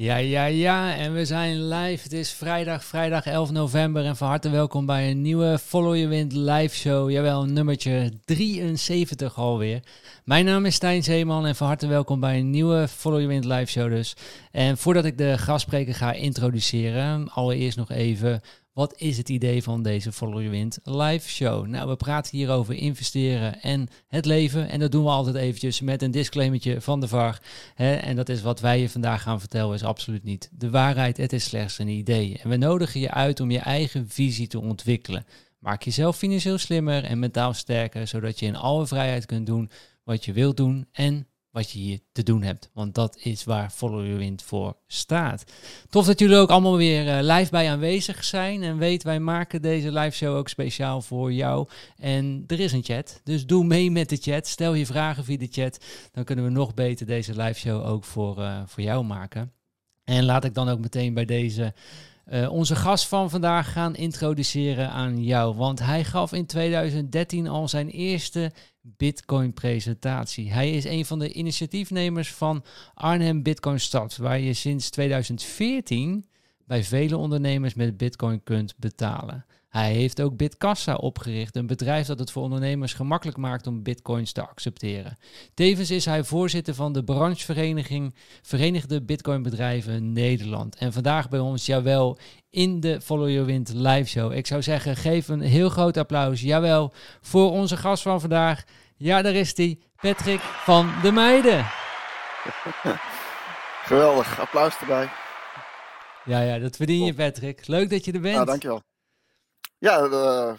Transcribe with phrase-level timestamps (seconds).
[0.00, 0.96] Ja, ja, ja.
[0.96, 2.02] En we zijn live.
[2.02, 4.04] Het is vrijdag, vrijdag 11 november.
[4.04, 7.10] En van harte welkom bij een nieuwe Follow Your Wind live show.
[7.10, 9.82] Jawel, nummertje 73 alweer.
[10.24, 13.44] Mijn naam is Stijn Zeeman en van harte welkom bij een nieuwe Follow Your Wind
[13.44, 14.14] live show dus.
[14.50, 18.40] En voordat ik de gastspreker ga introduceren, allereerst nog even
[18.78, 21.66] wat is het idee van deze Follow Your Wind live show?
[21.66, 24.68] Nou, we praten hier over investeren en het leven.
[24.68, 27.40] En dat doen we altijd eventjes met een disclaimertje van de VAR.
[27.74, 31.16] En dat is wat wij je vandaag gaan vertellen, is absoluut niet de waarheid.
[31.16, 32.38] Het is slechts een idee.
[32.42, 35.26] En we nodigen je uit om je eigen visie te ontwikkelen.
[35.58, 39.70] Maak jezelf financieel slimmer en mentaal sterker, zodat je in alle vrijheid kunt doen
[40.04, 41.26] wat je wilt doen en
[41.58, 42.70] wat je hier te doen hebt.
[42.72, 45.44] Want dat is waar Follow Your Wind voor staat.
[45.90, 48.62] Tof dat jullie ook allemaal weer uh, live bij aanwezig zijn.
[48.62, 51.68] En weet, wij maken deze live show ook speciaal voor jou.
[51.96, 54.46] En er is een chat, dus doe mee met de chat.
[54.46, 55.84] Stel je vragen via de chat.
[56.12, 59.52] Dan kunnen we nog beter deze live show ook voor, uh, voor jou maken.
[60.04, 61.74] En laat ik dan ook meteen bij deze
[62.32, 65.54] uh, onze gast van vandaag gaan introduceren aan jou.
[65.54, 68.52] Want hij gaf in 2013 al zijn eerste
[68.96, 70.52] Bitcoin-presentatie.
[70.52, 76.26] Hij is een van de initiatiefnemers van Arnhem Bitcoin Stad, waar je sinds 2014
[76.66, 79.44] bij vele ondernemers met Bitcoin kunt betalen.
[79.68, 84.32] Hij heeft ook Bitkassa opgericht, een bedrijf dat het voor ondernemers gemakkelijk maakt om bitcoins
[84.32, 85.18] te accepteren.
[85.54, 90.76] Tevens is hij voorzitter van de branchevereniging Verenigde Bitcoinbedrijven Nederland.
[90.76, 92.18] En vandaag bij ons, jawel,
[92.50, 94.32] in de Follow Your Wind live show.
[94.32, 98.64] Ik zou zeggen, geef een heel groot applaus, jawel, voor onze gast van vandaag.
[98.96, 101.66] Ja, daar is hij, Patrick van de Meiden.
[103.88, 105.08] Geweldig, applaus erbij.
[106.24, 107.66] Ja, ja, dat verdien je, Patrick.
[107.66, 108.36] Leuk dat je er bent.
[108.36, 108.82] Ja, dankjewel.
[109.78, 110.52] Ja, uh,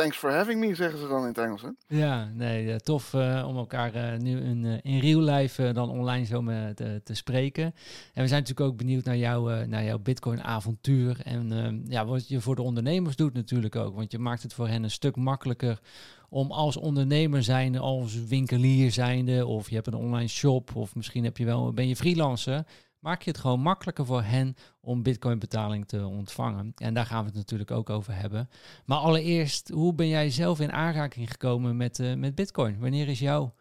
[0.00, 1.62] thanks for having me, zeggen ze dan in het Engels.
[1.62, 1.68] Hè?
[1.86, 6.42] Ja, nee, tof uh, om elkaar uh, nu in, in real life dan online zo
[6.42, 7.64] me te, spreken.
[7.64, 11.20] En we zijn natuurlijk ook benieuwd naar, jou, naar jouw Bitcoin-avontuur.
[11.24, 13.94] En ehm, ja, wat je voor de ondernemers doet natuurlijk ook.
[13.94, 15.80] Want je maakt het voor hen een stuk makkelijker
[16.28, 21.24] om als ondernemer zijnde, als winkelier zijnde, of je hebt een online shop, of misschien
[21.24, 22.64] heb je wel, ben je freelancer
[23.00, 26.72] maak je het gewoon makkelijker voor hen om bitcoin betaling te ontvangen.
[26.76, 28.48] En daar gaan we het natuurlijk ook over hebben.
[28.84, 32.80] Maar allereerst, hoe ben jij zelf in aanraking gekomen met, uh, met bitcoin?
[32.80, 33.54] Wanneer is jouw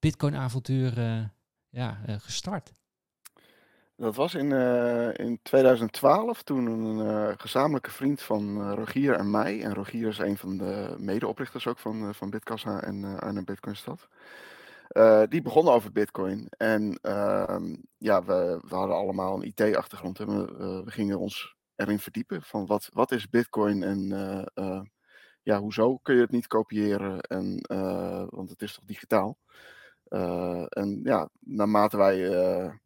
[0.00, 1.18] bitcoin avontuur uh,
[1.68, 2.72] ja, uh, gestart?
[3.96, 4.52] Dat was in,
[5.16, 10.56] in 2012 toen een gezamenlijke vriend van Rogier en mij, en Rogier is een van
[10.56, 14.08] de medeoprichters ook van, van Bitkassa en Arnhem Bitcoin Stad.
[14.88, 16.48] Uh, die begonnen over Bitcoin.
[16.48, 17.60] En uh,
[17.98, 20.20] ja, we, we, hadden allemaal een IT-achtergrond.
[20.20, 24.12] En we, we, gingen ons erin verdiepen van wat, wat is Bitcoin en
[24.54, 24.80] eh,
[25.42, 27.20] ja, hoezo kun je het niet kopiëren?
[27.20, 27.60] En,
[28.30, 29.38] want het is toch digitaal?
[30.68, 32.78] en ja, naarmate wij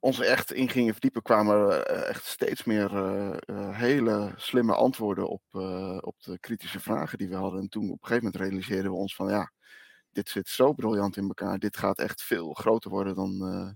[0.00, 2.90] ons echt in gingen verdiepen, kwamen er echt steeds meer
[3.72, 5.42] hele slimme antwoorden op,
[6.00, 7.60] op de kritische vragen die we hadden.
[7.60, 9.52] En toen op een gegeven moment realiseerden we ons van ja
[10.16, 11.58] dit zit zo briljant in elkaar.
[11.58, 13.68] Dit gaat echt veel groter worden dan, uh,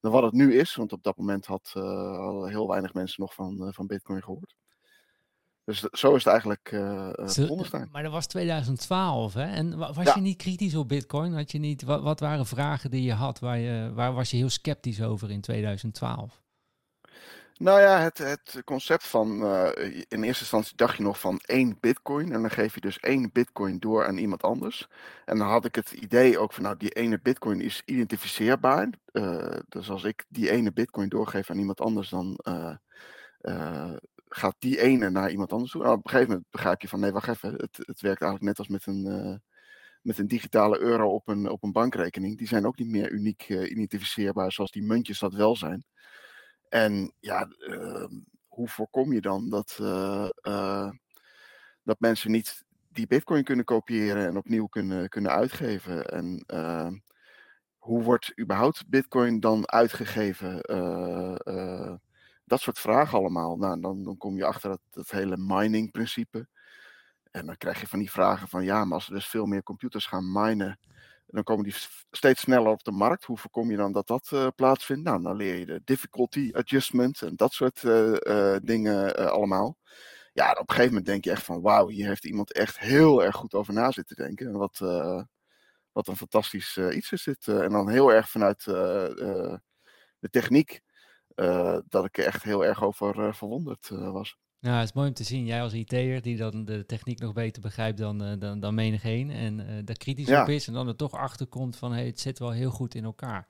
[0.00, 0.74] dan wat het nu is.
[0.74, 4.22] Want op dat moment had, uh, hadden heel weinig mensen nog van, uh, van Bitcoin
[4.22, 4.54] gehoord.
[5.64, 6.70] Dus zo is het eigenlijk
[7.16, 9.44] begonnen Maar dat was 2012, hè?
[9.44, 10.14] En was ja.
[10.14, 11.32] je niet kritisch op Bitcoin?
[11.32, 13.38] Had je niet, wat, wat waren vragen die je had?
[13.38, 16.42] Waar, je, waar was je heel sceptisch over in 2012?
[17.58, 19.68] Nou ja, het, het concept van uh,
[20.08, 23.32] in eerste instantie dacht je nog van één bitcoin en dan geef je dus één
[23.32, 24.88] bitcoin door aan iemand anders.
[25.24, 28.88] En dan had ik het idee ook van nou die ene bitcoin is identificeerbaar.
[29.12, 33.92] Uh, dus als ik die ene bitcoin doorgeef aan iemand anders, dan uh,
[34.28, 35.82] gaat die ene naar iemand anders toe.
[35.82, 38.42] Nou, op een gegeven moment begrijp je van nee, wacht even, het, het werkt eigenlijk
[38.42, 39.40] net als met een,
[40.02, 42.38] met een digitale euro op een, op een bankrekening.
[42.38, 45.84] Die zijn ook niet meer uniek identificeerbaar zoals die muntjes dat wel zijn.
[46.68, 48.06] En ja, uh,
[48.46, 50.90] hoe voorkom je dan dat, uh, uh,
[51.82, 56.08] dat mensen niet die bitcoin kunnen kopiëren en opnieuw kunnen, kunnen uitgeven?
[56.08, 56.98] En ehm,
[57.78, 60.60] hoe wordt überhaupt bitcoin dan uitgegeven?
[62.46, 63.56] dat soort vragen allemaal.
[63.56, 66.48] Nou, dan, dan kom je achter dat, hele mining principe.
[67.30, 69.62] En dan krijg je van die vragen van ja, maar als er dus veel meer
[69.62, 70.78] computers gaan minen,
[71.26, 71.74] dan komen die
[72.10, 73.24] steeds sneller op de markt.
[73.24, 75.04] Hoe voorkom je dan dat dat uh, plaatsvindt?
[75.04, 79.78] Nou, dan leer je de difficulty adjustment en dat soort uh, uh, dingen allemaal.
[80.32, 83.24] Ja, op een gegeven moment denk je echt van wauw, hier heeft iemand echt heel
[83.24, 84.46] erg goed over na zitten denken.
[84.46, 84.78] En wat,
[85.92, 87.48] wat een fantastisch iets is dit.
[87.48, 89.60] en dan heel erg vanuit de
[90.30, 90.80] techniek,
[91.88, 94.36] dat ik er echt heel erg over verwonderd was.
[94.58, 95.44] Ja, het is mooi om te zien.
[95.44, 99.04] Jij als IT'er die dan de techniek nog beter begrijpt dan, uh, dan, dan menig
[99.04, 99.30] een.
[99.30, 102.20] En uh, daar kritisch op is en dan er toch achter komt van hey, het
[102.20, 103.46] zit wel heel goed in elkaar.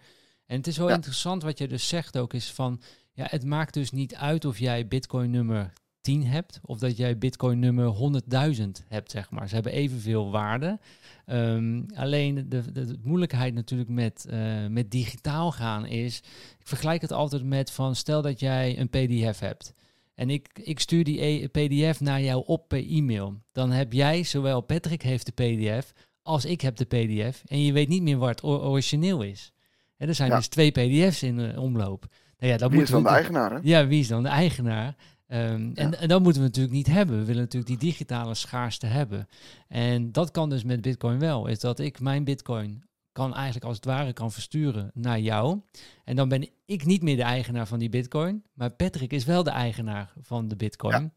[0.47, 2.81] En het is wel interessant wat je dus zegt ook, is van,
[3.13, 7.19] ja, het maakt dus niet uit of jij Bitcoin nummer 10 hebt of dat jij
[7.19, 8.21] Bitcoin nummer
[8.57, 9.49] 100.000 hebt, zeg maar.
[9.49, 10.79] Ze hebben evenveel waarde.
[11.25, 16.19] Ehm, alleen de, de, de, moeilijkheid natuurlijk met, uh, met digitaal gaan is,
[16.59, 19.75] ik vergelijk het altijd met van, stel dat jij een PDF hebt.
[20.17, 23.41] En ik, ik stuur die e PDF naar jou op per e-mail.
[23.53, 25.93] Dan heb jij, zowel Patrick heeft de PDF,
[26.23, 27.43] als ik heb de PDF.
[27.47, 29.53] En je weet niet meer wat origineel is.
[29.97, 32.07] En er zijn dus twee PDF's in uh, omloop.
[32.39, 33.51] Nou ja, wie is dan de eigenaar?
[33.51, 33.59] Hè?
[33.63, 34.97] Ja, wie is dan de eigenaar?
[35.29, 37.19] Um, en, en dat moeten we natuurlijk niet hebben.
[37.19, 39.29] We willen natuurlijk die digitale schaarste hebben.
[39.69, 41.47] En dat kan dus met Bitcoin wel.
[41.47, 42.85] Is dat ik mijn Bitcoin
[43.17, 45.61] kan eigenlijk als het ware kan versturen naar jou.
[46.05, 48.45] En dan ben ik niet meer de eigenaar van die Bitcoin.
[48.55, 51.13] Maar Patrick is wel de eigenaar van de Bitcoin.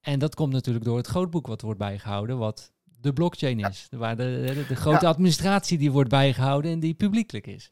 [0.00, 2.38] En dat komt natuurlijk door het grootboek wat wordt bijgehouden.
[2.38, 3.88] Wat de blockchain is.
[3.90, 7.70] Waar de, de, de grote administratie die wordt bijgehouden en die publiekelijk is.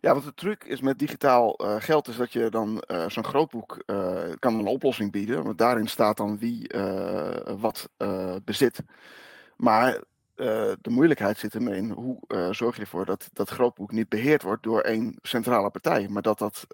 [0.00, 3.24] Ja, want de truc is met digitaal uh, geld is dat je dan uh, zo'n
[3.24, 5.44] grootboek uh, kan een oplossing bieden.
[5.44, 6.70] Want daarin staat dan wie
[7.58, 7.88] wat
[8.44, 8.82] bezit.
[9.56, 10.02] Maar
[10.80, 12.18] de moeilijkheid zit ermee in hoe
[12.50, 16.08] zorg je ervoor dat dat grootboek niet beheerd wordt door één centrale partij.
[16.08, 16.66] Maar dat, dat,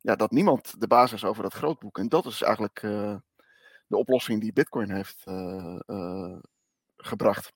[0.00, 1.98] ja, dat niemand de basis over dat grootboek.
[1.98, 2.80] En dat is eigenlijk
[3.86, 5.24] de oplossing die Bitcoin heeft
[6.96, 7.52] gebracht.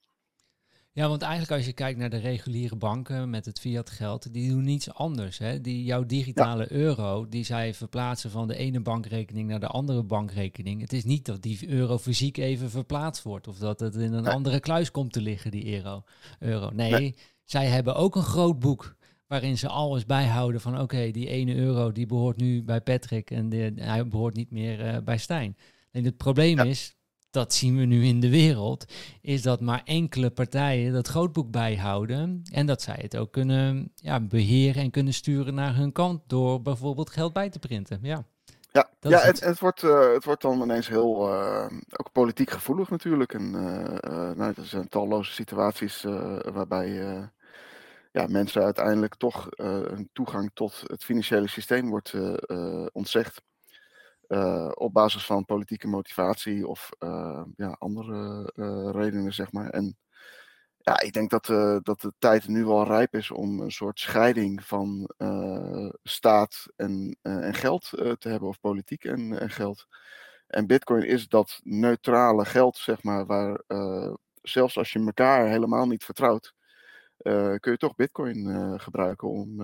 [0.96, 4.50] Ja, want eigenlijk als je kijkt naar de reguliere banken met het fiat geld, die
[4.50, 5.38] doen niets anders.
[5.38, 5.60] Hè?
[5.60, 10.80] Die, jouw digitale euro, die zij verplaatsen van de ene bankrekening naar de andere bankrekening.
[10.80, 14.26] Het is niet dat die euro fysiek even verplaatst wordt of dat het in een
[14.26, 16.04] andere kluis komt te liggen, die euro.
[16.38, 16.70] euro.
[16.70, 17.14] Nee,
[17.44, 21.92] zij hebben ook een groot boek waarin ze alles bijhouden van oké, die ene euro
[21.92, 25.56] die behoort nu bij Patrick en de, hij behoort niet meer uh, bij Stijn.
[25.90, 26.96] En het probleem is,
[27.34, 28.84] dat zien we nu in de wereld,
[29.20, 34.20] is dat maar enkele partijen dat grootboek bijhouden en dat zij het ook kunnen ja,
[34.20, 37.98] beheren en kunnen sturen naar hun kant door bijvoorbeeld geld bij te printen.
[38.02, 38.24] Ja.
[38.72, 39.40] Ja, ja het.
[39.40, 41.66] Het, wordt, uh, het wordt dan ineens heel uh,
[41.96, 43.34] ook politiek gevoelig natuurlijk.
[43.34, 46.02] En uh, nou, er zijn talloze situaties
[46.52, 46.88] waarbij
[48.12, 52.14] ja, mensen uiteindelijk toch een toegang tot het financiële systeem wordt
[52.92, 53.42] ontzegd.
[54.34, 59.70] Uh, op basis van politieke motivatie of uh, ja, andere uh, redenen, zeg maar.
[59.70, 59.98] En
[60.78, 61.46] ja, ik denk dat,
[61.84, 65.10] dat de tijd nu wel rijp is om een soort scheiding van
[66.02, 69.86] staat en, en geld te hebben, of politiek en, en, geld.
[70.46, 73.62] En Bitcoin is dat neutrale geld, zeg maar, waar
[74.42, 76.54] zelfs als je elkaar helemaal niet vertrouwt,
[77.60, 79.60] kun je toch Bitcoin gebruiken om,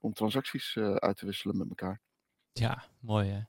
[0.00, 2.00] om transacties uit te wisselen met elkaar.
[2.52, 3.40] Ja, mooi hè.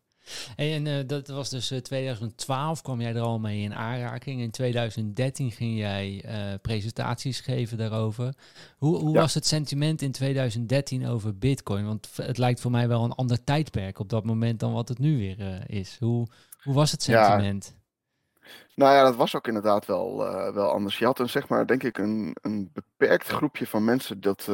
[0.56, 4.42] En uh, dat was dus uh, eh, 2012 kwam jij er al mee in aanraking.
[4.42, 6.32] In 2013 ging jij uh,
[6.62, 8.34] presentaties geven daarover.
[8.78, 9.20] Hoe, hoe ja.
[9.20, 11.86] was het sentiment in 2013 over Bitcoin?
[11.86, 15.00] Want het lijkt voor mij wel een ander tijdperk op dat moment dan wat het
[15.00, 15.98] nu weer is.
[16.00, 16.28] Hoe,
[16.62, 17.74] hoe was het sentiment?
[17.74, 17.78] Ja.
[18.76, 20.18] Nou ja, dat was ook inderdaad wel,
[20.54, 20.98] wel anders.
[20.98, 24.50] Je had een, zeg maar, denk ik, een, een beperkt groepje van mensen dat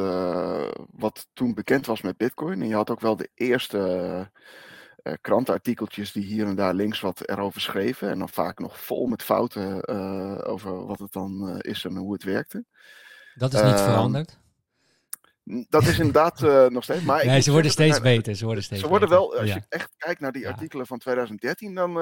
[0.92, 2.62] wat toen bekend was met Bitcoin.
[2.62, 4.30] En je had ook wel de eerste
[5.06, 8.10] uh, krantenartikeltjes die hier en daar links wat erover schreven.
[8.10, 11.96] En dan vaak nog vol met fouten uh, over wat het dan uh, is en
[11.96, 12.64] hoe het werkte.
[13.34, 14.38] Dat is niet ehm, veranderd?
[15.68, 17.02] Dat is inderdaad nog steeds.
[17.02, 18.34] Maar nee, ze worden steeds beter.
[18.34, 19.54] Ze worden, steeds ze worden wel, als ja.
[19.54, 20.48] je echt kijkt naar die ja.
[20.48, 22.00] artikelen van 2013, dan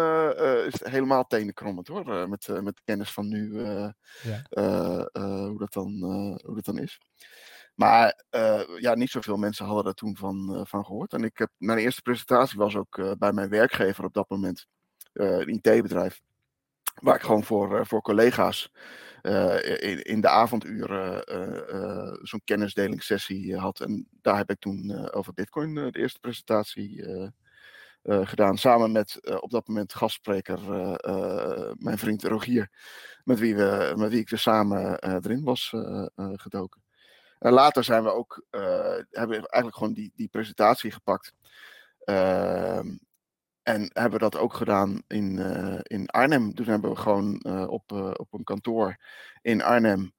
[0.67, 2.29] is het helemaal tenenkrommend hoor.
[2.29, 3.61] met, met kennis van nu,
[4.23, 5.09] ja.
[5.13, 5.91] hoe, dat dan,
[6.45, 7.01] hoe dat dan is.
[7.75, 11.13] Maar uh, ja, niet zoveel mensen hadden daar toen van, uh, van gehoord.
[11.13, 14.67] En ik heb, mijn eerste presentatie was ook uh, bij mijn werkgever op dat moment,
[15.13, 16.21] een IT-bedrijf.
[16.95, 18.71] Waar ik gewoon voor, voor collega's
[19.23, 21.23] in, in, de avonduren
[22.23, 23.81] zo'n kennisdelingssessie had.
[23.81, 27.05] En daar heb ik toen over Bitcoin de eerste presentatie
[28.03, 28.59] gedaan.
[28.59, 30.61] Samen met op dat moment gastspreker,
[31.79, 32.71] mijn vriend Rogier.
[33.25, 35.73] Met wie, we, met wie ik er samen erin was
[36.17, 36.84] gedoken.
[37.45, 38.61] En later zijn we ook, uh,
[39.11, 41.33] hebben we eigenlijk gewoon die, die presentatie gepakt.
[42.05, 42.79] Uh,
[43.63, 46.55] en hebben dat ook gedaan in, uh, in Arnhem.
[46.55, 48.97] Toen hebben we gewoon uh, op, op een kantoor
[49.43, 50.13] in Arnhem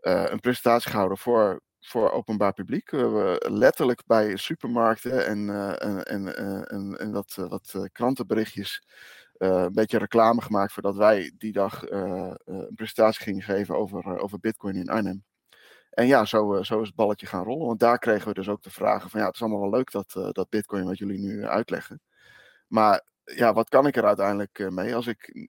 [0.00, 2.90] een presentatie gehouden voor, voor openbaar publiek.
[2.90, 6.36] We hebben letterlijk bij supermarkten en, en, en,
[6.68, 8.86] en, en wat, wat krantenberichtjes
[9.36, 14.76] een beetje reclame gemaakt voordat wij die dag een presentatie gingen geven over, over Bitcoin
[14.76, 15.24] in Arnhem.
[15.96, 17.66] En ja, zo, eh, zo is het balletje gaan rollen.
[17.66, 19.90] Want daar kregen we dus ook de vragen van ja, het is allemaal wel leuk
[19.90, 22.00] dat, uh, dat Bitcoin wat jullie nu eh, uitleggen.
[22.66, 25.48] Maar ja, wat kan ik er uiteindelijk mee als ik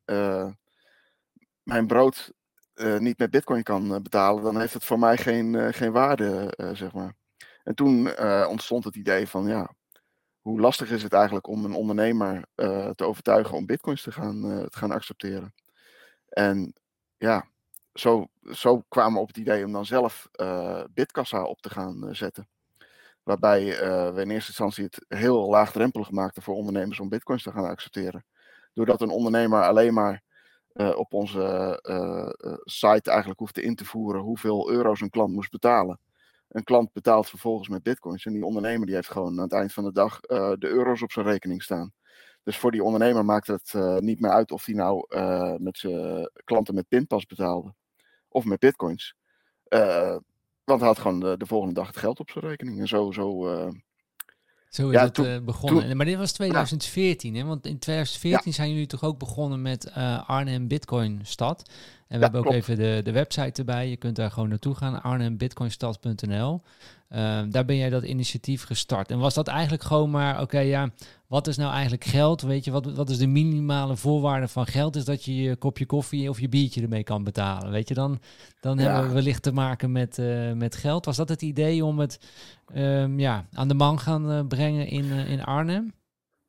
[1.63, 2.31] mijn brood
[2.99, 4.43] niet met Bitcoin kan betalen?
[4.43, 7.13] Dan heeft het voor mij geen, geen waarde, zeg maar.
[7.63, 9.73] En toen ontstond het idee van ja,
[10.41, 12.45] hoe lastig is het eigenlijk om een ondernemer
[12.95, 15.53] te overtuigen om bitcoins te gaan, te gaan accepteren.
[16.29, 16.73] En
[17.17, 17.47] ja,
[17.99, 20.29] zo, zo kwamen we op het idee om dan zelf
[20.93, 22.47] Bitkassa op te gaan zetten.
[23.23, 23.65] Waarbij
[24.13, 28.25] we in eerste instantie het heel laagdrempelig maakten voor ondernemers om bitcoins te gaan accepteren.
[28.73, 30.23] Doordat een ondernemer alleen maar
[30.73, 35.51] uh, op onze uh, site eigenlijk hoefde in te voeren hoeveel euro's een klant moest
[35.51, 35.99] betalen.
[36.47, 39.73] Een klant betaalt vervolgens met bitcoins en die ondernemer die heeft gewoon aan het eind
[39.73, 41.93] van de dag de euro's op zijn rekening staan.
[42.43, 45.05] Dus voor die ondernemer maakt het niet meer uit of hij nou
[45.57, 47.73] met zijn klanten met pinpas betaalde
[48.29, 49.15] of met bitcoins.
[50.63, 52.79] want hij had gewoon de, de, volgende dag het geld op zijn rekening.
[52.79, 53.47] En zo, zo
[54.69, 55.97] zo is ja, het uh, begonnen.
[55.97, 57.43] maar dit was 2014, hè?
[57.43, 59.91] Want in 2014 zijn jullie toch ook begonnen met
[60.25, 61.69] Arnhem Bitcoin Stad.
[62.07, 63.89] En we hebben ook even de, de website erbij.
[63.89, 66.61] Je kunt daar gewoon naartoe gaan, arnhembitcoinstad.nl.
[67.09, 69.11] Uh, daar ben jij dat initiatief gestart.
[69.11, 70.89] En was dat eigenlijk gewoon maar, oké, ja,
[71.27, 72.41] wat is nou eigenlijk geld?
[72.41, 74.95] Weet je, wat, wat is de minimale voorwaarde van geld?
[74.95, 77.71] Is dat je je kopje koffie of je biertje ermee kan betalen.
[77.71, 78.19] Weet je, dan,
[78.59, 81.05] dan hebben we wellicht te maken met, uh, met geld.
[81.05, 82.19] Was dat het idee om het
[82.75, 85.93] um, ja, aan de man gaan uh, brengen in, uh, in Arnhem?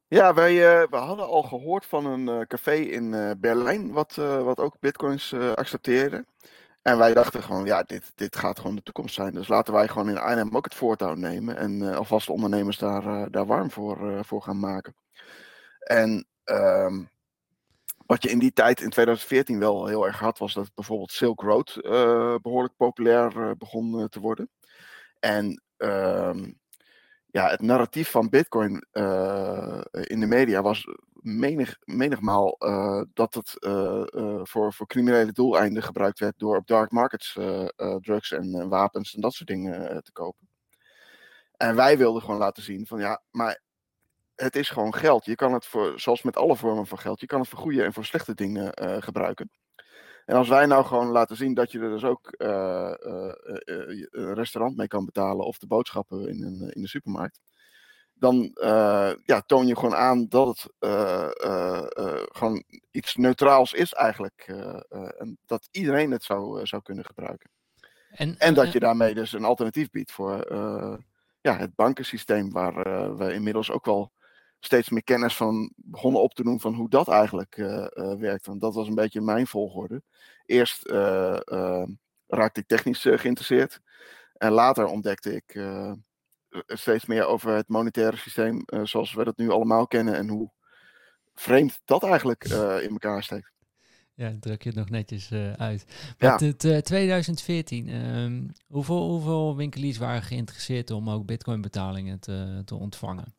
[0.08, 0.54] Ja, wij
[0.90, 6.24] we hadden al gehoord van een café in Berlijn, wat, wat ook bitcoins accepteerde.
[6.88, 9.32] En wij dachten gewoon, ja, dit, dit gaat gewoon de toekomst zijn.
[9.32, 11.56] Dus laten wij gewoon in Arnhem ook het voortouw nemen.
[11.56, 14.94] En uh, alvast de ondernemers daar, uh, daar warm voor, uh, voor gaan maken.
[15.78, 17.10] En um,
[18.06, 21.40] wat je in die tijd, in 2014, wel heel erg had, was dat bijvoorbeeld Silk
[21.40, 21.78] Road
[22.42, 24.50] behoorlijk populair begon te worden.
[25.20, 26.58] En um,
[27.26, 28.86] ja, het narratief van Bitcoin
[29.92, 30.86] in de media was
[31.36, 36.66] menig, menigmaal uh, dat het uh, uh, voor, voor criminele doeleinden gebruikt werd door op
[36.66, 37.32] dark markets
[38.00, 40.48] drugs en wapens en dat soort dingen te kopen.
[41.56, 43.60] En wij wilden gewoon laten zien van ja, maar
[44.34, 45.24] het is gewoon geld.
[45.24, 47.82] Je kan het voor, zoals met alle vormen van geld, je kan het voor goede
[47.82, 49.50] en voor slechte dingen gebruiken.
[50.24, 54.88] En als wij nou gewoon laten zien dat je er dus ook een restaurant mee
[54.88, 57.40] kan betalen of de boodschappen in, in de supermarkt
[58.18, 61.82] dan uh, ja, toon je gewoon aan dat het uh, uh,
[62.28, 64.46] gewoon iets neutraals is eigenlijk.
[65.18, 67.50] en dat iedereen het zou, zou kunnen gebruiken.
[68.10, 70.46] En, en dat je daarmee dus een alternatief biedt voor
[71.40, 72.74] ja, het bankensysteem, waar
[73.16, 74.12] we inmiddels ook wel
[74.60, 77.54] steeds meer kennis van begonnen op te doen van hoe dat eigenlijk
[78.18, 78.46] werkt.
[78.46, 80.02] Want dat was een beetje mijn volgorde.
[80.44, 80.88] Eerst
[82.26, 83.80] raakte ik technisch geïnteresseerd.
[84.38, 85.92] En later ontdekte ik eh,
[86.66, 90.50] steeds meer over het monetaire systeem uh, zoals we dat nu allemaal kennen en hoe
[91.34, 93.52] vreemd dat eigenlijk uh, in elkaar steekt.
[94.14, 95.84] Ja, druk je het nog netjes uit.
[96.18, 96.80] Maar ja.
[96.80, 103.34] 2014, um, hoeveel, hoeveel winkeliers waren geïnteresseerd om ook bitcoin betalingen te, te ontvangen?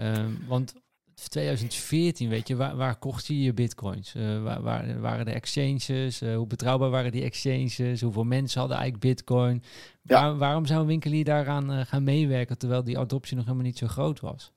[0.00, 0.74] Um, want
[1.14, 4.14] 2014, weet je, waar, waar kocht je je bitcoins?
[4.14, 6.22] Uh, waar, waar, waren de exchanges?
[6.22, 8.00] Uh, hoe betrouwbaar waren die exchanges?
[8.00, 9.62] Hoeveel mensen hadden eigenlijk bitcoin?
[10.02, 13.78] Waar, waarom zou een winkelier daaraan uh, gaan meewerken terwijl die adoptie nog helemaal niet
[13.78, 14.52] zo groot was?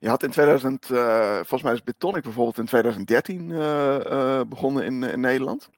[0.00, 3.48] Je had in 2000, volgens mij is Bitonic bijvoorbeeld in 2013
[4.48, 5.70] begonnen in, in Nederland.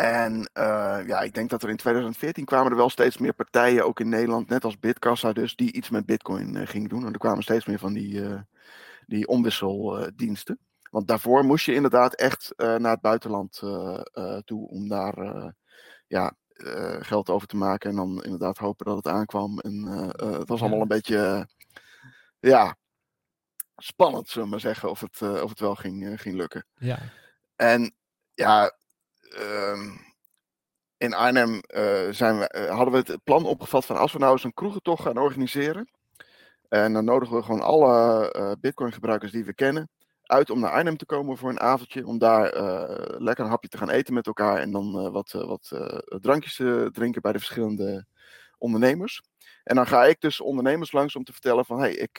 [0.00, 3.84] En uh, ja, ik denk dat er in 2014 kwamen er wel steeds meer partijen,
[3.86, 7.06] ook in Nederland, net als Bitkassa dus, die iets met bitcoin uh, gingen doen.
[7.06, 8.40] En er kwamen steeds meer van die, uh,
[9.06, 10.58] die omwisseldiensten.
[10.90, 13.52] Want daarvoor moest je inderdaad echt naar het buitenland
[14.44, 15.14] toe om daar
[16.06, 16.32] ja,
[17.00, 17.90] geld over te maken.
[17.90, 19.58] En dan inderdaad hopen dat het aankwam.
[19.58, 19.82] En
[20.16, 21.48] het was allemaal een beetje,
[22.40, 22.76] ja,
[23.76, 26.66] spannend, zullen we maar zeggen, of het, of het wel ging, ging lukken.
[26.74, 26.98] Ja.
[27.56, 27.94] En
[28.34, 28.78] ja,
[31.00, 34.32] in Arnhem uh, zijn we, uh, hadden we het plan opgevat van als we nou
[34.32, 35.90] eens een kroegentocht gaan organiseren.
[36.68, 39.90] En dan nodigen we gewoon alle Bitcoin gebruikers die we kennen
[40.22, 42.06] uit om naar Arnhem te komen voor een avondje.
[42.06, 42.42] Om daar
[43.18, 45.72] lekker een hapje te gaan eten met elkaar en dan wat, wat
[46.20, 48.06] drankjes te drinken bij de verschillende
[48.58, 49.22] ondernemers.
[49.64, 52.18] En dan ga ik dus ondernemers langs om te vertellen van hey, ik,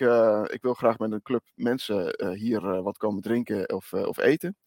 [0.53, 4.57] ik wil graag met een club mensen hier wat komen drinken of, of eten.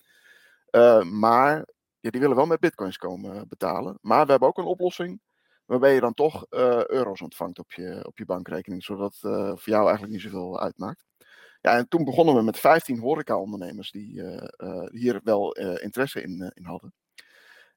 [1.11, 1.65] maar
[2.05, 3.99] ja, die willen wel met bitcoins komen betalen.
[4.01, 5.21] Maar we hebben ook een oplossing
[5.65, 9.73] waarbij je dan toch uh, euro's ontvangt op je, op je bankrekening, zodat uh, voor
[9.73, 11.05] jou eigenlijk niet zoveel uitmaakt.
[11.61, 14.23] Ja, en toen begonnen we met 15 horeca-ondernemers die
[14.91, 16.93] hier wel interesse in, in hadden.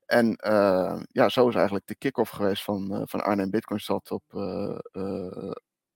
[0.05, 0.37] En
[1.11, 4.23] ja, zo is eigenlijk de kick-off geweest van, van Arnhem Bitcoinstad op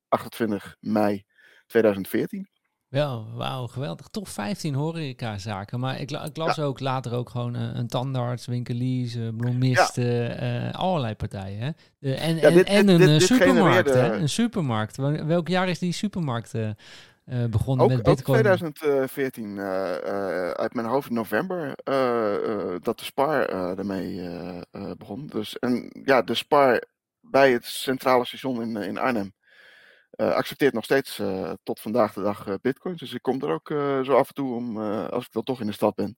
[0.08, 1.24] 28 mei
[1.66, 2.51] 2014.
[2.92, 4.08] Wel, wauw, geweldig.
[4.08, 5.80] Toch 15 horecazaken.
[5.80, 10.70] Maar ik, ik las ook later ook gewoon een, een tandarts, winkeliers, bloemisten, ja.
[10.70, 11.60] allerlei partijen.
[11.60, 11.70] Hè?
[12.00, 13.94] De, en, en, en een supermarkt.
[13.94, 14.14] Hè?
[14.14, 14.98] Een supermarkt.
[15.26, 16.70] Welk jaar is die supermarkt uh,
[17.50, 18.38] begonnen ook, met Bitcoin?
[18.48, 21.76] Ook 2014, uh, uh, uit mijn hoofd november,
[22.82, 23.46] dat de Spar
[23.78, 24.30] ermee
[24.98, 25.28] begon.
[25.28, 26.84] Dus, en ja, de Spar
[27.22, 29.34] bij het centrale station in, in Arnhem
[30.22, 31.22] accepteert nog steeds
[31.64, 33.00] tot vandaag de dag bitcoins.
[33.00, 33.68] Dus ik kom er ook
[34.06, 36.18] zo af en toe om, als ik dan toch in de stad ben,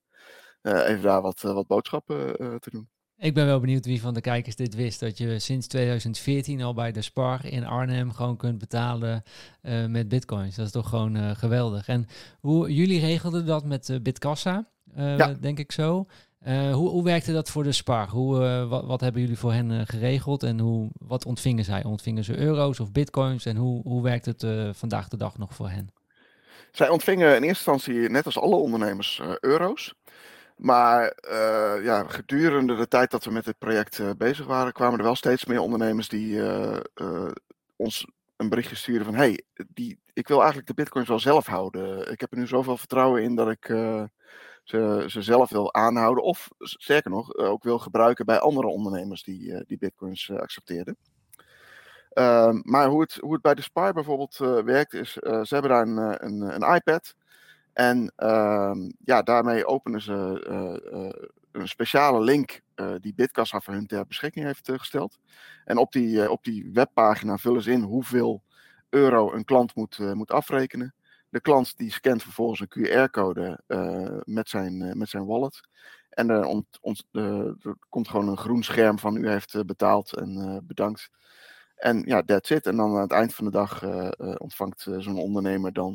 [0.61, 2.89] even daar wat, wat boodschappen te doen.
[3.23, 4.99] Ik ben wel benieuwd wie van de kijkers dit wist.
[4.99, 9.23] Dat je sinds 2014 al bij de Spar in Arnhem gewoon kunt betalen
[9.61, 10.55] uh, met bitcoins.
[10.55, 11.87] Dat is toch gewoon uh, geweldig.
[11.87, 12.05] En
[12.39, 15.33] hoe jullie regelden dat met uh, Bitkassa, ja.
[15.33, 16.05] denk ik zo.
[16.45, 18.09] Hoe, hoe werkte dat voor de Spar?
[18.09, 21.83] Hoe, wat, wat, hebben jullie voor hen geregeld en hoe, wat ontvingen zij?
[21.83, 23.45] Ontvingen ze euro's of bitcoins?
[23.45, 24.45] En hoe, hoe werkt het
[24.77, 25.91] vandaag de dag nog voor hen?
[26.71, 29.93] Zij ontvingen in eerste instantie, net als alle ondernemers, euro's.
[30.55, 31.17] Maar
[31.83, 35.45] ja, gedurende de tijd dat we met dit project bezig waren, kwamen er wel steeds
[35.45, 36.41] meer ondernemers die
[37.75, 39.43] ons een berichtje sturen van hey,
[40.13, 42.11] ik wil eigenlijk de bitcoins wel zelf houden.
[42.11, 43.73] Ik heb er nu zoveel vertrouwen in dat ik
[44.63, 46.23] ze, ze zelf wil aanhouden.
[46.23, 50.97] Of sterker nog, ook wil gebruiken bij andere ondernemers die, die bitcoins accepteerden.
[52.09, 55.87] Ehm, maar hoe het, hoe het bij de Spy bijvoorbeeld werkt is, ze hebben daar
[55.87, 57.15] een, een, een iPad.
[57.73, 60.13] En uh, ja, daarmee openen ze
[61.51, 62.61] een speciale link
[62.99, 65.19] die Bitkassa voor hun ter beschikking heeft gesteld.
[65.65, 68.43] En op die, op die webpagina vullen ze in hoeveel
[68.89, 70.93] euro een klant moet, moet afrekenen.
[71.33, 73.59] De klant die scant vervolgens een QR-code
[74.25, 75.61] met, zijn, met zijn wallet.
[76.09, 76.45] En er,
[76.81, 77.55] ont, er
[77.89, 81.09] komt gewoon een groen scherm van u heeft betaald en bedankt.
[81.75, 82.67] En ja, that's it.
[82.67, 83.83] En dan aan het eind van de dag
[84.37, 85.93] ontvangt zo'n ondernemer dan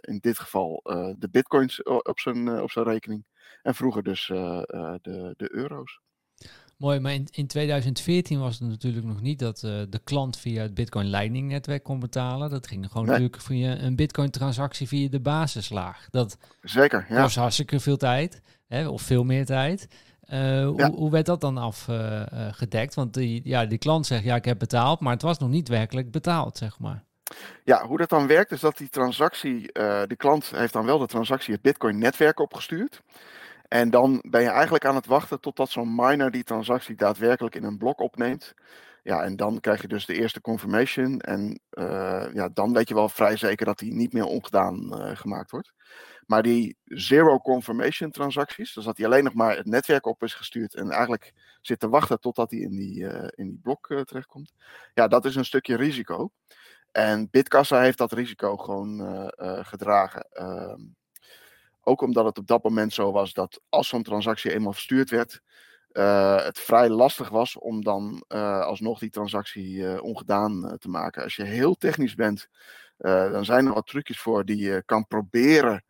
[0.00, 0.80] in dit geval
[1.18, 3.24] de bitcoins op zijn, op zijn rekening.
[3.62, 6.00] En vroeger dus de, de euro's.
[6.78, 10.74] Mooi, maar in, in 2014 was het natuurlijk nog niet dat de klant via het
[10.74, 12.50] Bitcoin Lightning netwerk kon betalen.
[12.50, 13.12] Dat ging gewoon nee.
[13.12, 16.08] natuurlijk via een Bitcoin transactie via de basislaag.
[16.10, 17.20] Dat Zeker, ja.
[17.20, 19.88] was hartstikke veel tijd, hè, of veel meer tijd.
[20.32, 22.90] Uh, hoe, hoe, werd dat dan afgedekt?
[22.90, 25.48] Uh, Want die, ja, die klant zegt, ja, ik heb betaald, maar het was nog
[25.48, 27.04] niet werkelijk betaald, zeg maar.
[27.64, 30.98] Ja, hoe dat dan werkt is dat die transactie, uh, de klant heeft dan wel
[30.98, 33.02] de transactie het Bitcoin-netwerk opgestuurd.
[33.68, 37.64] En dan ben je eigenlijk aan het wachten totdat zo'n miner die transactie daadwerkelijk in
[37.64, 38.54] een blok opneemt.
[39.02, 41.20] Ja, en dan krijg je dus de eerste confirmation.
[41.20, 41.60] En
[42.32, 45.72] ja, dan weet je wel vrij zeker dat die niet meer ongedaan gemaakt wordt.
[46.26, 50.34] Maar die zero confirmation transacties, dus dat die alleen nog maar het netwerk op is
[50.34, 54.52] gestuurd en eigenlijk zit te wachten totdat hij in die, uh, in die blok terechtkomt.
[54.94, 56.30] Ja, dat is een stukje risico.
[56.92, 59.30] En Bitkassa heeft dat risico gewoon
[59.64, 60.26] gedragen.
[61.88, 65.42] Ook omdat het op dat moment zo was dat als zo'n transactie eenmaal verstuurd werd,
[66.44, 71.22] het vrij lastig was om dan alsnog die transactie ongedaan te maken.
[71.22, 72.48] Als je heel technisch bent,
[72.96, 75.84] dan zijn er wat trucjes voor die je kan proberen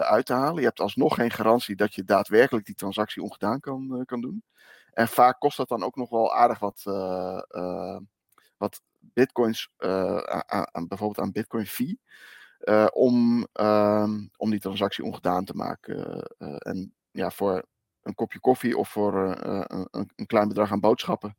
[0.00, 0.60] uit te halen.
[0.60, 4.44] Je hebt alsnog geen garantie dat je daadwerkelijk die transactie ongedaan kan, kan doen.
[4.92, 6.82] En vaak kost dat dan ook nog wel aardig wat,
[8.56, 9.70] wat bitcoins,
[10.46, 12.00] aan, bijvoorbeeld aan bitcoin fee,
[12.92, 16.22] om, ehm, om die transactie ongedaan te maken.
[16.58, 17.64] en ja, voor
[18.02, 21.36] een kopje koffie of voor een, een, klein bedrag aan boodschappen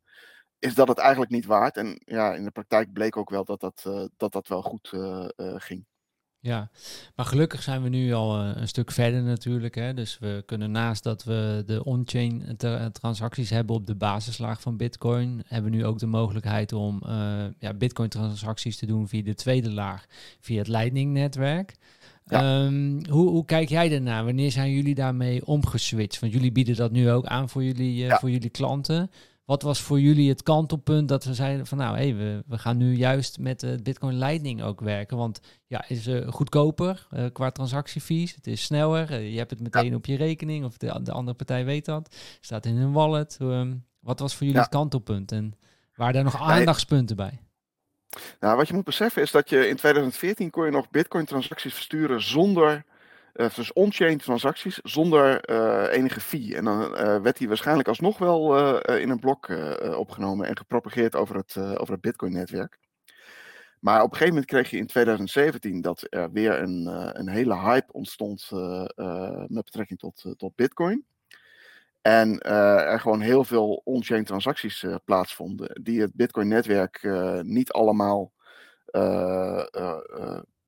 [0.58, 1.76] is dat het eigenlijk niet waard.
[1.76, 3.82] En ja, in de praktijk bleek ook wel dat dat,
[4.16, 4.88] dat, dat wel goed
[5.56, 5.86] ging.
[6.44, 6.70] Ja,
[7.16, 9.74] maar gelukkig zijn we nu al uh, een stuk verder natuurlijk.
[9.74, 9.94] Hè?
[9.94, 12.56] Dus we kunnen naast dat we de on-chain
[12.92, 17.44] transacties hebben op de basislaag van Bitcoin, hebben we nu ook de mogelijkheid om uh,
[17.58, 20.06] ja, Bitcoin transacties te doen via de tweede laag,
[20.40, 21.74] via het Lightning-netwerk.
[22.26, 22.64] Ja.
[22.64, 24.24] Um, hoe, hoe, kijk jij ernaar?
[24.24, 26.20] Wanneer zijn jullie daarmee omgeswitcht?
[26.20, 28.18] Want jullie bieden dat nu ook aan voor jullie, uh, ja.
[28.18, 29.10] voor jullie klanten.
[29.52, 32.76] Wat was voor jullie het kantelpunt dat we zeiden van nou, hey, we, we gaan
[32.76, 35.16] nu juist met de Bitcoin Lightning ook werken?
[35.16, 38.34] Want ja, is uh, goedkoper uh, qua transactiefees.
[38.34, 39.10] Het is sneller.
[39.10, 39.94] Uh, je hebt het meteen ja.
[39.94, 42.16] op je rekening of de, de, andere partij weet dat.
[42.40, 43.38] Staat in hun wallet.
[43.40, 44.62] Um, wat was voor jullie ja.
[44.62, 45.32] het kantelpunt?
[45.32, 45.54] En
[45.94, 47.40] waren daar nog aandachtspunten bij?
[48.40, 51.74] Nou, wat je moet beseffen is dat je in 2014 kon je nog Bitcoin transacties
[51.74, 52.84] versturen zonder
[53.34, 56.56] uh, dus on-chain transacties zonder uh, enige fee.
[56.56, 59.48] En dan uh, werd die waarschijnlijk alsnog wel in een blok
[59.96, 62.78] opgenomen en gepropageerd over het, over het Bitcoin-netwerk.
[63.80, 66.86] Maar op een gegeven moment kreeg je in 2017 dat er weer een,
[67.18, 68.48] een hele hype ontstond
[69.46, 71.04] met betrekking tot, tot Bitcoin.
[72.02, 77.08] En er gewoon heel veel on-chain transacties plaatsvonden, die het Bitcoin-netwerk
[77.42, 78.32] niet allemaal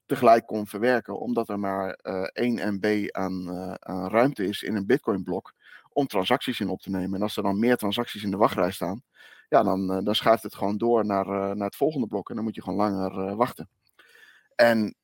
[0.07, 1.91] tegelijk kon verwerken, omdat er maar
[2.33, 5.55] 1 MB aan, aan ruimte is in een Bitcoin-blok
[5.93, 7.15] om transacties in op te nemen.
[7.15, 9.03] En als er dan meer transacties in de wachtrij staan,
[9.49, 12.55] ja, dan, dan schuift het gewoon door naar, naar het volgende blok en dan moet
[12.55, 13.69] je gewoon langer wachten.
[14.55, 14.97] En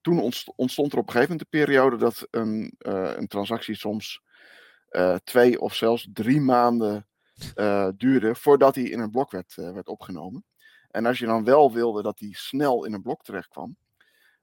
[0.00, 2.74] toen ontstond er op een gegeven moment een periode dat een,
[3.18, 4.22] een transactie soms
[5.24, 7.06] twee of zelfs drie maanden
[7.96, 10.44] duurde voordat hij in een blok werd, werd opgenomen.
[10.90, 13.76] En als je dan wel wilde dat die snel in een blok terecht kwam,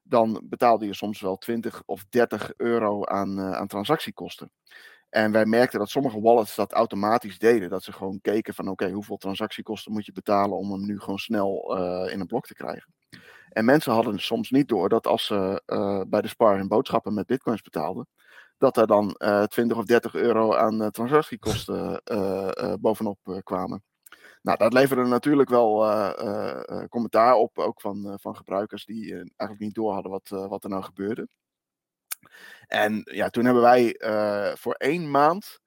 [0.04, 4.50] dan betaalde je soms wel 20 of 30 euro aan, uh, aan transactiekosten.
[5.10, 7.70] En wij merkten dat sommige wallets dat automatisch deden.
[7.70, 11.18] Dat ze gewoon keken van oké, hoeveel transactiekosten moet je betalen om hem nu gewoon
[11.18, 12.94] snel uh, in een blok te krijgen.
[13.48, 17.14] En mensen hadden soms niet door dat als ze uh, bij de spar hun boodschappen
[17.14, 18.08] met bitcoins betaalden,
[18.58, 19.16] dat er dan
[19.48, 22.02] 20 of 30 euro aan transactiekosten
[22.80, 23.82] bovenop kwamen.
[24.44, 29.74] Nou, dat leverde natuurlijk wel uh, commentaar op, ook van, van gebruikers die eigenlijk niet
[29.74, 31.28] door hadden wat, wat er nou gebeurde.
[32.66, 33.96] En ja, toen hebben wij
[34.56, 35.60] voor één maand,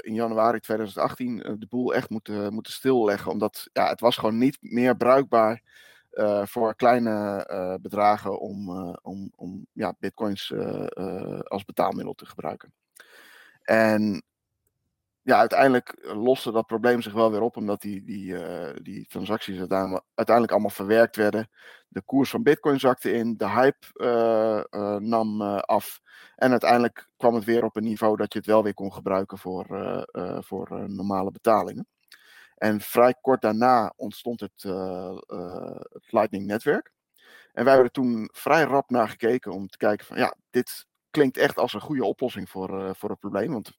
[0.00, 3.30] in januari 2018, de boel echt moeten, moeten stilleggen.
[3.30, 5.62] Omdat ja, het was gewoon niet meer bruikbaar
[6.44, 8.70] voor kleine bedragen om,
[9.02, 10.52] om, om ja, bitcoins
[11.44, 12.72] als betaalmiddel te gebruiken.
[13.62, 14.24] En
[15.22, 19.06] ja, uiteindelijk eh, loste dat probleem zich wel weer op, omdat die, die, uh, die
[19.06, 21.50] transacties uiteindelijk allemaal verwerkt werden.
[21.88, 26.00] De koers van Bitcoin zakte in, de hype uh, nam af.
[26.36, 29.38] En uiteindelijk kwam het weer op een niveau dat je het wel weer kon gebruiken
[29.38, 29.66] voor,
[30.40, 31.86] voor normale betalingen.
[32.56, 34.62] En vrij kort daarna ontstond het,
[35.92, 36.92] het Lightning-netwerk.
[37.52, 40.86] En wij hebben er toen vrij rap naar gekeken om te kijken van ja, dit
[41.10, 43.52] klinkt echt als een goede oplossing voor, voor het probleem.
[43.52, 43.76] Want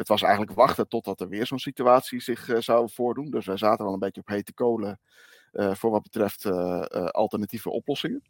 [0.00, 3.30] het was eigenlijk wachten totdat er weer zo'n situatie zich uh, zou voordoen.
[3.30, 5.00] Dus wij zaten wel een beetje op hete kolen
[5.52, 8.22] uh, voor wat betreft uh, alternatieve oplossingen.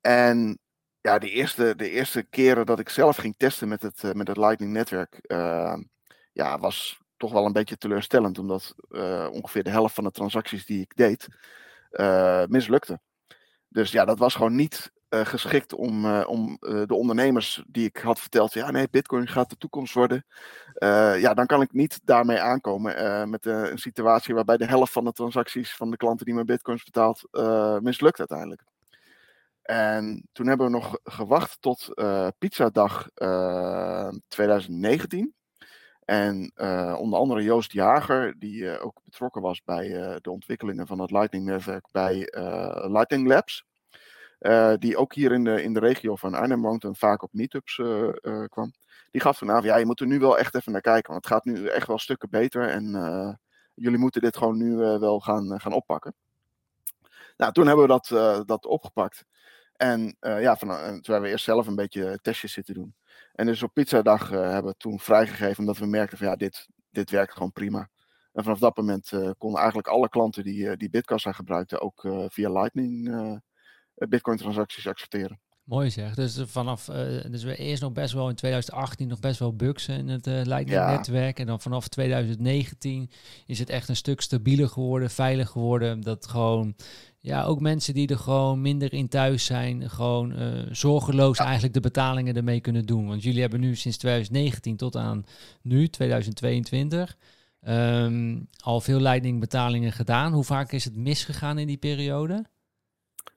[0.00, 0.58] En
[1.00, 4.36] ja, de eerste, de eerste keren dat ik zelf ging testen met het, met het
[4.36, 5.18] Lightning-netwerk,
[6.32, 8.38] ja, was toch wel een beetje teleurstellend.
[8.38, 8.74] Omdat
[9.32, 11.26] ongeveer de helft van de transacties die ik deed,
[12.48, 13.00] mislukte.
[13.68, 17.86] Dus ja, dat was gewoon niet uh, geschikt om, uh, om uh, de ondernemers die
[17.86, 20.24] ik had verteld, ja nee, Bitcoin gaat de toekomst worden.
[21.18, 25.12] ja, dan kan ik niet daarmee aankomen met een situatie waarbij de helft van de
[25.12, 27.28] transacties van de klanten die mijn Bitcoins betaalt,
[27.82, 28.64] mislukt uiteindelijk.
[29.62, 31.94] En toen hebben we nog gewacht tot
[32.38, 33.08] Pizzadag
[34.28, 35.34] 2019.
[36.04, 36.52] En
[36.98, 39.88] onder andere Joost Jager, die ook betrokken was bij
[40.20, 42.28] de ontwikkelingen van het Lightning-netwerk bij
[42.88, 43.64] Lightning Labs.
[44.46, 47.32] Uh, die ook hier in de, in de regio van Arnhem woont en vaak op
[47.32, 48.72] meetups uh, uh, kwam.
[49.10, 51.12] Die gaf toen aan, ja, je moet er nu wel echt even naar kijken.
[51.12, 52.68] Want het gaat nu echt wel stukken beter.
[52.68, 53.38] En
[53.74, 56.14] jullie moeten dit gewoon nu wel gaan, gaan oppakken.
[57.36, 59.24] Nou, toen hebben we dat, dat opgepakt.
[59.76, 62.94] En ja, van, toen hebben we eerst zelf een beetje testjes zitten doen.
[63.32, 65.58] En dus op pizzadag hebben we toen vrijgegeven.
[65.58, 67.88] Omdat we merkten van ja, dit, dit werkt gewoon prima.
[68.32, 73.42] En vanaf dat moment konden eigenlijk alle klanten die, die Bitkassa gebruikten ook via Lightning
[73.94, 75.38] eh, Bitcoin-transacties accepteren.
[75.64, 76.14] Mooi zeg.
[76.14, 76.96] Dus vanaf, uh,
[77.30, 80.40] dus we eerst nog best wel in 2018 nog best wel bugs in het uh,
[80.42, 81.38] Lightning-netwerk.
[81.38, 83.10] En dan vanaf 2019
[83.46, 86.00] is het echt een stuk stabieler geworden, veilig geworden.
[86.00, 86.74] Dat gewoon,
[87.18, 91.80] ja, ook mensen die er gewoon minder in thuis zijn, gewoon uh, zorgeloos eigenlijk de
[91.80, 93.06] betalingen ermee kunnen doen.
[93.06, 95.24] Want jullie hebben nu sinds 2019 tot aan
[95.62, 97.16] nu, 2022,
[97.62, 100.32] um, ehm, al veel Lightning-betalingen gedaan.
[100.32, 102.44] Hoe vaak is het misgegaan in die periode?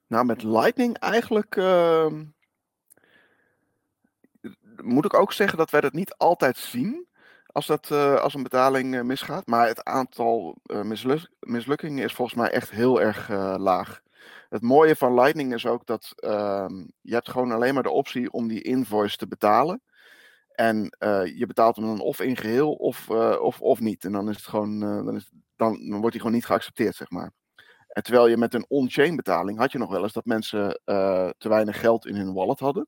[0.08, 1.56] Nou, met Lightning eigenlijk.
[1.56, 2.12] Uh,
[4.84, 7.08] moet ik ook zeggen dat wij dat niet altijd zien.
[7.48, 9.48] Als, dat, uh, als een betaling uh, misgaat.
[9.48, 14.02] Maar het aantal misluk mislukkingen is volgens mij echt heel erg laag.
[14.50, 18.32] Het mooie van Lightning is ook dat ehm, je hebt gewoon alleen maar de optie
[18.32, 19.82] om die invoice te betalen.
[20.52, 20.96] En
[21.36, 24.06] je betaalt hem dan of in geheel of, of, of niet.
[24.06, 27.32] En dan is het gewoon, dan, is, dan wordt hij gewoon niet geaccepteerd, zeg maar.
[27.98, 31.30] En terwijl je met een on-chain betaling had je nog wel eens dat mensen uh,
[31.38, 32.88] te weinig geld in hun wallet hadden.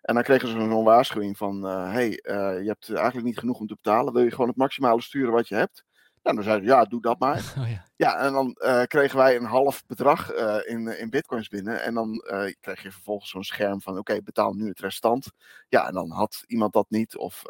[0.00, 3.38] En dan kregen ze zo'n waarschuwing van, hé, uh, hey, uh, je hebt eigenlijk niet
[3.38, 4.12] genoeg om te betalen.
[4.12, 5.84] Wil je gewoon het maximale sturen wat je hebt?
[6.22, 7.54] Nou, dan zeiden ze, ja, doe dat maar.
[7.58, 7.84] Oh, ja.
[7.96, 8.16] ja.
[8.16, 10.32] en dan kregen wij een half bedrag
[10.64, 11.82] in, in bitcoins binnen.
[11.82, 12.24] En dan
[12.60, 15.30] kreeg je vervolgens zo'n scherm van, oké, betaal nu het restant.
[15.68, 17.16] Ja, en dan had iemand dat niet.
[17.16, 17.42] Of,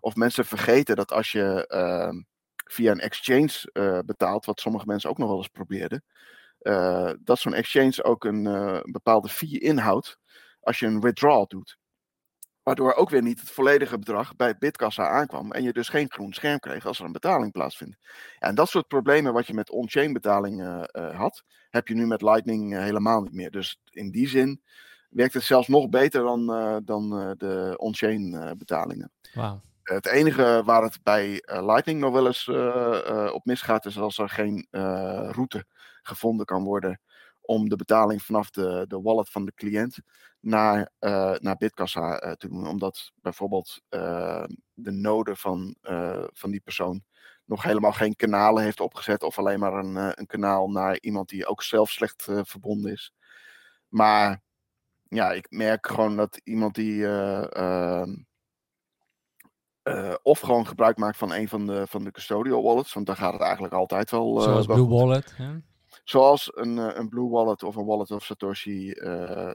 [0.00, 2.22] of mensen vergeten dat als je ehm,
[2.64, 6.04] via een exchange uh, betaalt, wat sommige mensen ook nog wel eens probeerden,
[6.62, 10.18] uh, dat zo'n exchange ook een, uh, bepaalde fee inhoudt
[10.60, 11.78] als je een withdrawal doet.
[12.62, 15.52] Waardoor ook weer niet het volledige bedrag bij Bitkassa aankwam.
[15.52, 17.96] En je dus geen groen scherm kreeg als er een betaling plaatsvindt.
[18.38, 22.78] En dat soort problemen wat je met on-chain betalingen had, heb je nu met Lightning
[22.78, 23.50] helemaal niet meer.
[23.50, 24.62] Dus in die zin
[25.10, 26.46] werkt het zelfs nog beter dan,
[26.84, 29.12] dan de on-chain betalingen.
[29.34, 29.60] Wow.
[29.84, 32.48] Het enige waar het bij Lightning nog wel eens
[33.32, 34.66] op misgaat, is als er geen
[35.30, 35.66] route
[36.02, 37.00] gevonden kan worden
[37.40, 39.98] om de betaling vanaf de, de wallet van de cliënt
[40.40, 42.66] naar, uh, naar Bitkassa te doen.
[42.66, 43.82] Omdat bijvoorbeeld
[44.74, 45.76] de node van,
[46.32, 47.04] van die persoon
[47.44, 49.22] nog helemaal geen kanalen heeft opgezet.
[49.22, 53.12] Of alleen maar een, een kanaal naar iemand die ook zelf slecht verbonden is.
[53.88, 54.42] Maar
[55.08, 57.06] ja, ik merk gewoon dat iemand die
[59.84, 62.92] ehm, of gewoon gebruik maakt van een van de, van de custodial wallets.
[62.92, 64.40] Want daar gaat het eigenlijk altijd wel.
[64.40, 65.34] Zoals Blue Wallet.
[65.38, 65.60] Ja.
[66.04, 68.86] Zoals een, eh, een Blue Wallet of een Wallet of Satoshi.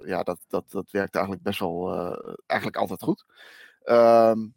[0.06, 1.94] Ja, dat, dat, dat werkt eigenlijk best wel,
[2.46, 3.26] eigenlijk altijd goed.
[3.84, 4.54] Um,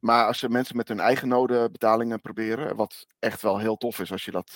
[0.00, 4.12] maar als mensen met hun eigen node betalingen proberen, wat echt wel heel tof is
[4.12, 4.54] als je dat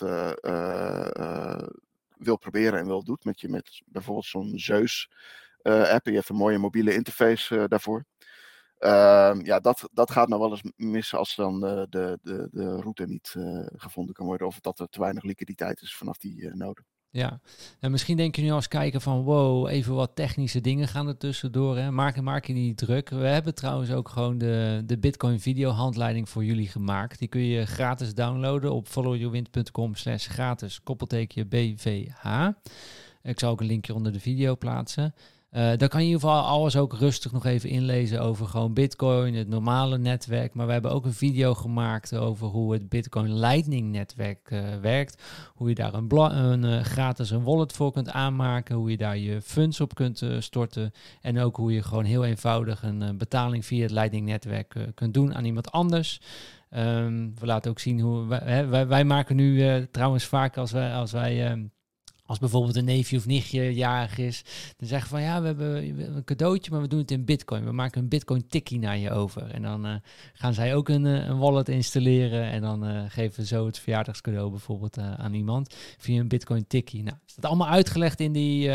[2.17, 5.11] wil proberen en wil doet, met, je, met bijvoorbeeld zo'n Zeus
[5.63, 6.07] app.
[6.07, 8.05] Je hebt een mooie mobiele interface daarvoor.
[8.81, 12.77] Uh, ja, dat, dat gaat nou wel eens missen als dan de, de, de, de
[12.77, 14.47] route niet uh, gevonden kan worden.
[14.47, 16.83] Of dat er te weinig liquiditeit is vanaf die uh, node.
[17.13, 17.41] Ja,
[17.81, 21.17] en misschien denk je nu als kijken van wow, even wat technische dingen gaan er
[21.17, 21.77] tussendoor.
[21.77, 21.91] Hè?
[21.91, 23.09] Maak, maak je niet druk.
[23.09, 27.19] We hebben trouwens ook gewoon de, de Bitcoin video handleiding voor jullie gemaakt.
[27.19, 32.49] Die kun je gratis downloaden op followyourwind.com slash gratis koppelteken BVH.
[33.23, 35.15] Ik zal ook een linkje onder de video plaatsen.
[35.53, 38.73] Uh, dan kan je in ieder geval alles ook rustig nog even inlezen over gewoon
[38.73, 40.55] Bitcoin, het normale netwerk.
[40.55, 45.23] Maar we hebben ook een video gemaakt over hoe het Bitcoin Lightning netwerk uh, werkt.
[45.55, 48.77] Hoe je daar een, een uh, gratis een wallet voor kunt aanmaken.
[48.77, 50.93] Hoe je daar je funds op kunt storten.
[51.21, 55.35] En ook hoe je gewoon heel eenvoudig een betaling via het Lightning netwerk kunt doen
[55.35, 56.21] aan iemand anders.
[56.77, 60.95] Um, we laten ook zien hoe wij, wij, wij maken nu trouwens vaak als wij,
[60.95, 61.71] als wij um,
[62.31, 64.45] als bijvoorbeeld een neefje of nichtje jarig is,
[64.77, 67.65] dan zeggen van ja, we hebben, een cadeautje, maar we doen het in bitcoin.
[67.65, 69.51] We maken een bitcoin tikkie naar je over.
[69.51, 69.95] En dan uh,
[70.33, 74.51] gaan zij ook een, uh, een, wallet installeren en dan uh, geven zo het verjaardagscadeau
[74.51, 77.03] bijvoorbeeld aan iemand via een bitcoin tikkie.
[77.03, 78.71] Nou, is dat allemaal uitgelegd in die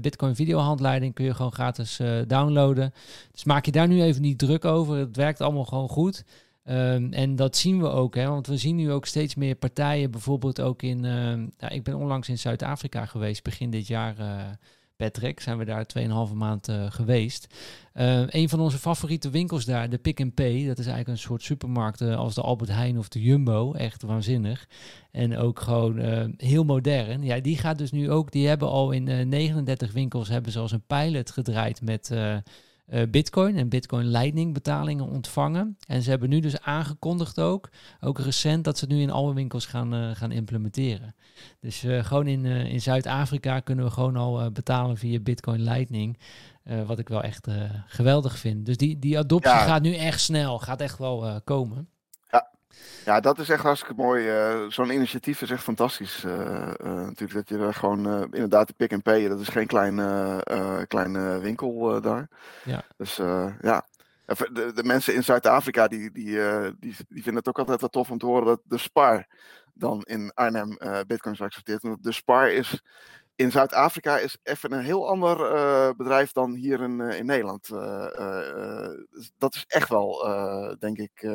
[0.00, 2.92] bitcoin videohandleiding, kun je gewoon gratis downloaden.
[3.32, 6.24] Dus maak je daar nu even niet druk over, het werkt allemaal gewoon goed.
[6.64, 10.10] Um, en dat zien we ook, hè, want we zien nu ook steeds meer partijen,
[10.10, 11.04] bijvoorbeeld ook in.
[11.04, 11.12] Uh,
[11.58, 14.18] nou, ik ben onlangs in Zuid-Afrika geweest, begin dit jaar.
[14.18, 14.42] Uh,
[14.96, 15.86] Patrick, zijn we daar
[16.28, 17.54] 2,5 maand uh, geweest.
[17.94, 21.18] Uh, een van onze favoriete winkels daar, de Pick and Pay, dat is eigenlijk een
[21.18, 23.72] soort supermarkt als de Albert Heijn of de Jumbo.
[23.72, 24.68] Echt waanzinnig.
[25.10, 25.98] En ook gewoon
[26.36, 27.22] heel modern.
[27.22, 30.72] Ja, die gaat dus nu ook, die hebben al in 39 winkels hebben ze als
[30.72, 32.10] een pilot gedraaid met
[32.92, 35.76] uh, Bitcoin en Bitcoin Lightning betalingen ontvangen.
[35.86, 37.68] En ze hebben nu dus aangekondigd ook,
[38.00, 41.14] ook recent, dat ze het nu in alle winkels gaan, uh, gaan implementeren.
[41.60, 46.18] Dus uh, gewoon in, in Zuid-Afrika kunnen we gewoon al betalen via Bitcoin Lightning.
[46.86, 47.48] wat ik wel echt
[47.86, 48.66] geweldig vind.
[48.66, 49.64] Dus die, die adoptie ja.
[49.64, 51.88] gaat nu echt snel, gaat echt wel komen.
[53.04, 54.28] Ja, dat is echt hartstikke mooi.
[54.28, 56.24] Uh, Zo'n initiatief is echt fantastisch.
[56.24, 59.66] Uh, uh, natuurlijk dat je er gewoon inderdaad de pick and pay, dat is geen
[59.66, 62.28] kleine, kleine winkel daar.
[62.64, 62.84] Ja.
[62.96, 63.16] Dus
[63.60, 63.86] ja,
[64.26, 66.38] de, de, mensen in Zuid-Afrika die, die,
[66.78, 69.26] die, die vinden het ook altijd wel tof om te horen dat de Spar
[69.74, 71.82] dan in Arnhem bitcoins accepteert.
[71.82, 72.82] Want de Spar is
[73.34, 75.36] in Zuid-Afrika is even een heel ander
[75.96, 77.68] bedrijf dan hier in, in Nederland.
[79.10, 80.26] Dus dat is echt wel,
[80.78, 81.26] denk ik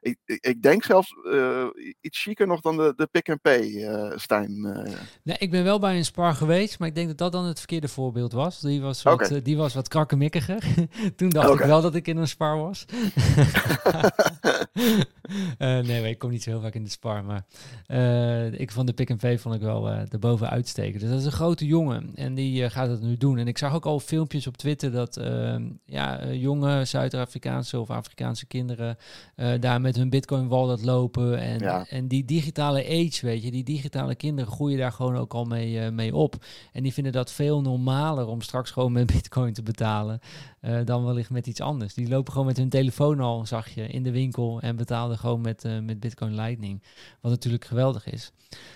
[0.00, 1.64] ik, ik, denk zelfs uh,
[2.00, 4.50] iets chiquer nog dan de, de pick-and-pay, uh, Stijn.
[4.50, 4.94] Uh.
[5.22, 7.58] Nee, ik ben wel bij een spar geweest, maar ik denk dat dat dan het
[7.58, 8.60] verkeerde voorbeeld was.
[8.60, 9.42] Die was wat, okay.
[9.42, 10.62] die was wat krakkemikkiger.
[11.16, 11.60] Toen dacht okay.
[11.60, 12.84] ik wel dat ik in een spar was.
[15.58, 17.44] nee, ik kom niet zo heel vaak in de spar, maar
[18.52, 21.00] ik vond de pick-and-pay vond ik wel erboven uitsteken.
[21.00, 23.38] Dus dat is een grote jongen en die gaat het nu doen.
[23.38, 28.46] En ik zag ook al filmpjes op Twitter dat ehm, ja, jonge Zuid-Afrikaanse of Afrikaanse
[28.46, 28.96] kinderen
[29.60, 31.38] daar met met hun Bitcoin wallet lopen.
[31.38, 35.44] En, en die digitale age, weet je, die digitale kinderen groeien daar gewoon ook al
[35.44, 36.34] mee, uh, mee op.
[36.72, 40.20] En die vinden dat veel normaler om straks gewoon met Bitcoin te betalen.
[40.62, 41.94] Uh, dan wellicht met iets anders.
[41.94, 45.40] Die lopen gewoon met hun telefoon al, zag je, in de winkel en betaalden gewoon
[45.40, 46.82] met, uh, met Bitcoin Lightning.
[47.20, 48.32] Wat natuurlijk geweldig is.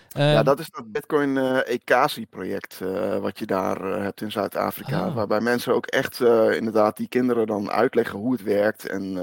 [0.08, 2.78] ja, dat is dat Bitcoin Ekasi-project
[3.20, 5.06] wat je daar hebt in Zuid-Afrika.
[5.06, 5.14] Oh.
[5.14, 8.88] Waarbij mensen ook echt inderdaad die kinderen dan uitleggen hoe het werkt.
[8.88, 9.18] En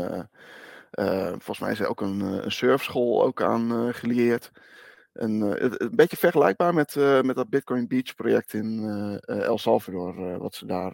[1.29, 4.51] volgens mij is er ook een, eh, een surfschool ook aan uh, gelieerd.
[5.13, 5.41] En,
[5.83, 8.89] een beetje vergelijkbaar met, met dat Bitcoin Beach project in
[9.25, 10.93] El Salvador, wat ze daar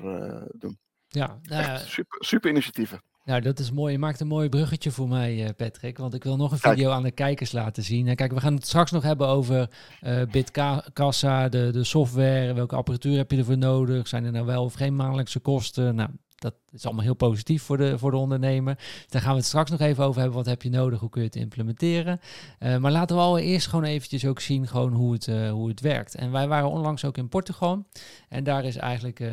[0.52, 0.80] doen.
[1.08, 3.02] Ja, nou, super, super initiatieven.
[3.28, 3.92] Nou, dat is mooi.
[3.92, 5.98] Je maakt een mooi bruggetje voor mij, Patrick.
[5.98, 8.08] Want ik wil nog een video aan de kijkers laten zien.
[8.08, 9.70] En kijk, we gaan het straks nog hebben over
[10.04, 12.54] uh, Bitkassa, de, de software.
[12.54, 14.08] Welke apparatuur heb je ervoor nodig?
[14.08, 15.96] Zijn er nou wel of geen maandelijkse kosten?
[15.96, 18.76] Nou, dat is allemaal heel positief voor de, voor de ondernemer.
[18.76, 20.38] Dus daar gaan we het straks nog even over hebben.
[20.38, 21.00] Wat heb je nodig?
[21.00, 22.19] Hoe kun je het implementeren?
[22.60, 25.82] Uh, maar laten we allereerst gewoon eventjes ook zien gewoon hoe, het, uh, hoe het
[25.82, 26.15] werkt.
[26.15, 27.86] En wij waren onlangs ook in Portugal.
[28.30, 29.32] En daar is eigenlijk uh,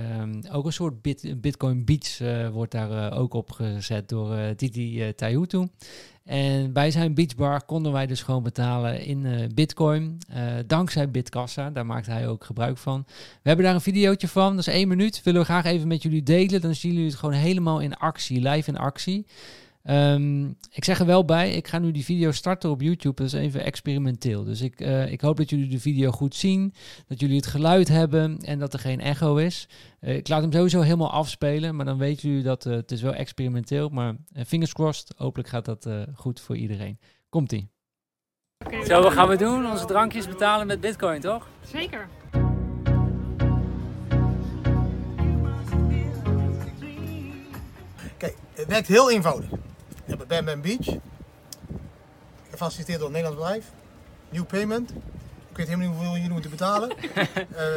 [0.53, 5.69] ook een soort bit, Bitcoin Beach eh, wordt daar ook opgezet door Titi Tayutu.
[6.25, 10.19] En bij zijn beachbar konden wij dus gewoon betalen in uh, bitcoin.
[10.31, 13.05] Uh, dankzij Bitkassa, daar maakt hij ook gebruik van.
[13.43, 15.23] We hebben daar een videootje van, dat is één minuut.
[15.23, 16.61] Willen we graag even met jullie delen.
[16.61, 19.27] Dan zien jullie het gewoon helemaal in actie, live in actie.
[19.91, 23.23] Um, ik zeg er wel bij, ik ga nu die video starten op YouTube.
[23.23, 24.45] Dat is even experimenteel.
[24.45, 26.75] Dus ik, uh, ik hoop dat jullie de video goed zien.
[27.07, 29.69] Dat jullie het geluid hebben en dat er geen echo is.
[30.01, 31.77] Uh, ik laat hem sowieso helemaal afspelen.
[31.77, 33.89] Maar dan weten jullie dat uh, het is wel experimenteel.
[33.89, 34.15] Maar
[34.47, 36.99] fingers crossed, hopelijk gaat dat goed voor iedereen.
[37.29, 37.71] Komt-ie.
[38.67, 39.67] Okay, Zo, wat gaan we doen?
[39.67, 41.49] Onze drankjes betalen met bitcoin, toch?
[41.67, 42.09] Zeker.
[48.17, 49.51] Kijk, het werkt heel eenvoudig.
[50.05, 50.97] We hebben Bam Bam Beach.
[52.51, 53.71] Gefaciliteerd door een Nederlands bedrijf.
[54.29, 54.91] New payment.
[55.51, 56.91] Ik weet helemaal niet hoeveel jullie moeten betalen.
[56.91, 57.25] uh,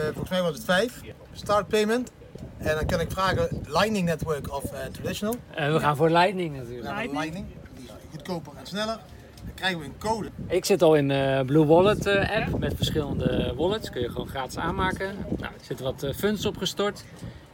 [0.14, 1.02] volgens mij was het 5.
[1.32, 2.12] Start payment.
[2.58, 5.36] En dan kan ik vragen Lightning Network of uh, Traditional.
[5.60, 7.12] Uh, we gaan voor Lightning natuurlijk.
[7.12, 7.46] Lightning.
[7.76, 9.00] Die is goedkoper en sneller.
[9.46, 10.30] Dan krijgen we een code.
[10.48, 13.90] Ik zit al in de Blue Wallet app met verschillende wallets.
[13.90, 15.16] Kun je gewoon gratis aanmaken.
[15.30, 17.04] Nou, er zitten wat funds opgestort.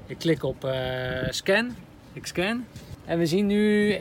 [0.05, 0.67] Ik klik op
[1.29, 1.75] scan.
[2.13, 2.65] Ik scan.
[3.05, 3.99] En we zien nu 21.600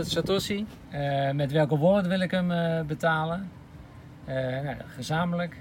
[0.00, 0.66] Satoshi.
[0.94, 3.50] Uh, met welke wallet wil ik hem uh, betalen?
[4.28, 5.56] Uh, nou, gezamenlijk.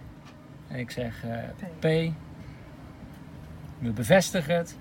[0.67, 1.25] En ik zeg
[1.79, 1.83] P.
[3.79, 4.77] We bevestigen het.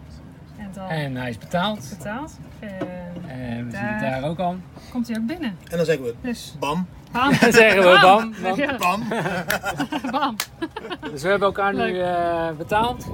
[0.59, 1.95] En, dan en hij is betaald.
[1.99, 2.39] Betaald.
[2.61, 4.57] En, we zien het daar ook al.
[4.91, 5.57] Komt hij ook binnen.
[5.71, 6.57] En dan zeggen we dus.
[6.59, 6.87] bam.
[7.13, 7.33] Bam.
[7.41, 8.35] Dan zeggen we bam.
[8.79, 8.79] Bam.
[8.79, 9.09] Bam.
[10.11, 10.37] bam.
[11.11, 12.03] Dus we hebben elkaar nu
[12.57, 13.07] betaald.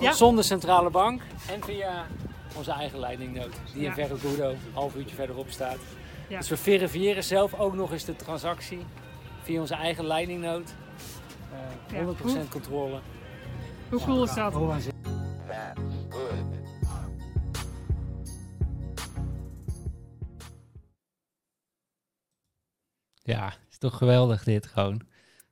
[0.00, 0.12] Ja.
[0.12, 1.22] Zonder centrale bank.
[1.52, 2.04] En via
[2.56, 3.52] onze eigen leidingnoot.
[3.72, 3.88] Die ja.
[3.88, 5.78] in Vergogudo, een half uurtje verderop staat.
[6.28, 6.38] Ja.
[6.38, 8.84] Dus we verifiëren zelf ook nog eens de transactie
[9.42, 10.74] via onze eigen leidingnoot.
[11.92, 12.42] Uh, 100% ja.
[12.50, 12.98] controle.
[13.90, 14.54] Hoe cool is dat?
[14.54, 14.76] Oh,
[23.22, 25.00] ja, is toch geweldig dit gewoon.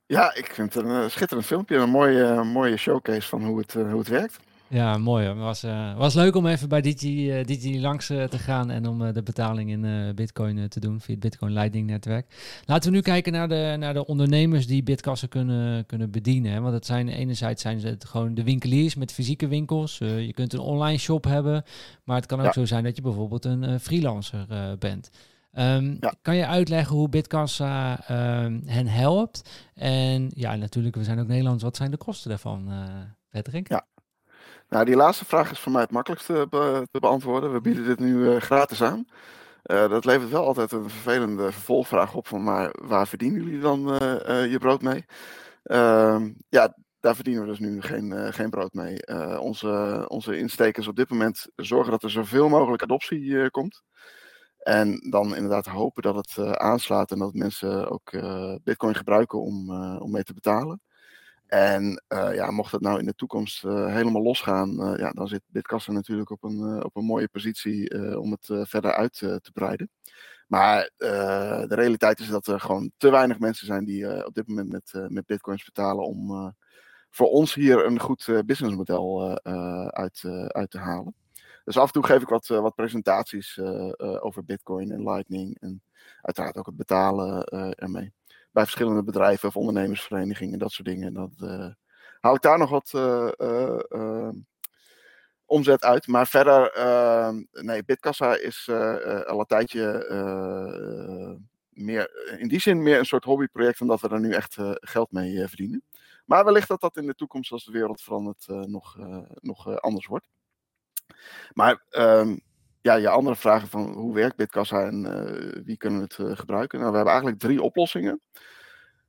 [0.05, 1.77] Ja, ik vind het een uh, schitterend filmpje.
[1.77, 4.39] Een mooie, uh, mooie showcase van hoe het, uh, hoe het werkt.
[4.67, 5.27] Ja, mooi.
[5.27, 8.69] Het was, uh, was leuk om even bij Digi, uh, Digi langs uh, te gaan
[8.69, 12.25] en om de betaling in Bitcoin te doen via het Bitcoin Lightning netwerk.
[12.65, 16.51] Laten we nu kijken naar de, naar de ondernemers die Bitkassen kunnen, kunnen bedienen.
[16.51, 16.61] Hè?
[16.61, 19.97] Want het zijn enerzijds zijn het gewoon de winkeliers met fysieke winkels.
[19.97, 21.63] je kunt een online shop hebben,
[22.03, 22.51] maar het kan ook ja.
[22.51, 24.45] zo zijn dat je bijvoorbeeld een freelancer
[24.79, 25.09] bent.
[25.57, 26.13] Um, ja.
[26.21, 27.99] Kan je uitleggen hoe Bitkassa
[28.43, 29.49] um, hen helpt?
[29.73, 31.63] En ja, natuurlijk, we zijn ook Nederlands.
[31.63, 32.69] Wat zijn de kosten daarvan,
[33.29, 33.69] Patrick?
[33.69, 33.85] Ja,
[34.69, 36.47] nou, die laatste vraag is voor mij het makkelijkste
[36.91, 37.53] te beantwoorden.
[37.53, 39.05] We bieden dit nu uh, gratis aan.
[39.65, 43.89] Uh, dat levert wel altijd een vervelende vervolgvraag op van maar waar verdienen jullie dan
[43.93, 45.05] uh, je brood mee?
[45.63, 49.07] Ehm, ja, daar verdienen we dus nu geen, geen brood mee.
[49.39, 53.83] onze, onze instekers op dit moment zorgen dat er zoveel mogelijk adoptie komt.
[54.57, 58.11] En dan inderdaad hopen dat het aanslaat en dat mensen ook
[58.63, 60.81] bitcoin gebruiken om, om mee te betalen.
[61.47, 65.27] En uh, ja, mocht het nou in de toekomst uh, helemaal losgaan, uh, ja, dan
[65.27, 69.89] zit Bitkassa natuurlijk op een, op een mooie positie om het verder uit te breiden.
[70.47, 74.71] Maar de realiteit is dat er gewoon te weinig mensen zijn die op dit moment
[74.71, 76.53] met, met bitcoins betalen om
[77.09, 79.39] voor ons hier een goed businessmodel
[79.89, 81.15] uit, uit te halen.
[81.63, 83.59] Dus af en toe geef ik wat, wat presentaties
[83.97, 85.83] over bitcoin en lightning en
[86.21, 87.43] uiteraard ook het betalen
[87.75, 88.13] ermee
[88.55, 91.13] bij verschillende bedrijven of ondernemersverenigingen, dat soort dingen.
[91.13, 91.67] Dat, uh,
[92.19, 94.29] haal ik daar nog wat uh, uh,
[95.45, 96.07] omzet uit.
[96.07, 98.69] Maar verder, ehm, nee, Bitkassa is
[99.27, 99.87] al een tijdje
[101.69, 105.47] meer, in die zin meer een soort hobbyproject, omdat we er nu echt geld mee
[105.47, 105.83] verdienen.
[106.25, 108.97] Maar wellicht dat dat in de toekomst, als de wereld verandert, nog,
[109.41, 110.27] nog anders wordt.
[111.53, 112.41] Maar um,
[112.85, 116.79] ja, je andere vragen van hoe werkt Bitkassa en uh, wie kunnen het uh, gebruiken?
[116.79, 118.21] Nou, we hebben eigenlijk drie oplossingen.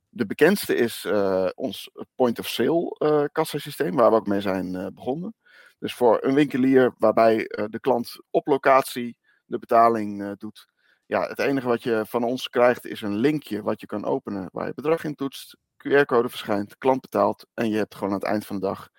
[0.09, 5.35] De bekendste is uh, ons point-of-sale kassasysteem, waar we ook mee zijn begonnen.
[5.79, 7.37] Dus voor een winkelier waarbij
[7.71, 10.67] de klant op locatie de betaling doet.
[11.07, 14.49] Ja, het enige wat je van ons krijgt is een linkje wat je kan openen
[14.53, 15.57] waar je bedrag in toetst.
[15.77, 18.91] QR-code verschijnt, klant betaalt en je hebt gewoon aan het eind van de dag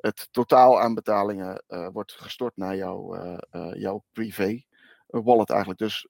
[0.00, 4.62] het totaal aan betalingen uh, wordt gestort naar jouw, uh, jouw privé
[5.06, 5.80] wallet eigenlijk.
[5.80, 6.08] Dus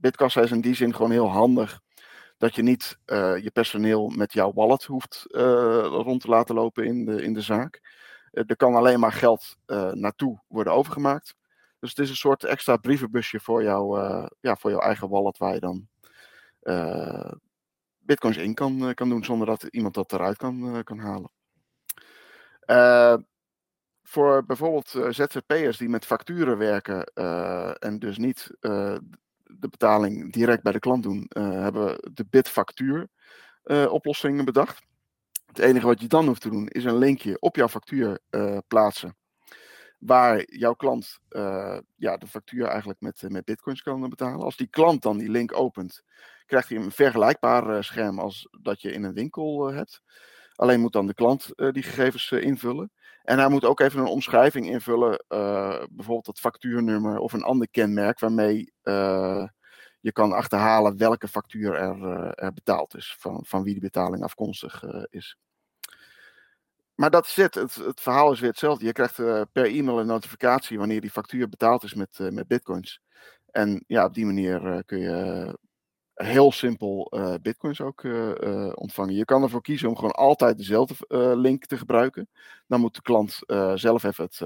[0.00, 1.80] het is in die zin gewoon heel handig
[2.38, 2.98] dat je niet
[3.42, 5.26] je personeel met jouw wallet hoeft
[5.90, 7.80] rond te laten lopen in de, in de zaak.
[8.30, 9.56] er kan alleen maar geld
[9.92, 11.34] naartoe worden overgemaakt.
[11.78, 13.62] Dus het is een soort extra brievenbusje voor,
[14.40, 15.88] ja, voor jouw eigen wallet waar je dan
[17.98, 21.30] bitcoins in kan, kan doen zonder dat iemand dat eruit kan, kan halen.
[22.70, 23.16] Uh,
[24.02, 30.62] voor bijvoorbeeld uh, ZZP'ers die met facturen werken uh, en dus niet de betaling direct
[30.62, 33.08] bij de klant doen, hebben we de bitfactuur
[33.88, 34.86] oplossingen bedacht.
[35.46, 38.18] Het enige wat je dan hoeft te doen is een linkje op jouw factuur
[38.68, 39.16] plaatsen.
[39.98, 41.18] Waar jouw klant
[41.96, 44.44] ja, de factuur eigenlijk met, met bitcoins kan betalen.
[44.44, 46.02] Als die klant dan die link opent,
[46.46, 50.02] krijgt hij een vergelijkbaar scherm als dat je in een winkel hebt.
[50.60, 52.92] Alleen moet dan de klant uh, die gegevens uh, invullen.
[53.22, 57.68] En hij moet ook even een omschrijving invullen, uh, bijvoorbeeld het factuurnummer of een ander
[57.70, 58.72] kenmerk waarmee
[60.00, 62.04] je kan achterhalen welke factuur er,
[62.34, 65.36] er betaald is, van, van wie die betaling afkomstig is.
[66.94, 67.54] Maar dat is het.
[67.54, 67.74] het.
[67.74, 68.00] het.
[68.00, 68.84] verhaal is weer hetzelfde.
[68.84, 69.16] Je krijgt
[69.52, 73.00] per e-mail een notificatie wanneer die factuur betaald is met, met bitcoins.
[73.50, 75.58] En ja, op die manier kun je
[76.22, 79.14] heel simpel uh, bitcoins ook uh, ontvangen.
[79.14, 80.94] Je kan ervoor kiezen om gewoon altijd dezelfde
[81.36, 82.28] link te gebruiken.
[82.66, 83.38] Dan moet de klant
[83.74, 84.42] zelf even het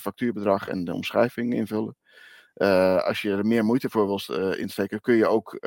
[0.00, 1.96] factuurbedrag en de omschrijving invullen.
[3.04, 5.58] als je er meer moeite voor wilt insteken, kun je ook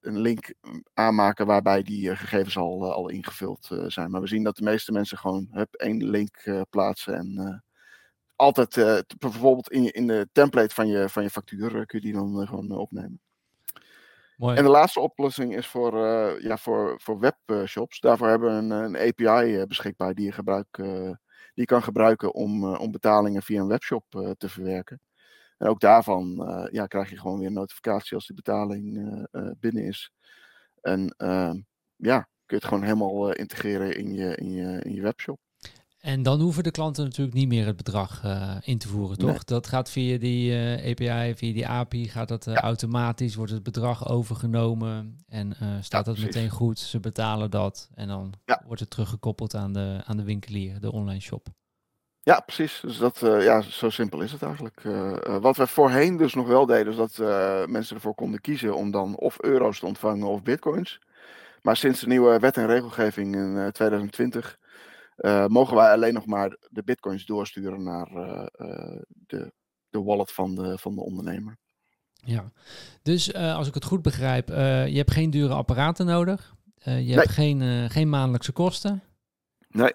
[0.00, 0.54] een link
[0.94, 4.10] aanmaken waarbij die gegevens al, al ingevuld zijn.
[4.10, 7.62] Maar we zien dat de meeste mensen gewoon hup, één link plaatsen en
[8.36, 12.12] altijd bijvoorbeeld in, je, in de template van je, van je factuur kun je die
[12.12, 13.23] dan gewoon opnemen.
[14.38, 18.00] En de laatste oplossing is voor, uh, ja, voor, voor webshops.
[18.00, 21.14] Daarvoor hebben we een, een API uh, beschikbaar die je, gebruik, uh, die
[21.54, 24.04] je kan gebruiken om, om betalingen via een webshop
[24.38, 25.00] te verwerken.
[25.58, 28.98] En ook daarvan ja, krijg je gewoon weer een notificatie als die betaling
[29.60, 30.12] binnen is.
[30.80, 31.14] En
[31.96, 35.38] ja, kun je het gewoon helemaal integreren in je, in, je, in je webshop.
[36.04, 39.44] En dan hoeven de klanten natuurlijk niet meer het bedrag uh, in te voeren, toch?
[39.44, 42.60] Dat gaat via die uh, API, via die API, gaat dat uh, ja.
[42.60, 46.78] automatisch, wordt het bedrag overgenomen en staat ja, dat meteen goed.
[46.78, 48.62] Ze betalen dat en dan ja.
[48.66, 51.46] wordt het teruggekoppeld aan de, aan de winkelier, de online shop.
[52.20, 52.80] Ja, precies.
[52.82, 54.82] Dus dat, ja, zo simpel is het eigenlijk.
[55.40, 57.18] wat we voorheen dus nog wel deden, is dat
[57.68, 61.00] mensen ervoor konden kiezen om dan of euro's te ontvangen of bitcoins.
[61.62, 64.63] Maar sinds de nieuwe wet en regelgeving in 2020 uh,
[65.46, 69.52] mogen wij alleen nog maar de bitcoins doorsturen naar uh, uh, de,
[69.90, 71.58] de wallet van de, van de ondernemer.
[72.14, 72.52] Ja,
[73.02, 76.54] dus als ik het goed begrijp, je hebt geen dure apparaten nodig.
[76.74, 77.14] je nee.
[77.14, 79.02] hebt geen, geen maandelijkse kosten.
[79.68, 79.92] Nee.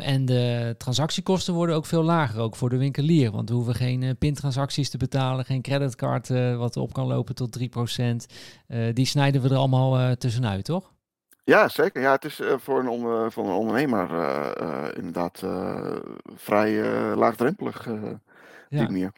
[0.00, 3.30] en de transactiekosten worden ook veel lager, ook voor de winkelier.
[3.30, 7.62] Want we hoeven geen pintransacties te betalen, geen creditcard wat op kan lopen tot 3%.
[8.92, 10.92] die snijden we er allemaal tussenuit, toch?
[11.48, 12.02] Ja, zeker.
[12.02, 15.44] Ja, het is uh, voor, een on, voor een ondernemer uh, uh, inderdaad
[16.34, 16.82] vrij
[17.14, 18.18] laagdrempelig, ja.
[18.68, 19.12] die manier.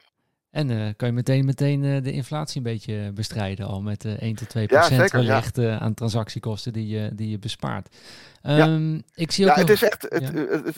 [0.50, 4.66] En kan je meteen, meteen de inflatie een beetje bestrijden al met 1 tot 2
[4.66, 5.78] procent ja, wellicht ja.
[5.78, 7.96] aan transactiekosten die je, die je bespaart.
[8.42, 8.78] Ja.
[9.14, 10.76] Ik zie ook ja, het, is echt, het, het, het,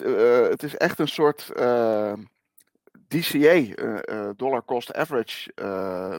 [0.50, 1.52] het, is echt een soort
[3.08, 3.62] DCA,
[4.36, 5.50] dollar cost average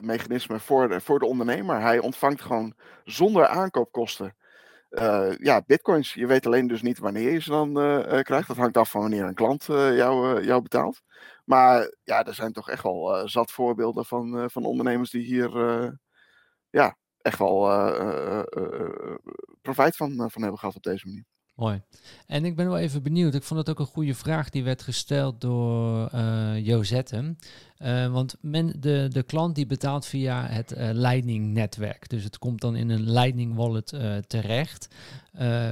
[0.04, 1.80] mechanisme voor de, voor de ondernemer.
[1.80, 2.74] Hij ontvangt gewoon
[3.04, 4.34] zonder aankoopkosten
[4.98, 6.14] uh, ja, bitcoins.
[6.14, 8.48] Je weet alleen dus niet wanneer je ze dan uh, krijgt.
[8.48, 11.02] Dat hangt af van wanneer een klant jou, jou betaalt.
[11.44, 15.50] Maar ja, er zijn toch echt wel zat voorbeelden van, van ondernemers die hier
[16.70, 17.60] ja, echt wel
[19.62, 21.24] profijt van, van hebben gehad op deze manier.
[21.54, 21.82] Mooi.
[22.26, 23.34] En ik ben wel even benieuwd.
[23.34, 27.36] Ik vond het ook een goede vraag die werd gesteld door uh, Josette.
[27.78, 32.08] Uh, want men, de, de klant die betaalt via het uh, Lightning-netwerk.
[32.08, 34.88] Dus het komt dan in een Lightning-wallet uh, terecht.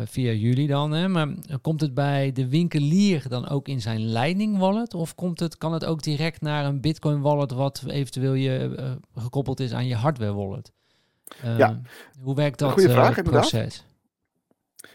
[0.04, 0.92] via jullie dan.
[0.92, 1.08] Hè?
[1.08, 1.28] Maar
[1.62, 4.94] komt het bij de winkelier dan ook in zijn Lightning-wallet?
[4.94, 7.50] Of komt het, kan het ook direct naar een Bitcoin-wallet...
[7.50, 10.72] wat eventueel je, gekoppeld is aan je hardware-wallet?
[11.56, 11.80] ja.
[12.20, 13.52] Hoe werkt dat Goeie vraag, proces?
[13.52, 13.90] Inderdaad.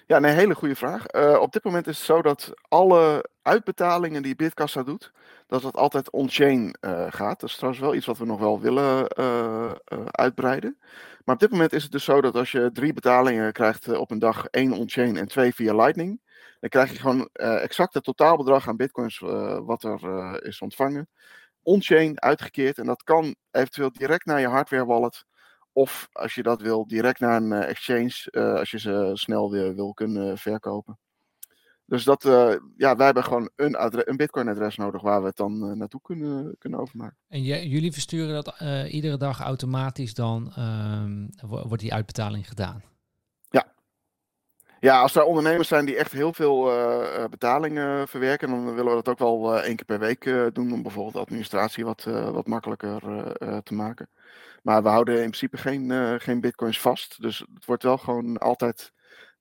[0.07, 1.13] Ja, een hele goede vraag.
[1.15, 5.11] Uh, op dit moment is het zo dat alle uitbetalingen die Bitkassa doet,
[5.47, 7.39] dat dat altijd on-chain uh, gaat.
[7.39, 9.71] Dat is trouwens wel iets wat we nog wel willen uh,
[10.05, 10.77] uitbreiden.
[11.25, 14.11] Maar op dit moment is het dus zo dat als je drie betalingen krijgt op
[14.11, 16.21] een dag, één on-chain en twee via Lightning,
[16.59, 19.19] dan krijg je gewoon exact het totaalbedrag aan bitcoins
[19.65, 21.09] wat er is ontvangen.
[21.61, 25.25] On-chain uitgekeerd en dat kan eventueel direct naar je hardware wallet
[25.77, 29.75] of als je dat wil, direct naar een exchange, uh, als je ze snel weer
[29.75, 30.99] wil kunnen verkopen.
[31.85, 35.69] Dus dat, uh, ja, wij hebben gewoon een, een Bitcoin-adres nodig waar we het dan
[35.69, 37.17] uh, naartoe kunnen, kunnen overmaken.
[37.27, 41.27] En jullie versturen dat iedere dag automatisch dan, ehm,
[41.67, 42.83] wordt die uitbetaling gedaan?
[43.49, 43.65] Ja.
[44.79, 46.63] Ja, als er ondernemers zijn die echt heel veel
[47.29, 51.13] betalingen verwerken, dan willen we dat ook wel één keer per week doen om bijvoorbeeld
[51.13, 52.99] de administratie wat, wat makkelijker
[53.63, 54.09] te maken.
[54.63, 55.91] Maar we houden in principe geen,
[56.21, 57.21] geen bitcoins vast.
[57.21, 58.91] Dus het wordt wel gewoon altijd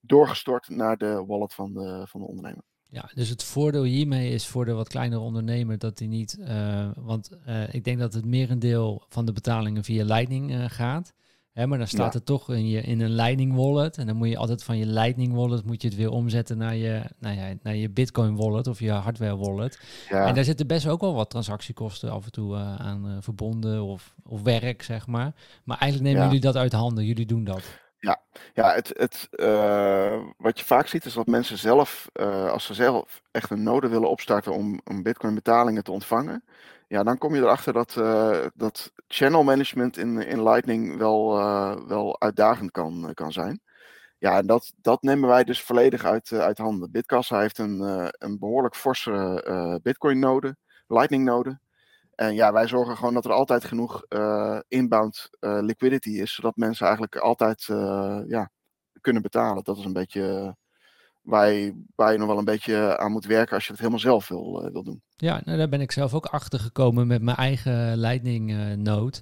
[0.01, 2.63] doorgestort naar de wallet van de, van de ondernemer.
[2.89, 6.89] Ja, dus het voordeel hiermee is voor de wat kleinere ondernemer dat hij niet, uh,
[6.95, 11.13] want uh, ik denk dat het merendeel van de betalingen via Lightning gaat.
[11.57, 12.17] Hè, maar dan staat ja.
[12.17, 13.97] het toch in, je, in een Lightning wallet.
[13.97, 16.75] En dan moet je altijd van je Lightning wallet moet je het weer omzetten naar
[16.75, 19.79] je, nou ja, naar je Bitcoin wallet of je hardware wallet.
[20.09, 20.25] Ja.
[20.25, 24.41] En daar zitten best ook wel wat transactiekosten af en toe aan verbonden of, of
[24.41, 25.31] werk, zeg maar.
[25.63, 27.05] Maar eigenlijk nemen jullie dat uit handen.
[27.05, 27.63] Jullie doen dat.
[27.99, 28.21] Ja,
[28.53, 32.73] ja het, het, uh, wat je vaak ziet is dat mensen zelf, uh, als ze
[32.73, 36.43] zelf echt een node willen opstarten om, om bitcoin betalingen te ontvangen,
[36.87, 41.35] ja, dan kom je erachter dat, uh, dat channel management in, in Lightning wel,
[41.87, 43.61] wel uitdagend kan, kan zijn.
[44.17, 46.91] Ja, en dat, dat nemen wij dus volledig uit, uit handen.
[46.91, 47.79] Bitkassa heeft een,
[48.17, 50.55] een behoorlijk forse bitcoin node,
[50.87, 51.59] Lightning node.
[52.15, 54.05] En ja, wij zorgen gewoon dat er altijd genoeg
[54.67, 57.63] inbound liquidity is, zodat mensen eigenlijk altijd
[58.27, 58.51] ja,
[59.01, 59.63] kunnen betalen.
[59.63, 60.55] Dat is een beetje
[61.21, 64.01] waar je, waar je nog wel een beetje aan moet werken als je het helemaal
[64.01, 65.01] zelf wil, wil doen.
[65.19, 69.21] Ja, nou, daar ben ik zelf ook achter gekomen met mijn eigen Lightning nood.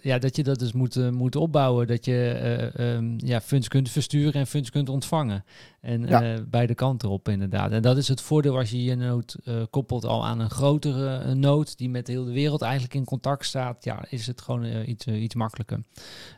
[0.00, 1.86] ja, dat je dat dus moet, moet opbouwen.
[1.86, 5.44] Dat je um, ja, funds kunt versturen en funds kunt ontvangen.
[5.80, 6.40] En ja.
[6.48, 7.70] beide kanten op inderdaad.
[7.70, 9.36] En dat is het voordeel als je je nood
[9.70, 13.84] koppelt al aan een grotere nood die met de hele wereld eigenlijk in contact staat.
[13.84, 15.82] Ja, is het gewoon iets, iets makkelijker.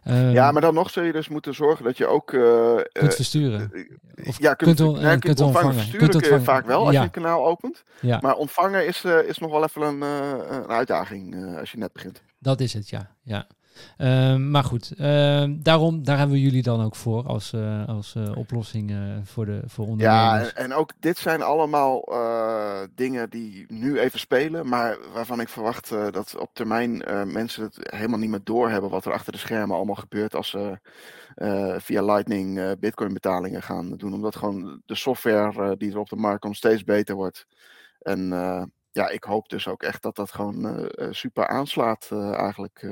[0.04, 2.26] Um, ja, maar dan nog zul je dus moeten zorgen dat je ook...
[2.92, 3.72] kunt versturen.
[4.26, 5.74] Of ja, kunt, kunt, on, kunt, kunt ontvangen.
[5.74, 6.44] Versturen kunt ontvangen.
[6.44, 7.82] vaak wel als je een kanaal opent.
[8.00, 8.18] Ja.
[8.22, 11.78] Maar ontvangen is, uh, is nog wel even een, uh, een uitdaging uh, als je
[11.78, 12.22] net begint.
[12.38, 13.10] Dat is het, ja.
[13.22, 13.46] ja.
[13.96, 17.54] Ehm, maar goed, ehm, daarom, daar hebben we jullie dan ook voor als,
[17.86, 20.48] als oplossing voor, de, voor ondernemers.
[20.48, 22.04] Ja, en, en ook dit zijn allemaal
[22.94, 28.18] dingen die nu even spelen, maar waarvan ik verwacht dat op termijn mensen het helemaal
[28.18, 30.78] niet meer doorhebben wat er achter de schermen allemaal gebeurt als ze
[31.78, 34.14] via Lightning bitcoin betalingen gaan doen.
[34.14, 37.46] Omdat gewoon de software die er op de markt komt steeds beter wordt.
[38.04, 38.28] En
[38.90, 42.86] ja, ik hoop dus ook echt dat dat gewoon super aanslaat eigenlijk.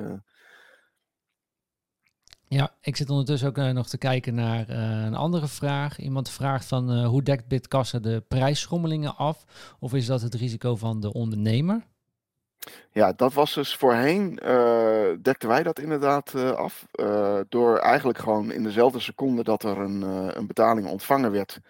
[2.52, 5.98] Ja, ik zit ondertussen ook uh, nog te kijken naar uh, een andere vraag.
[5.98, 9.44] Iemand vraagt van uh, hoe dekt Bitkassa de prijsschommelingen af?
[9.80, 11.86] Of is dat het risico van de ondernemer?
[12.90, 14.34] Ja, dat was dus voorheen,
[15.22, 16.86] dekten wij dat inderdaad af.
[17.48, 20.02] door eigenlijk gewoon in dezelfde seconde dat er een,
[20.36, 21.60] een betaling ontvangen werd,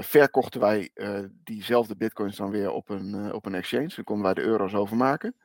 [0.00, 0.90] verkochten wij
[1.44, 3.92] diezelfde bitcoins dan weer op een, op een exchange.
[3.94, 5.36] Dan konden wij de euro's overmaken.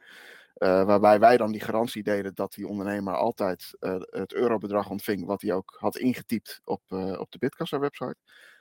[0.58, 3.78] Waarbij wij dan die garantie deden dat die ondernemer altijd
[4.10, 6.82] het eurobedrag ontving wat hij ook had ingetypt op,
[7.18, 8.18] op de Bitkassa website.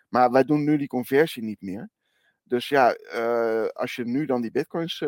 [0.08, 1.90] Maar wij doen nu die conversie niet meer.
[2.42, 2.96] Dus ja,
[3.72, 5.02] als je nu dan die bitcoins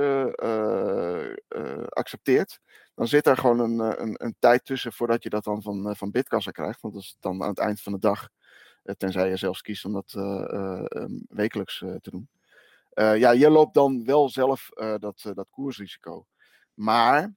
[1.89, 2.61] accepteert,
[2.95, 6.11] dan zit er gewoon een, een, een, tijd tussen voordat je dat dan van, van
[6.11, 6.81] Bitkassa krijgt.
[6.81, 8.29] Want dat is dan aan het eind van de dag,
[8.97, 12.29] tenzij je zelfs kiest om dat um, wekelijks te doen.
[12.95, 14.69] ja, je loopt dan wel zelf
[14.99, 16.27] dat, dat koersrisico.
[16.75, 17.35] Maar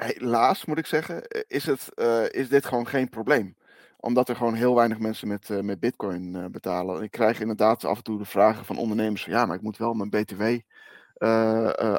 [0.00, 3.56] helaas moet ik zeggen, is, het, uh, is dit gewoon geen probleem.
[3.96, 7.02] Omdat er gewoon heel weinig mensen met, uh, met bitcoin uh, betalen.
[7.02, 9.94] Ik krijg inderdaad af en toe de vragen van ondernemers ja, maar ik moet wel
[9.94, 10.44] mijn btw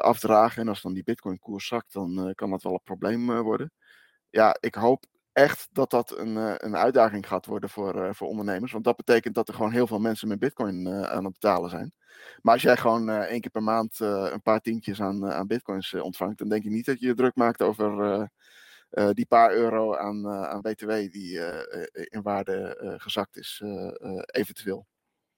[0.00, 0.62] afdragen.
[0.62, 3.72] En als dan die bitcoin koers zakt, dan kan dat wel een probleem worden.
[4.30, 8.72] Ja, ik hoop echt dat dat een, een uitdaging gaat worden voor, voor ondernemers.
[8.72, 11.92] Want dat betekent dat er gewoon heel veel mensen met bitcoin aan het betalen zijn.
[12.42, 16.38] Maar als jij gewoon één keer per maand een paar tientjes aan, aan bitcoins ontvangt,
[16.38, 18.30] dan denk je niet dat je je druk maakt over
[19.12, 21.40] die paar euro aan, aan BTW die
[21.92, 23.62] in waarde gezakt is,
[24.26, 24.86] eventueel.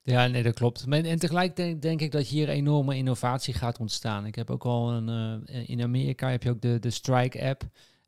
[0.03, 0.85] Ja, nee, dat klopt.
[0.89, 4.27] En tegelijk denk, denk, ik dat hier enorme innovatie gaat ontstaan.
[4.27, 7.63] Ik heb ook al een, in Amerika heb je ook de, de Strike app.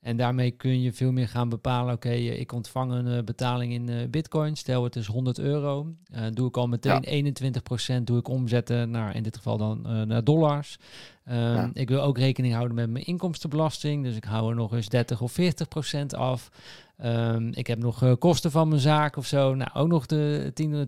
[0.07, 3.73] En daarmee kun je veel meer gaan bepalen, oké, okay, ik ontvang een uh, betaling
[3.73, 5.95] in uh, bitcoin, stel het is 100 euro.
[6.33, 7.99] Doe ik al meteen ja.
[7.99, 10.79] 21% doe ik omzetten naar, in dit geval dan naar dollars.
[11.29, 11.71] Um, ja.
[11.73, 15.21] Ik wil ook rekening houden met mijn inkomstenbelasting, dus ik hou er nog eens 30
[15.21, 16.51] of 40% af.
[17.05, 20.75] Um, ik heb nog kosten van mijn zaak of zo, nou ook nog de 10
[20.75, 20.87] of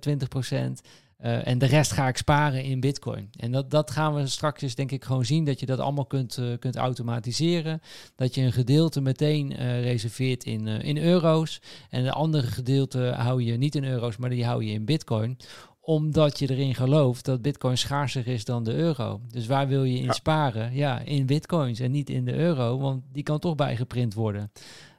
[0.53, 0.89] 20%.
[1.25, 3.31] Uh, en de rest ga ik sparen in Bitcoin.
[3.37, 5.45] En dat, dat gaan we straks dus denk ik gewoon zien.
[5.45, 7.81] Dat je dat allemaal kunt, uh, kunt automatiseren.
[8.17, 11.61] Dat je een gedeelte meteen uh, reserveert in, in euro's.
[11.91, 15.37] En de andere gedeelte hou je niet in euro's, maar die hou je in Bitcoin
[15.81, 19.21] omdat je erin gelooft dat bitcoin schaarser is dan de euro.
[19.29, 20.13] Dus waar wil je in Ja.
[20.13, 20.75] sparen?
[20.75, 24.53] Ja, in bitcoins en niet in de euro, want die kan toch bijgeprint worden.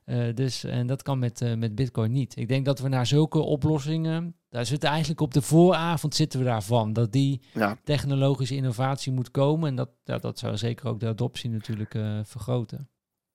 [0.06, 2.38] Eh, dus, en dat kan met, eh, met bitcoin niet.
[2.38, 6.46] Ik denk dat we naar zulke oplossingen, daar zitten eigenlijk op de vooravond zitten we
[6.46, 6.94] daarvan.
[6.94, 7.78] Dat die Ja.
[7.84, 9.70] technologische innovatie moet komen.
[9.70, 12.90] En dat, ja, dat zou zeker ook de adoptie natuurlijk eh, vergroten.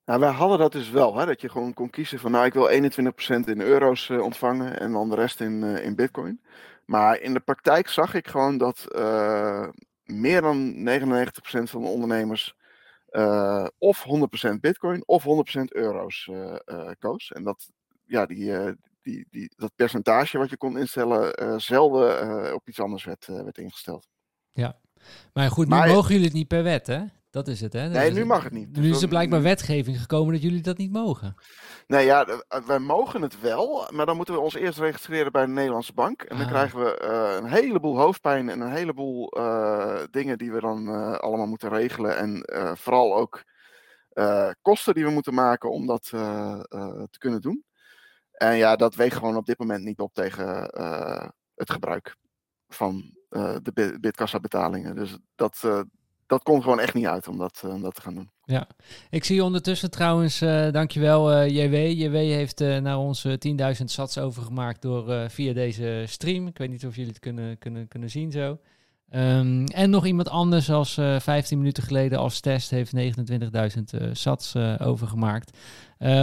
[0.05, 2.53] Nou, wij hadden dat dus wel, hè, dat je gewoon kon kiezen van, nou, ik
[2.53, 6.41] wil 21% in euro's eh, ontvangen en dan de rest in, eh, in bitcoin.
[6.85, 8.87] Maar in de praktijk zag ik gewoon dat
[10.05, 12.55] meer dan 99% van de ondernemers
[13.79, 16.31] of 100% bitcoin of 100% euro's
[16.99, 17.33] koos.
[17.33, 17.71] En dat,
[18.07, 18.53] ja, die,
[19.05, 23.29] die, die, dat percentage wat je kon instellen, eh, zelden eh, op iets anders werd,
[23.29, 24.07] eh, werd ingesteld.
[25.33, 27.01] Maar goed, nu Maar- mogen jullie het niet per wet, hè?
[27.31, 27.83] Dat is het, hè?
[27.83, 28.27] Dat Nee, nu het.
[28.29, 28.75] mag het niet.
[28.75, 31.35] Dus Nu is er dan- blijkbaar wetgeving gekomen dat jullie dat niet mogen.
[31.87, 35.33] Nee, ja, d- eh, wij mogen het wel, maar dan moeten we ons eerst registreren
[35.33, 36.23] bij de Nederlandse bank.
[36.23, 36.53] En dan Ah.
[36.53, 37.03] krijgen we
[37.39, 39.29] een heleboel hoofdpijn en een heleboel
[40.11, 40.89] dingen die we dan
[41.21, 42.17] allemaal moeten regelen.
[42.17, 42.45] En
[42.79, 43.43] vooral ook
[44.63, 47.65] kosten die we moeten maken om dat te kunnen doen.
[48.51, 52.17] En ja, dat weegt gewoon op dit moment niet op tegen eh, het gebruik
[52.69, 54.95] van eh, de bi- Bitkassa betalingen.
[54.95, 55.81] Dus dat, eh,
[56.27, 58.31] dat komt gewoon echt niet uit om dat, om dat te gaan doen.
[59.11, 60.39] Ik zie ondertussen trouwens,
[60.71, 61.75] dankjewel JW.
[61.75, 63.33] JW heeft naar ons eh,
[63.79, 66.47] 10.000 sats overgemaakt door, via deze stream.
[66.47, 68.59] Ik weet niet of jullie het kunnen, kunnen, kunnen zien zo.
[69.15, 74.09] Ehm, en nog iemand anders als eh 15 minuten geleden als test heeft 29.000 eh,
[74.13, 75.59] sats eh, overgemaakt.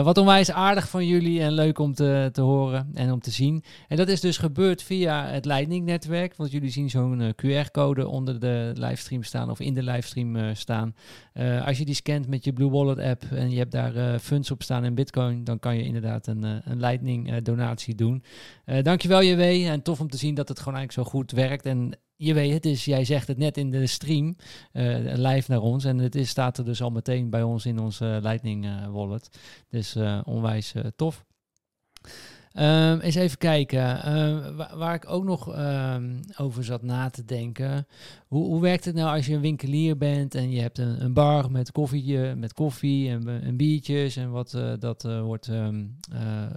[0.04, 3.64] Wat onwijs aardig van jullie en leuk om te, te horen en om te zien.
[3.88, 6.36] En dat is dus gebeurd via het Lightning-netwerk.
[6.36, 10.96] Want jullie zien zo'n QR-code onder de livestream staan of in de livestream staan.
[11.66, 14.64] Als je die scant met je Blue Wallet app en je hebt daar funds op
[14.64, 18.24] staan in Bitcoin, dan kan je inderdaad een, een Lightning donatie doen.
[18.82, 21.66] Dankjewel JW en tof om te zien dat het gewoon eigenlijk zo goed werkt.
[21.66, 24.36] En je weet het is, jij zegt het net in de stream,
[24.72, 25.86] eh, live naar ons.
[25.86, 29.30] En het is, staat er dus al meteen bij ons in onze Lightning eh, wallet.
[29.70, 31.26] Dus eh, onwijs tof.
[32.52, 34.04] Ehm, eens even kijken.
[34.04, 37.88] Ehm, wa- waar ik ook nog ehm, over zat na te denken.
[38.28, 41.14] Hoe, hoe werkt het nou als je een winkelier bent en je hebt een, een
[41.14, 45.50] bar met koffie, met koffie en, en biertjes en wat dat wordt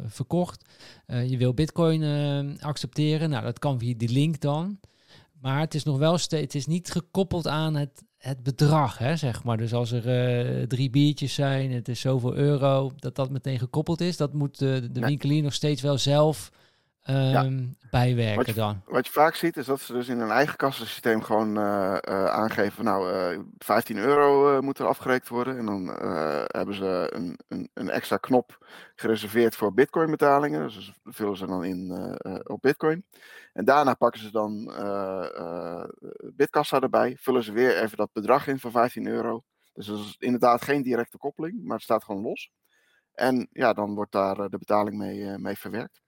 [0.06, 0.64] verkocht.
[1.06, 2.02] Je wil bitcoin
[2.60, 3.30] accepteren.
[3.30, 4.78] Nou, dat kan via die link dan.
[5.44, 9.16] Maar het is nog wel steeds, het is niet gekoppeld aan het, het bedrag, hè,
[9.16, 9.56] zeg maar.
[9.56, 14.00] Dus als er eh, drie biertjes zijn, het is zoveel euro, dat dat meteen gekoppeld
[14.00, 14.16] is.
[14.16, 15.08] Dat moet de, de Nee.
[15.08, 16.50] winkelier nog steeds wel zelf
[17.04, 18.82] ehm, bijwerken Wat je- dan.
[18.86, 22.24] Wat je vaak ziet is dat ze dus in hun eigen kassasysteem gewoon eh, eh,
[22.26, 25.58] aangeven, nou eh 15 euro moet er afgerekend worden.
[25.58, 25.86] En dan
[26.46, 30.62] hebben ze een, een, een extra knop gereserveerd voor bitcoin betalingen.
[30.62, 31.92] Dus vullen ze dan in
[32.44, 33.04] op bitcoin.
[33.52, 34.72] En daarna pakken ze dan
[36.34, 39.42] bitkassa erbij, vullen ze weer even dat bedrag in van 15 euro.
[39.74, 42.50] Dus dat is inderdaad geen directe koppeling, maar het staat gewoon los.
[43.12, 46.02] En ja, dan wordt daar de betaling mee, mee verwerkt.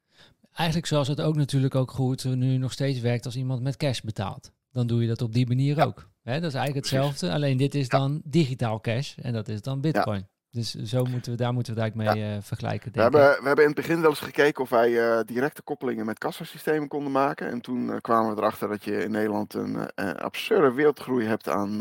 [0.57, 4.01] Eigenlijk zoals het ook natuurlijk ook goed nu nog steeds werkt als iemand met cash
[4.01, 4.53] betaalt.
[4.73, 5.85] Dan doe je dat op die manier Ja.
[5.85, 6.09] ook.
[6.23, 7.99] Hè, dat is eigenlijk hetzelfde, alleen dit is Ja.
[7.99, 10.29] dan digitaal cash en dat is dan bitcoin.
[10.51, 12.93] Dus zo moeten we, daar moeten we het eigenlijk mee eh, vergelijken.
[12.93, 13.15] We Denk ik.
[13.21, 16.19] hebben, we hebben in het begin wel eens gekeken of wij eh, directe koppelingen met
[16.19, 17.51] kassasystemen konden maken.
[17.51, 21.81] En toen eh, kwamen we erachter dat je in Nederland een absurde wereldgroei hebt aan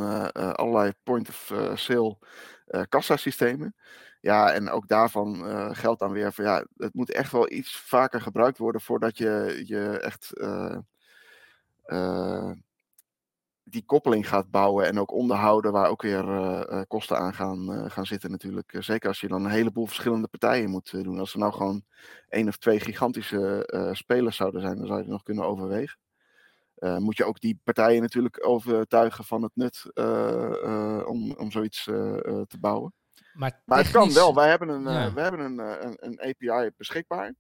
[0.56, 2.18] allerlei point-of-sale
[2.90, 3.76] kassasystemen.
[4.26, 7.78] Ja, en ook daarvan eh, geldt dan weer van ja, het moet echt wel iets
[7.78, 10.78] vaker gebruikt worden voordat je, je echt eh,
[11.86, 12.52] eh,
[13.64, 16.26] die koppeling gaat bouwen en ook onderhouden, waar ook weer
[16.88, 18.76] kosten aan gaan, gaan zitten natuurlijk.
[18.80, 21.20] Zeker als je dan een heleboel verschillende partijen moet doen.
[21.20, 21.84] Als er nou gewoon
[22.30, 25.98] één of twee gigantische spelers zouden zijn, dan zou je nog kunnen overwegen.
[26.80, 29.86] Moet je ook die partijen natuurlijk overtuigen van het nut
[31.08, 32.94] om, om zoiets te bouwen.
[33.36, 34.36] Maar, Maar het kan wel.
[34.36, 35.14] Wij hebben een, eh, ja.
[35.14, 37.34] wij hebben een, eh, een, een API beschikbaar.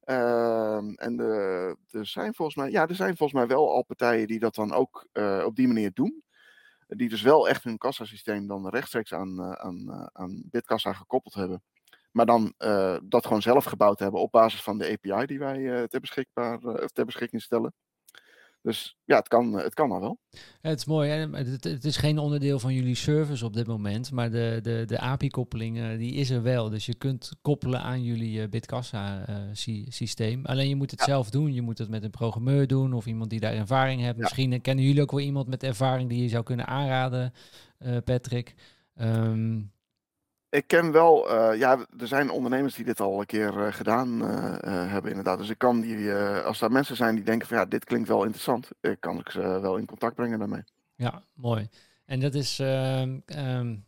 [0.00, 4.26] Ehm, en de, er zijn volgens mij, ja, er zijn volgens mij wel al partijen
[4.26, 6.22] die dat dan ook eh, op die manier doen.
[6.86, 11.34] Die dus wel echt hun kassasysteem dan rechtstreeks aan, eh, aan, eh, aan Bitkassa gekoppeld
[11.34, 11.62] hebben.
[12.14, 15.72] Maar dan eh, dat gewoon zelf gebouwd hebben op basis van de API die wij
[15.72, 17.74] eh, ter, beschikbaar, eh, ter beschikking stellen.
[18.64, 20.18] Dus ja, het kan, eh, het kan al wel.
[20.60, 21.10] Het is mooi.
[21.10, 21.28] Hè?
[21.30, 24.98] Het, het is geen onderdeel van jullie service op dit moment, maar de, de, de
[24.98, 26.70] API-koppeling eh, die is er wel.
[26.70, 30.44] Dus je kunt koppelen aan jullie eh, Bitkassa-systeem.
[30.46, 31.06] Alleen je moet het Ja.
[31.06, 31.52] zelf doen.
[31.52, 34.16] Je moet het met een programmeur doen of iemand die daar ervaring heeft.
[34.16, 34.20] Ja.
[34.22, 37.32] Misschien eh, kennen jullie ook wel iemand met ervaring die je zou kunnen aanraden,
[37.78, 38.54] eh, Patrick.
[38.94, 39.60] Ehm,
[40.54, 44.22] ik ken wel, uh, ja, er zijn ondernemers die dit al een keer uh, gedaan
[44.22, 44.28] uh,
[44.90, 45.38] hebben, inderdaad.
[45.38, 46.12] Dus ik kan die,
[46.44, 48.68] als er mensen zijn die denken van ja, dit klinkt wel interessant,
[49.00, 50.62] kan ik ze wel in contact brengen daarmee.
[50.94, 51.68] Ja, mooi.
[52.06, 53.22] En dat is um,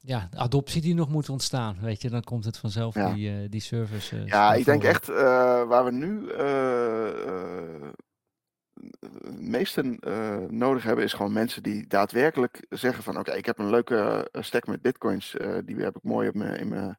[0.01, 3.13] ja, de adoptie die nog moet ontstaan, weet je, dan komt het vanzelf, ja.
[3.13, 4.25] die, die service.
[4.25, 6.31] ja, ik denk echt waar we nu
[9.01, 13.59] het meeste uh, nodig hebben is gewoon mensen die daadwerkelijk zeggen van oké, ik heb
[13.59, 16.99] een leuke uh, stack met bitcoins, uh, die heb ik mooi op mijn, in mijn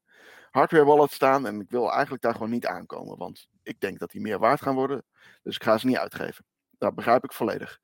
[0.52, 4.12] hardware wallet staan en ik wil eigenlijk daar gewoon niet aankomen, want ik denk dat
[4.12, 5.04] die meer waard gaan worden,
[5.44, 6.46] dus ik ga ze niet uitgeven.
[6.78, 7.80] Dat begrijp ik volledig.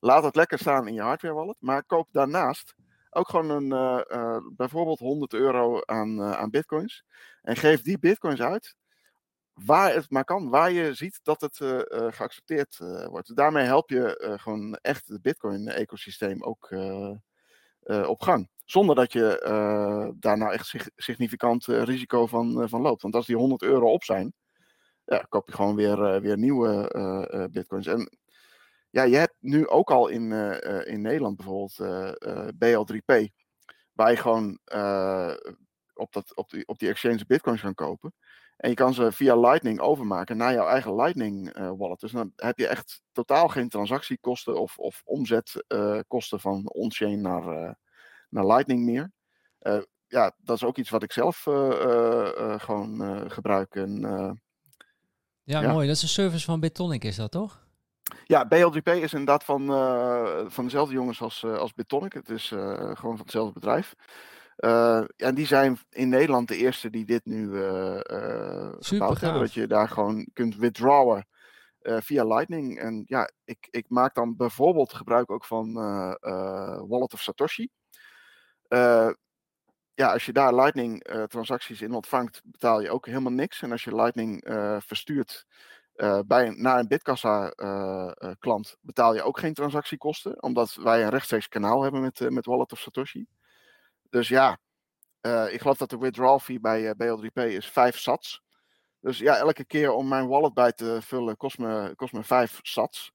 [0.00, 2.74] Laat het lekker staan in je hardware wallet, maar koop daarnaast
[3.10, 4.04] ook gewoon een,
[4.56, 7.04] bijvoorbeeld 100 euro aan, aan bitcoins
[7.42, 8.76] en geef die bitcoins uit
[9.64, 13.36] waar het maar kan, waar je ziet dat het uh, uh, geaccepteerd uh, wordt.
[13.36, 16.72] Daarmee help je gewoon echt het Bitcoin-ecosysteem ook
[18.06, 18.48] op gang.
[18.64, 19.40] Zonder dat je
[20.18, 23.02] daar nou echt sig significant risico van, van loopt.
[23.02, 24.32] Want als die 100 euro op zijn,
[25.04, 27.86] ja, koop je gewoon weer, weer nieuwe Bitcoins.
[27.86, 28.18] En
[28.90, 30.32] ja, je hebt nu ook al in,
[30.84, 31.78] in Nederland bijvoorbeeld
[32.54, 33.28] BL3P,
[33.92, 34.60] waar je gewoon
[35.94, 38.14] op, dat, op, die, op die exchange Bitcoins kan kopen.
[38.58, 42.00] En je kan ze via Lightning overmaken naar jouw eigen Lightning uh, wallet.
[42.00, 47.62] Dus dan heb je echt totaal geen transactiekosten of, of omzetkosten uh, van on-chain naar,
[47.62, 47.70] uh,
[48.28, 49.12] naar Lightning meer.
[50.06, 51.42] ja, dat is ook iets wat ik zelf
[52.62, 53.74] gewoon gebruik.
[53.74, 54.00] En,
[55.42, 55.86] ja, ja, mooi.
[55.86, 57.66] Dat is een service van Bitonic, is dat toch?
[58.24, 59.66] Ja, BLGP is inderdaad van,
[60.50, 62.12] van dezelfde jongens als, als Bitonic.
[62.12, 63.94] Het is gewoon van hetzelfde bedrijf.
[64.58, 69.40] Uh, en die zijn in Nederland de eerste die dit nu uh, uh, gebouwd hebben.
[69.40, 71.26] Dat je daar gewoon kunt withdrawen
[71.82, 72.78] via Lightning.
[72.78, 75.72] En ja, ik, ik maak dan bijvoorbeeld gebruik ook van
[76.88, 77.68] Wallet of Satoshi.
[79.94, 83.62] ja, als je daar Lightning transacties in ontvangt, betaal je ook helemaal niks.
[83.62, 84.44] En als je Lightning
[84.78, 85.46] verstuurt
[86.26, 87.48] bij naar een Bitkassa
[88.38, 90.42] klant, betaal je ook geen transactiekosten.
[90.42, 93.26] Omdat wij een rechtstreeks kanaal hebben met, met Wallet of Satoshi.
[94.10, 94.58] Dus ja,
[95.22, 98.42] uh, ik geloof dat de withdrawal fee bij uh, eh, BL3P is 5 sats.
[99.00, 102.58] Dus ja, elke keer om mijn wallet bij te vullen kost me, kost me 5
[102.62, 103.12] sats.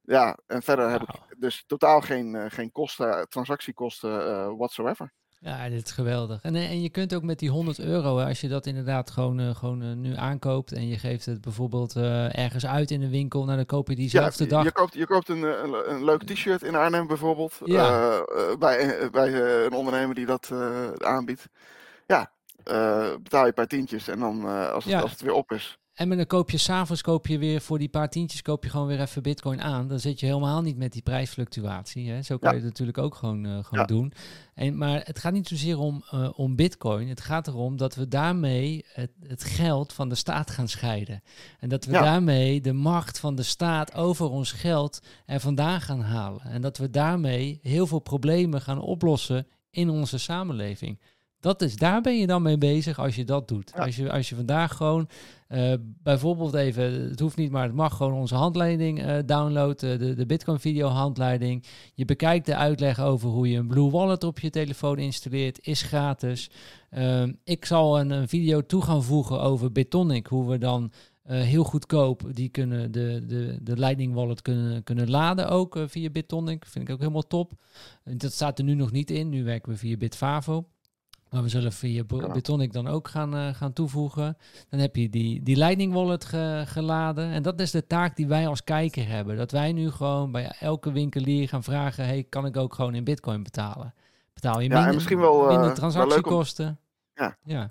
[0.00, 5.12] Ja, en verder heb ik dus totaal geen, uh, geen kosten, transactiekosten whatsoever.
[5.44, 6.38] Ja, dit is geweldig.
[6.42, 9.54] En, en je kunt ook met die 100 euro, als je dat inderdaad gewoon, uh,
[9.54, 13.44] gewoon uh, nu aankoopt en je geeft het bijvoorbeeld uh, ergens uit in de winkel,
[13.44, 14.64] nou dan koop je diezelfde ja, dag.
[14.64, 18.24] Je koopt, je koopt een, een, een leuk t-shirt in Arnhem bijvoorbeeld, ja.
[18.58, 19.34] bij, bij
[19.64, 20.52] een ondernemer die dat
[20.98, 21.48] aanbiedt.
[22.06, 22.30] Ja,
[23.22, 25.00] betaal je een paar tientjes en dan als, het, ja.
[25.00, 25.78] als het weer op is.
[25.94, 28.86] En dan koop je s'avonds koop je weer voor die paar tientjes koop je gewoon
[28.86, 29.88] weer even bitcoin aan.
[29.88, 32.10] Dan zit je helemaal niet met die prijsfluctuatie.
[32.10, 32.22] Hè?
[32.22, 33.84] Zo kan je het natuurlijk ook gewoon, uh, gewoon ja.
[33.84, 34.12] doen.
[34.54, 37.08] En, maar het gaat niet zozeer om, uh, om bitcoin.
[37.08, 41.22] Het gaat erom dat we daarmee het, het geld van de staat gaan scheiden.
[41.58, 42.02] En dat we ja.
[42.02, 46.42] daarmee de macht van de staat over ons geld er vandaan gaan halen.
[46.42, 50.98] En dat we daarmee heel veel problemen gaan oplossen in onze samenleving.
[51.44, 53.72] Dat is, daar ben je dan mee bezig als je dat doet.
[53.74, 55.08] Als, je, als je vandaag gewoon
[55.48, 55.72] uh,
[56.02, 60.26] bijvoorbeeld even, het hoeft niet, maar het mag gewoon onze handleiding uh, downloaden, de, de
[60.26, 61.64] Bitcoin video handleiding.
[61.94, 65.82] Je bekijkt de uitleg over hoe je een Blue Wallet op je telefoon installeert, is
[65.82, 66.50] gratis.
[66.90, 70.92] Uh, ik zal een, een, video toe gaan voegen over Bitonic, hoe we dan
[71.26, 76.10] uh, heel goedkoop die kunnen de, de, de Lightning Wallet kunnen, kunnen laden ook via
[76.10, 76.66] Bitonic.
[76.66, 77.52] Vind ik ook helemaal top.
[78.04, 80.66] Dat staat er nu nog niet in, nu werken we via Bitfavo.
[81.34, 84.36] Maar we zullen via Bitonic dan ook gaan, uh, gaan toevoegen.
[84.68, 87.30] Dan heb je die, die Lightning Wallet ge, geladen.
[87.30, 89.36] En dat is de taak die wij als kijker hebben.
[89.36, 92.04] Dat wij nu gewoon bij elke winkelier gaan vragen...
[92.04, 93.94] hey, kan ik ook gewoon in bitcoin betalen?
[94.34, 96.66] Betaal je minder, ja, misschien wel, uh, minder transactiekosten?
[96.66, 96.78] Om,
[97.14, 97.36] ja.
[97.44, 97.70] ja.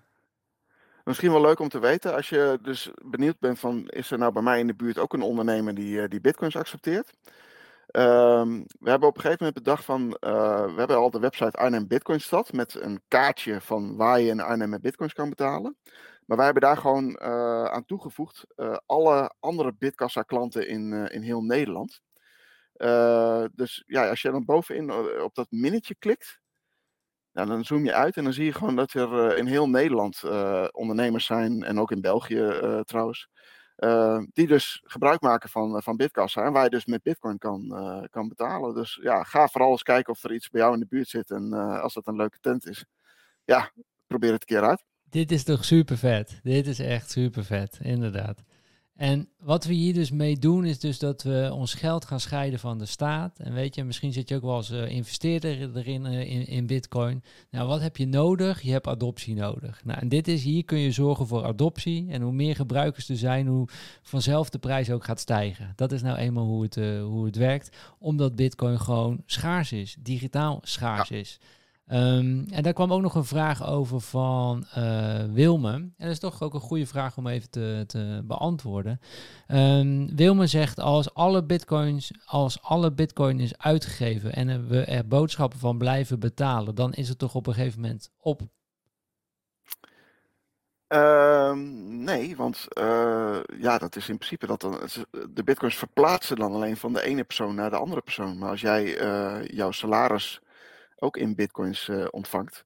[1.04, 3.88] Misschien wel leuk om te weten, als je dus benieuwd bent van...
[3.88, 6.56] is er nou bij mij in de buurt ook een ondernemer die, uh, die bitcoins
[6.56, 7.14] accepteert...
[7.96, 11.58] Um, we hebben op een gegeven moment bedacht van, uh, we hebben al de website
[11.58, 15.78] Arnhem Bitcoinstad met een kaartje van waar je in Arnhem met bitcoins kan betalen.
[16.26, 21.22] Maar wij hebben daar gewoon uh, aan toegevoegd uh, alle andere Bitkassa klanten in, in
[21.22, 22.02] heel Nederland.
[23.56, 24.92] dus ja, als je dan bovenin
[25.22, 26.40] op dat minnetje klikt,
[27.32, 30.24] dan zoom je uit en dan zie je gewoon dat er in heel Nederland
[30.72, 33.30] ondernemers zijn en ook in België trouwens.
[33.78, 36.44] Uh, die dus gebruik maken van, van Bitkassa.
[36.46, 38.74] En waar je dus met Bitcoin kan, uh, kan betalen.
[38.74, 41.32] Dus ja, ga vooral eens kijken of er iets bij jou in de buurt zit.
[41.32, 42.86] En als dat een leuke tent is,
[43.44, 43.72] ja,
[44.08, 44.84] probeer het een keer uit.
[45.04, 46.40] Dit is toch super vet.
[46.44, 48.44] Dit is echt super vet, inderdaad.
[48.96, 52.60] En wat we hier dus mee doen, is dus dat we ons geld gaan scheiden
[52.60, 53.40] van de staat.
[53.40, 56.68] En weet je, misschien zit je ook wel als uh, investeerder erin uh, in, in
[56.68, 57.24] bitcoin.
[57.50, 58.62] Nou, wat heb je nodig?
[58.62, 59.82] Je hebt adoptie nodig.
[59.84, 62.10] Nou, en dit is, hier kun je zorgen voor adoptie.
[62.10, 63.68] En hoe meer gebruikers er zijn, hoe
[64.02, 65.74] vanzelf de prijs ook gaat stijgen.
[65.76, 67.78] Dat is nou eenmaal hoe het, uh, hoe het werkt.
[68.00, 71.16] Omdat bitcoin gewoon schaars is, digitaal schaars ja.
[71.16, 71.40] is.
[71.92, 75.72] Um, en daar kwam ook nog een vraag over van uh, Wilme.
[75.72, 79.00] En dat is toch ook een goede vraag om even te, te beantwoorden.
[79.48, 85.60] Um, Wilme zegt als alle bitcoins, als alle bitcoin is uitgegeven en we er boodschappen
[85.60, 88.42] van blijven betalen, dan is het toch op een gegeven moment op.
[90.88, 94.62] Um, nee, want uh, ja, dat is in principe dat
[95.34, 98.38] de bitcoins verplaatsen dan alleen van de ene persoon naar de andere persoon.
[98.38, 100.42] Maar als jij uh, jouw salaris
[100.96, 102.66] ook in bitcoins uh, ontvangt.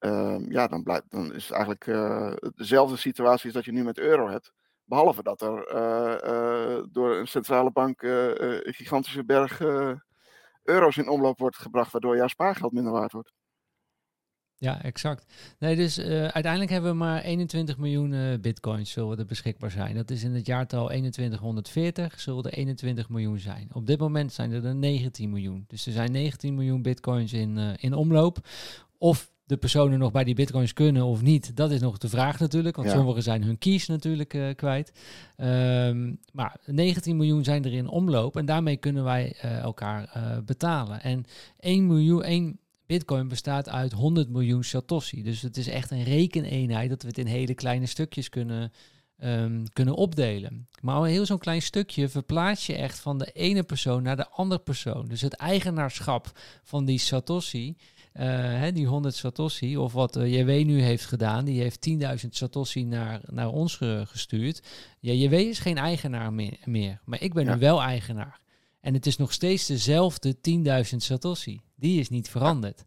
[0.00, 3.84] Uh, ja, dan, blijft, dan is het eigenlijk uh, dezelfde situatie als dat je nu
[3.84, 4.52] met euro hebt.
[4.84, 9.60] Behalve dat er uh, door een centrale bank een gigantische berg
[10.62, 13.32] euro's in omloop wordt gebracht, waardoor jouw spaargeld minder waard wordt.
[14.60, 15.32] Ja, exact.
[15.58, 19.94] Nee, dus uiteindelijk hebben we maar 21 miljoen bitcoins zullen er beschikbaar zijn.
[19.94, 23.68] Dat is in het jaartal 2140 zullen er 21 miljoen zijn.
[23.72, 25.64] Op dit moment zijn er, er 19 miljoen.
[25.66, 28.38] Dus er zijn 19 miljoen bitcoins in, uh, in omloop.
[28.98, 32.38] Of de personen nog bij die bitcoins kunnen of niet, dat is nog de vraag
[32.38, 32.76] natuurlijk.
[32.76, 32.94] Want ja.
[32.94, 34.92] sommigen zijn hun keys natuurlijk uh, kwijt.
[35.36, 40.08] Um, maar 19 miljoen zijn er in omloop en daarmee kunnen wij uh, elkaar
[40.44, 41.02] betalen.
[41.02, 41.24] En
[41.58, 45.22] 1 miljoen, 1 Bitcoin bestaat uit 100 miljoen Satoshi.
[45.22, 48.72] Dus het is echt een rekeneenheid dat we het in hele kleine stukjes kunnen,
[49.18, 50.68] um, kunnen opdelen.
[50.80, 54.28] Maar al heel zo'n klein stukje verplaats je echt van de ene persoon naar de
[54.28, 55.08] andere persoon.
[55.08, 57.76] Dus het eigenaarschap van die Satoshi,
[58.14, 61.88] uh, hè, die 100 Satoshi, of wat uh, JW nu heeft gedaan, die heeft
[62.22, 64.62] 10.000 Satoshi naar, naar ons ge gestuurd.
[65.00, 67.54] Ja, JW is geen eigenaar meer, meer maar ik ben ja.
[67.54, 68.40] nu wel eigenaar.
[68.80, 70.36] En het is nog steeds dezelfde
[70.90, 71.60] 10.000 Satoshi.
[71.78, 72.84] Die is niet veranderd.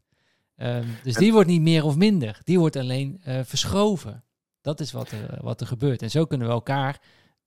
[0.57, 2.39] Um, dus die wordt niet meer of minder.
[2.43, 4.23] Die wordt alleen uh, verschoven.
[4.61, 6.01] Dat is wat er, wat er gebeurt.
[6.01, 7.01] En zo kunnen we elkaar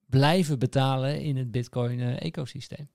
[0.06, 2.88] blijven betalen in het Bitcoin-ecosysteem.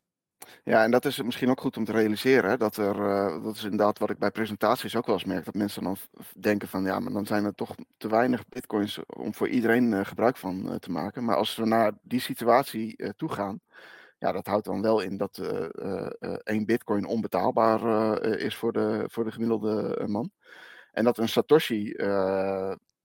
[0.64, 2.60] Ja, en dat is misschien ook goed om te realiseren.
[2.60, 5.46] Dat er, uh, dat is inderdaad wat ik bij presentaties ook wel eens merk.
[5.46, 5.98] Dat mensen dan
[6.40, 10.06] denken van ja, maar dan zijn er toch te weinig bitcoins om voor iedereen uh,
[10.06, 11.24] gebruik van uh, te maken.
[11.26, 13.60] Maar als we naar die situatie toe gaan,
[14.20, 15.38] ja, dat houdt dan wel in dat
[16.44, 20.32] één bitcoin onbetaalbaar is voor de, voor de gemiddelde man.
[20.92, 21.94] En dat een Satoshi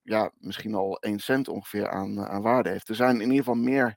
[0.02, 2.88] ja, misschien al 1 cent ongeveer aan, aan waarde heeft.
[2.88, 3.96] Er zijn in ieder geval meer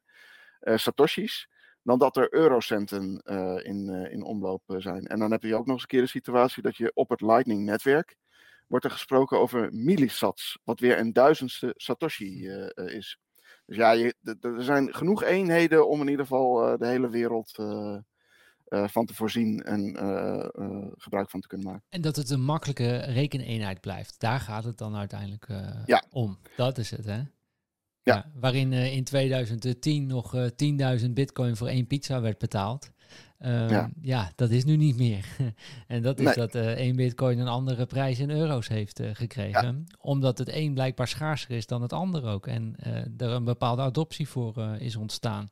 [0.60, 1.48] Satoshis
[1.88, 5.06] dan dat er eurocenten uh, in, uh, in omloop zijn.
[5.06, 7.22] En dan heb je ook nog eens een keer de situatie dat je op het
[7.22, 8.16] Lightning-netwerk
[8.68, 13.20] wordt er gesproken over millisats, wat weer een duizendste Satoshi uh, is.
[13.68, 17.52] Dus ja, je, er zijn genoeg eenheden om in ieder geval de hele wereld
[18.70, 19.96] van te voorzien en
[20.98, 21.84] gebruik van te kunnen maken.
[21.90, 24.20] En dat het een makkelijke rekeneenheid blijft.
[24.20, 25.48] Daar gaat het dan uiteindelijk
[25.86, 26.04] ja.
[26.10, 26.38] om.
[26.56, 27.22] Dat is het, hè?
[28.08, 28.26] Ja.
[28.40, 32.92] waarin uh, in 2010 nog uh, 10.000 bitcoin voor één pizza werd betaald.
[33.40, 33.90] Um, ja.
[34.02, 34.32] ja.
[34.36, 35.26] dat is nu niet meer.
[35.88, 36.36] en dat is nee.
[36.36, 39.86] dat uh, één bitcoin een andere prijs in euro's heeft uh, gekregen.
[39.88, 39.96] Ja.
[40.00, 42.48] Omdat het een blijkbaar schaarser is dan het ander ook.
[42.48, 45.50] En uh, er een bepaalde adoptie voor is ontstaan.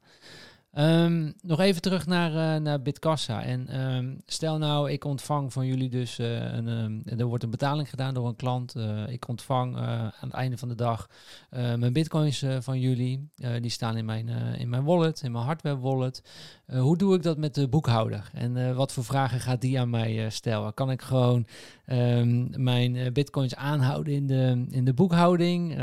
[0.78, 3.44] Um, nog even terug naar, uh, naar Bitkassa.
[3.44, 7.50] En um, stel nou, ik ontvang van jullie dus uh, een, um, er wordt een
[7.50, 8.76] betaling gedaan door een klant.
[8.78, 11.10] Uh, ik ontvang aan het einde van de dag
[11.50, 13.30] mijn bitcoins van jullie.
[13.62, 16.22] die staan in mijn, in mijn wallet, in mijn hardware wallet.
[16.66, 18.30] hoe doe ik dat met de boekhouder?
[18.34, 20.74] En wat voor vragen gaat die aan mij stellen?
[20.74, 21.48] Kan ik gewoon
[22.52, 25.78] mijn bitcoins aanhouden in de, in de boekhouding?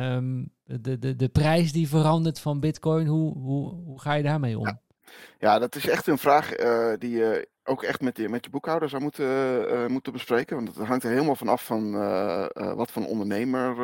[0.64, 4.80] De, de, de prijs die verandert van bitcoin, hoe, hoe, hoe ga je daarmee om?
[5.38, 8.50] Ja, dat is echt een vraag uh, die je ook echt met, die, met je
[8.50, 9.26] boekhouder zou moeten,
[9.72, 10.56] uh, moeten bespreken.
[10.56, 13.76] Want het hangt er helemaal van af van uh, wat voor ondernemer,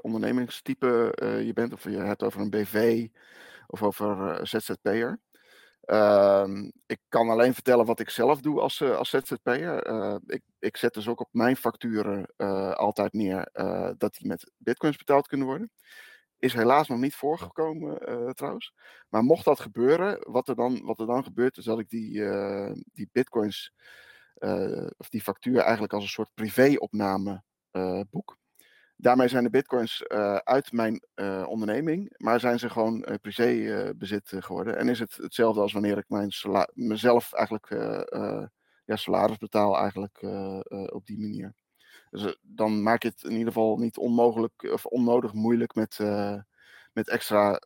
[0.00, 1.12] ondernemingstype
[1.44, 1.72] je bent.
[1.72, 3.06] Of je hebt over een BV
[3.66, 5.18] of over ZZP'er.
[5.86, 6.48] Uh,
[6.86, 9.90] ik kan alleen vertellen wat ik zelf doe als, uh, als ZZP'er.
[9.90, 13.48] Uh, ik, ik zet dus ook op mijn facturen uh, altijd neer
[13.98, 15.70] dat die met bitcoins betaald kunnen worden.
[16.38, 18.74] Is helaas nog niet voorgekomen trouwens.
[19.08, 22.12] Maar mocht dat gebeuren, wat er dan, wat er dan gebeurt, is dat ik die,
[22.92, 23.72] die bitcoins,
[24.96, 27.42] of die factuur eigenlijk als een soort privéopname
[28.10, 28.36] boek.
[28.98, 34.32] Daarmee zijn de bitcoins uh, uit mijn uh, onderneming, maar zijn ze gewoon uh, privébezit
[34.38, 34.76] geworden.
[34.76, 36.32] En is het hetzelfde als wanneer ik mijn
[36.72, 37.68] mezelf eigenlijk
[38.84, 40.22] ja, salaris betaal eigenlijk
[40.92, 41.54] op die manier.
[42.10, 45.98] Dus dan maak je het in ieder geval niet onmogelijk of onnodig moeilijk met,
[46.92, 47.60] met extra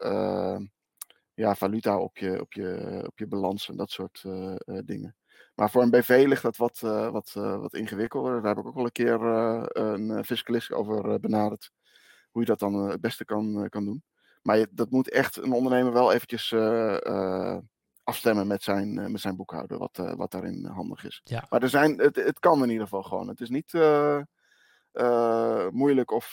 [1.35, 4.23] ja, valuta op je, op, je, op je balans en dat soort
[4.85, 5.15] dingen.
[5.61, 8.43] Maar voor een BV ligt dat wat, wat, wat ingewikkelder.
[8.43, 9.21] Daar heb ik ook wel een keer
[9.73, 11.71] een fiscalist over benaderd.
[12.31, 14.03] Hoe je dat dan het beste kan, kan doen.
[14.43, 16.55] Maar je, dat moet echt een ondernemer wel eventjes
[18.05, 21.21] afstemmen met zijn, met zijn boekhouder, wat, wat daarin handig is.
[21.25, 21.47] Ja.
[21.49, 23.29] Maar er zijn, het, het kan in ieder geval gewoon.
[23.29, 23.73] Het is niet
[25.73, 26.33] moeilijk of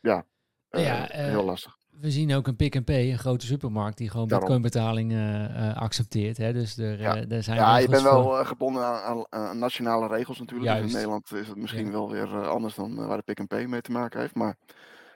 [0.00, 0.24] ja,
[0.70, 1.79] Ja, heel lastig.
[2.00, 4.48] We zien ook een Pick Pay, een grote supermarkt, die gewoon Daarom.
[4.48, 6.36] bitcoinbetalingen eh, accepteert.
[6.36, 6.52] Hè?
[6.52, 7.16] Dus er, Ja.
[7.16, 10.76] eh, er zijn Ja, je bent wel voor- eh, gebonden aan, aan- nationale regels natuurlijk.
[10.76, 11.92] Dus in Nederland is het misschien Ja.
[11.92, 14.34] wel weer eh, anders dan eh, waar de Pick Pay mee te maken heeft.
[14.34, 14.56] Maar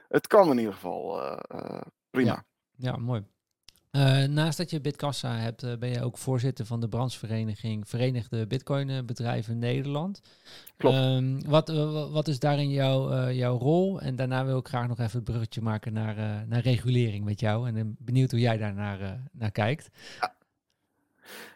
[0.08, 1.80] het kan in ieder geval eh, eh,
[2.10, 2.44] prima.
[2.76, 3.24] Ja, mooi.
[3.94, 8.46] Eh, naast dat je Bitkassa hebt, eh, ben je ook voorzitter van de branchevereniging Verenigde
[8.46, 10.20] Bitcoinbedrijven Nederland.
[10.76, 10.96] Klopt.
[10.96, 14.00] Ehm, wat, eh, wa- wat is daarin jouw, jouw rol?
[14.00, 17.68] En daarna wil ik graag nog even het bruggetje maken naar, naar regulering met jou.
[17.68, 19.88] En ben benieuwd hoe jij daar naar, naar kijkt.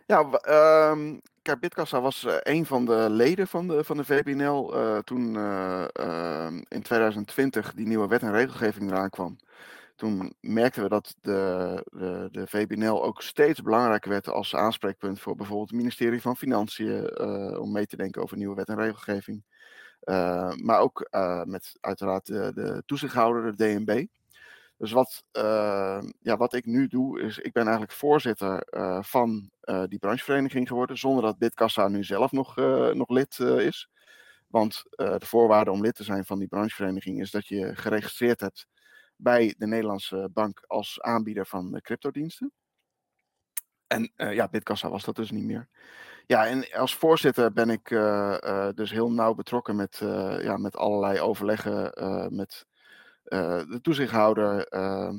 [0.07, 4.74] Ja, w- ehm, kijk, Bitkassa was een van de leden van de, van de VBNL
[5.05, 9.36] toen eh, ehm, in 2020 die nieuwe wet en regelgeving eraan kwam.
[9.99, 15.36] Toen merkten we dat de, de, de VBNL ook steeds belangrijker werd als aanspreekpunt voor
[15.36, 19.44] bijvoorbeeld het ministerie van Financiën eh, om mee te denken over nieuwe wet en regelgeving.
[20.01, 24.07] Eh, maar ook eh, met uiteraard de, de toezichthouder, de DNB.
[24.76, 25.24] Dus wat,
[26.20, 28.62] ja, wat ik nu doe, is ik ben eigenlijk voorzitter
[29.05, 29.51] van
[29.88, 32.57] die branchevereniging geworden, zonder dat Bitkassa nu zelf nog,
[32.92, 33.90] nog lid is.
[34.46, 38.66] Want de voorwaarde om lid te zijn van die branchevereniging is dat je geregistreerd hebt
[39.19, 42.53] bij de Nederlandse bank als aanbieder van cryptodiensten.
[43.89, 45.69] En eh, ja, Bitkassa was dat dus niet meer.
[46.27, 49.97] Ja, en als voorzitter ben ik eh, eh, dus heel nauw betrokken met,
[50.43, 51.93] ja, met allerlei overleggen
[52.35, 52.66] met
[53.69, 54.66] de toezichthouder.
[54.66, 55.19] ehm,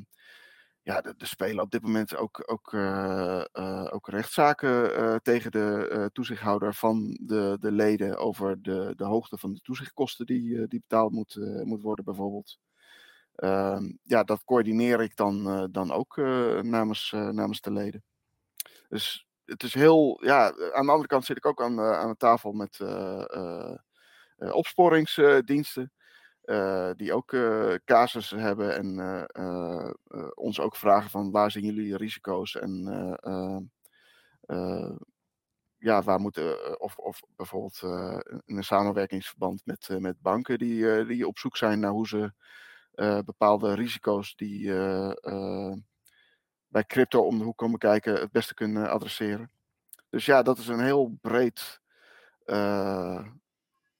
[0.82, 2.74] ja, er spelen op dit moment ook, ook,
[3.94, 9.60] ook rechtszaken tegen de toezichthouder van de, de leden over de, de hoogte van de
[9.60, 12.60] toezichtkosten die, die betaald moet, moet worden, bijvoorbeeld.
[13.40, 18.04] Ehm, ja, dat coördineer ik dan, eh, dan ook eh, namens, eh, namens de leden.
[18.90, 22.18] Dus het is heel, ja, aan de andere kant zit ik ook aan, aan de
[22.18, 22.80] tafel met
[24.38, 25.92] opsporingsdiensten.
[26.96, 29.28] die ook eh, casussen hebben en
[30.34, 33.60] ons ook vragen van waar zien jullie risico's en eh, eh,
[34.42, 34.96] eh,
[35.78, 37.82] ja, waar moeten, of, of bijvoorbeeld
[38.46, 42.34] in een samenwerkingsverband met, met banken die, die op zoek zijn naar hoe ze
[43.26, 45.74] bepaalde risico's die eh, eh,
[46.68, 49.52] bij crypto om de hoek komen kijken het beste kunnen adresseren.
[50.10, 51.82] Dus ja, dat is een heel breed
[52.46, 52.89] eh,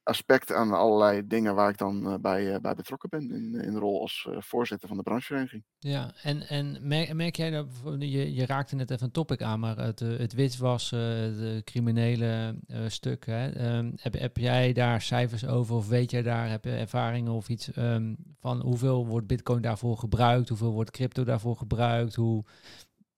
[0.10, 3.74] aspect aan allerlei dingen waar ik dan eh, bij, eh, bij betrokken ben in, in
[3.74, 5.64] de rol als eh, voorzitter van de branchevereniging.
[5.80, 6.78] Ja, en, en
[7.16, 7.68] merk, jij dat,
[8.00, 11.00] je, je raakte net even een topic aan, maar het, eh, het witwassen,
[11.38, 16.22] de criminele eh, stuk, hè, ehm, heb, heb jij daar cijfers over of weet jij
[16.22, 20.92] daar, heb je ervaringen of iets ehm, van hoeveel wordt bitcoin daarvoor gebruikt, hoeveel wordt
[20.92, 22.44] crypto daarvoor gebruikt, hoe,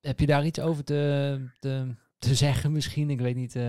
[0.02, 3.10] heb je daar iets over te, te, te zeggen misschien?
[3.10, 3.64] Ik weet niet, eh,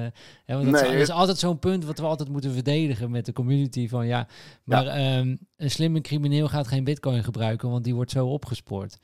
[0.45, 3.33] hè, want dat, is, dat altijd zo'n punt wat we altijd moeten verdedigen met de
[3.33, 4.27] community van ja,
[4.65, 8.99] maar ehm, een slimme crimineel gaat geen bitcoin gebruiken, want die wordt zo opgespoord.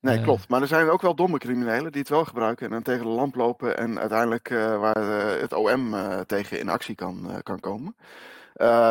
[0.00, 0.48] Nee, Eh, klopt.
[0.48, 3.10] Maar er zijn ook wel domme criminelen die het wel gebruiken en dan tegen de
[3.10, 4.96] lamp lopen en uiteindelijk eh, waar
[5.40, 5.94] het OM
[6.26, 7.96] tegen in actie kan, kan komen.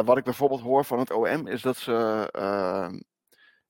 [0.06, 2.30] Wat ik bijvoorbeeld hoor van het OM is dat ze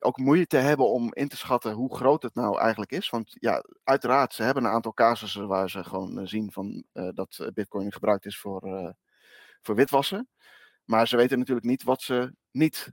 [0.03, 3.09] ook moeite hebben om in te schatten hoe groot het nou eigenlijk is.
[3.09, 7.09] Want ja, uiteraard, ze hebben een aantal casussen waar ze gewoon eh, zien van, eh,
[7.13, 8.93] dat eh, bitcoin gebruikt is voor,
[9.61, 10.29] voor witwassen.
[10.85, 12.91] Maar ze weten natuurlijk niet wat ze niet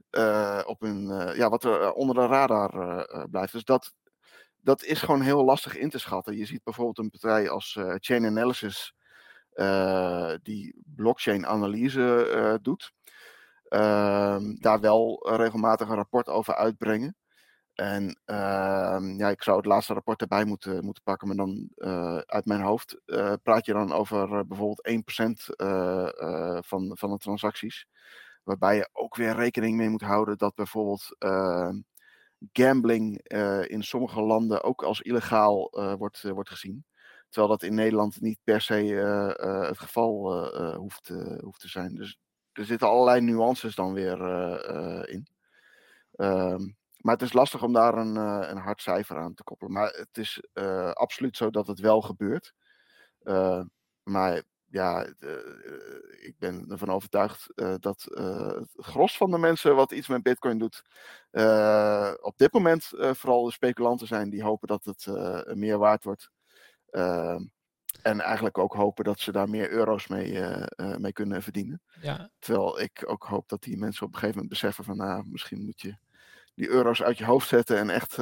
[0.65, 3.53] op hun, ja, wat er onder de radar blijft.
[3.53, 3.93] Dus dat,
[4.61, 6.37] dat is gewoon heel lastig in te schatten.
[6.37, 8.93] Je ziet bijvoorbeeld een partij als Chain Analysis,
[10.41, 12.93] die blockchain analyse doet.
[13.69, 17.15] Ehm, daar wel eh, regelmatig een rapport over uitbrengen.
[17.73, 22.17] En ehm, ja, ik zou het laatste rapport erbij moeten, moeten pakken, maar dan eh,
[22.17, 27.17] uit mijn hoofd eh, praat je dan over bijvoorbeeld 1% eh, eh, van, van de
[27.17, 27.85] transacties.
[28.43, 31.69] Waarbij je ook weer rekening mee moet houden dat bijvoorbeeld eh,
[32.51, 33.19] gambling
[33.67, 36.85] in sommige landen ook als illegaal wordt, wordt gezien.
[37.29, 38.73] Terwijl dat in Nederland niet per se
[39.67, 40.45] het geval
[40.75, 41.07] hoeft,
[41.41, 41.95] hoeft te zijn.
[41.95, 42.17] Dus
[42.59, 45.27] er zitten allerlei nuances dan weer eh, eh, in.
[46.11, 49.73] Ehm, maar het is lastig om daar een, eh, een hard cijfer aan te koppelen.
[49.73, 50.41] Maar het is
[50.93, 52.53] absoluut zo dat het wel gebeurt.
[53.19, 53.61] Eh,
[54.03, 55.05] maar ja,
[56.19, 60.83] ik ben ervan overtuigd dat het gros van de mensen wat iets met Bitcoin doet,
[62.21, 65.07] op dit moment vooral de speculanten zijn die hopen dat het
[65.55, 66.29] meer waard wordt.
[68.01, 70.43] En eigenlijk ook hopen dat ze daar meer euro's mee,
[70.97, 71.81] mee kunnen verdienen.
[72.01, 72.29] Ja.
[72.39, 75.65] Terwijl ik ook hoop dat die mensen op een gegeven moment beseffen van nou, misschien
[75.65, 75.97] moet je
[76.55, 78.13] die euro's uit je hoofd zetten en echt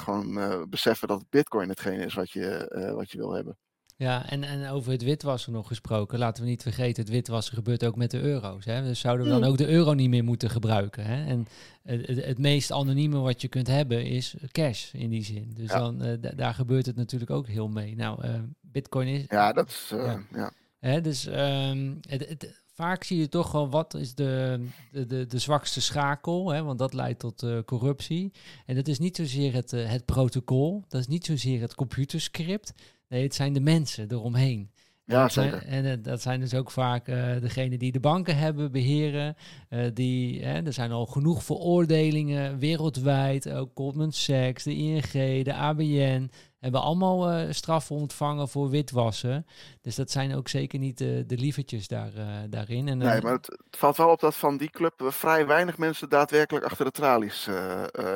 [0.00, 3.56] gewoon beseffen dat Bitcoin hetgeen is wat je, wat je wil hebben.
[3.98, 6.18] Ja, en, en over het witwassen nog gesproken.
[6.18, 8.64] Laten we niet vergeten, het witwassen gebeurt ook met de euro's.
[8.64, 8.82] Hè?
[8.82, 11.04] Dus zouden we dan ook de euro niet meer moeten gebruiken.
[11.04, 11.26] Hè?
[11.26, 11.46] En
[11.82, 15.52] het, het, meest anonieme wat je kunt hebben is cash in die zin.
[15.54, 17.96] Dus dan, uh, daar gebeurt het natuurlijk ook heel mee.
[17.96, 19.24] Nou, uh, bitcoin is...
[19.28, 19.90] Ja, dat is...
[19.94, 20.52] Uh, ja.
[20.78, 21.00] Hè?
[21.00, 25.38] Dus um, het, het, vaak zie je toch wel wat is de, de, de, de
[25.38, 26.62] zwakste schakel, hè?
[26.62, 28.32] want dat leidt tot uh, corruptie.
[28.66, 32.74] En dat is niet zozeer het, het protocol, dat is niet zozeer het computerscript...
[33.08, 34.70] Nee, het zijn de mensen eromheen.
[35.08, 35.66] Ja, zeker.
[35.66, 39.36] En uh, dat zijn dus ook vaak uh, degenen die de banken hebben, beheren.
[39.70, 43.50] Uh, die, er zijn al genoeg veroordelingen wereldwijd.
[43.52, 46.30] Ook Goldman Sachs, de ING, de ABN.
[46.58, 49.46] Hebben allemaal straffen ontvangen voor witwassen.
[49.82, 52.12] Dus dat zijn ook zeker niet de lievertjes daar,
[52.50, 52.88] daarin.
[52.88, 56.08] En, nee, maar het, het, valt wel op dat van die club vrij weinig mensen
[56.08, 57.48] daadwerkelijk achter de tralies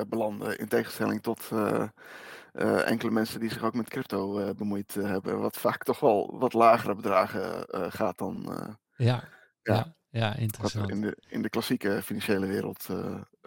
[0.08, 0.58] belanden.
[0.58, 1.50] In tegenstelling tot
[2.52, 6.00] uh, enkele mensen die zich ook met crypto uh, bemoeid uh, hebben, wat vaak toch
[6.00, 8.46] wel wat lagere bedragen gaat dan.
[8.96, 9.28] ja,
[9.62, 10.84] ja, ja, ja, interessant.
[10.84, 12.88] Wat in de, in de klassieke financiële wereld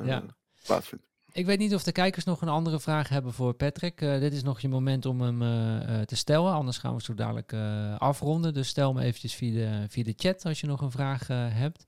[0.03, 0.23] ja.
[0.65, 1.05] plaatsvindt.
[1.35, 4.01] Ik weet niet of de kijkers nog een andere vraag hebben voor Patrick.
[4.01, 6.53] Uh, dit is nog je moment om hem uh, te stellen.
[6.53, 7.53] Anders gaan we zo dadelijk
[7.97, 8.53] afronden.
[8.53, 11.85] Dus stel me eventjes via de, via de chat als je nog een vraag hebt.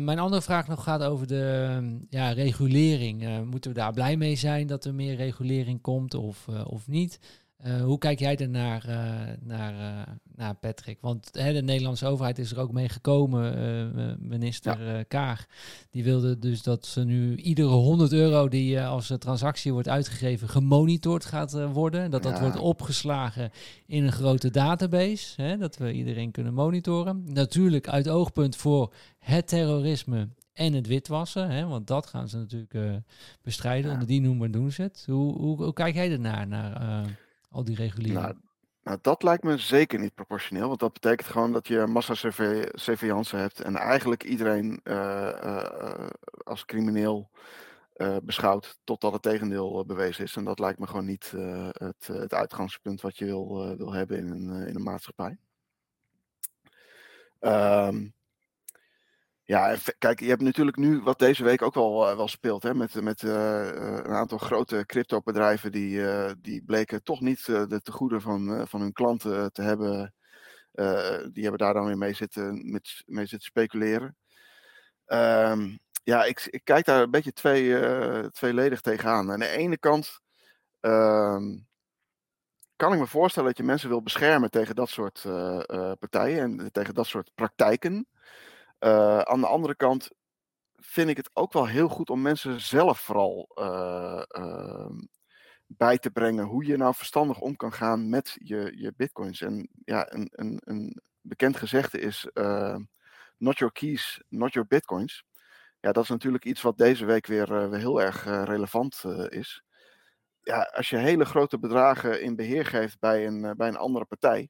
[0.00, 1.80] mijn andere vraag nog gaat over de
[2.10, 3.44] ja, regulering.
[3.44, 7.18] moeten we daar blij mee zijn dat er meer regulering komt of, of niet?
[7.66, 8.96] Uh, hoe kijk jij er naar, uh,
[9.40, 10.98] naar, uh, naar Patrick?
[11.00, 15.02] Want hè, de Nederlandse overheid is er ook mee gekomen, minister ja.
[15.02, 15.46] Kaag.
[15.90, 21.24] Die wilde dus dat ze nu iedere 100 euro die als transactie wordt uitgegeven gemonitord
[21.24, 22.10] gaat worden.
[22.10, 22.40] Dat dat ja.
[22.40, 23.50] wordt opgeslagen
[23.86, 25.42] in een grote database.
[25.42, 27.22] Hè, dat we iedereen kunnen monitoren.
[27.26, 31.50] Natuurlijk uit oogpunt voor het terrorisme en het witwassen.
[31.50, 33.02] Hè, want dat gaan ze natuurlijk
[33.42, 33.92] bestrijden.
[33.92, 35.04] Onder die noemer doen ze het.
[35.06, 36.46] Hoe, hoe, hoe kijk jij ernaar?
[36.46, 37.06] Naar,
[37.50, 38.14] al die regulering?
[38.14, 38.34] Nou,
[38.82, 40.68] nou, dat lijkt me zeker niet proportioneel.
[40.68, 43.60] Want dat betekent gewoon dat je massa-surveillance hebt.
[43.60, 46.06] En eigenlijk iedereen uh, uh,
[46.44, 47.30] als crimineel
[47.96, 48.78] uh, beschouwt.
[48.84, 50.36] Totdat het tegendeel bewezen is.
[50.36, 51.30] En dat lijkt me gewoon niet
[51.70, 55.38] het, het, uitgangspunt wat je wil, wil hebben in een, in een maatschappij.
[57.40, 58.14] Um,
[59.48, 62.62] ja, kijk, je hebt natuurlijk nu wat deze week ook wel, uh, wel speelt.
[62.62, 66.00] Hè, met met uh, een aantal grote crypto-bedrijven die,
[66.40, 70.14] die bleken toch niet de tegoeden van, van hun klanten te hebben.
[71.32, 74.16] die hebben daar dan weer mee zitten, met, mee zitten speculeren.
[75.06, 77.80] Um, ja, ik, kijk daar een beetje twee,
[78.30, 79.32] tweeledig tegenaan.
[79.32, 80.20] Aan de ene kant
[80.80, 81.66] um,
[82.76, 85.22] kan ik me voorstellen dat je mensen wil beschermen tegen dat soort
[85.98, 88.08] partijen en tegen dat soort praktijken.
[88.80, 90.10] Uh, aan de andere kant
[90.76, 94.90] vind ik het ook wel heel goed om mensen zelf vooral uh, uh,
[95.66, 99.40] bij te brengen hoe je nou verstandig om kan gaan met je, je bitcoins.
[99.40, 102.28] En ja, een, een, een bekend gezegde is
[103.36, 105.24] not your keys, not your bitcoins.
[105.80, 109.62] Ja, dat is natuurlijk iets wat deze week weer, weer heel erg relevant is.
[110.40, 114.48] Ja, als je hele grote bedragen in beheer geeft bij een, bij een andere partij,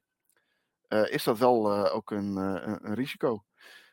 [0.87, 3.43] is dat wel ook een, een risico.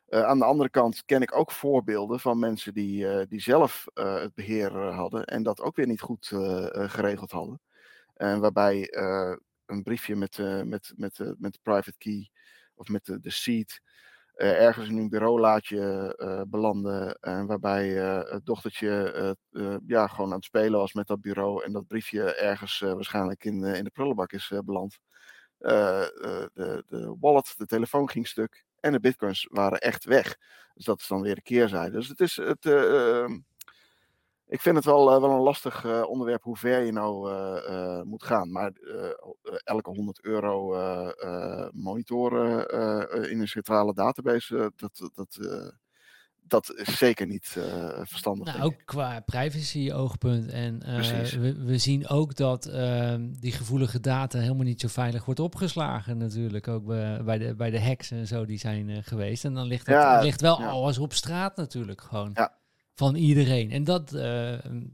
[0.08, 3.86] Uh, aan de andere kant ken ik ook voorbeelden van mensen die, uh, die zelf
[3.94, 6.26] uh, het beheer hadden en dat ook weer niet goed
[6.72, 7.60] geregeld hadden.
[8.14, 8.88] En waarbij
[9.66, 12.30] een briefje met, met, met, met de private key
[12.74, 13.80] of met de, de seed
[14.34, 17.16] ergens in een bureaulaadje belandde.
[17.20, 19.36] En waarbij het dochtertje
[19.86, 23.64] ja, gewoon aan het spelen was met dat bureau en dat briefje ergens waarschijnlijk in,
[23.64, 24.98] in de prullenbak is beland.
[25.58, 30.36] de, de wallet, de telefoon ging stuk en de bitcoins waren echt weg.
[30.74, 31.90] Dus dat is dan weer de keerzijde.
[31.90, 32.64] Dus het is het.
[32.64, 33.28] Uh,
[34.48, 37.30] ik vind het wel, uh, wel een lastig uh, onderwerp hoe ver je nou
[38.04, 38.52] moet gaan.
[38.52, 38.72] Maar
[39.64, 40.74] elke 100 euro
[41.72, 42.68] monitoren
[43.30, 45.38] in een centrale database, dat, dat,
[46.48, 47.64] dat is zeker niet uh,
[48.02, 48.46] verstandig.
[48.46, 50.50] Nou, ook qua privacy-oogpunt.
[50.50, 55.24] En uh, we, we, zien ook dat uh, die gevoelige data helemaal niet zo veilig
[55.24, 56.18] wordt opgeslagen.
[56.18, 56.86] Natuurlijk ook
[57.24, 59.44] bij, de, bij de hacks en zo die zijn uh, geweest.
[59.44, 60.68] En dan ligt het ja, ligt wel ja.
[60.68, 62.30] alles op straat natuurlijk gewoon.
[62.34, 62.54] Ja.
[62.94, 63.70] Van iedereen.
[63.70, 64.10] En dat,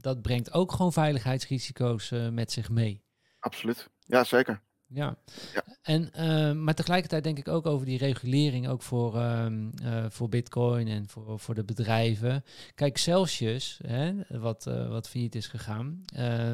[0.01, 3.03] dat brengt ook gewoon veiligheidsrisico's met zich mee.
[3.39, 3.89] Absoluut.
[3.99, 4.61] Ja, zeker.
[4.93, 5.15] Ja,
[5.53, 5.63] Ja.
[5.81, 10.29] En, eh, maar tegelijkertijd denk ik ook over die regulering, ook voor, ehm, eh, voor
[10.29, 12.43] Bitcoin en voor, voor de bedrijven.
[12.75, 16.01] Kijk, Celsius, hè, wat, eh wat failliet is gegaan,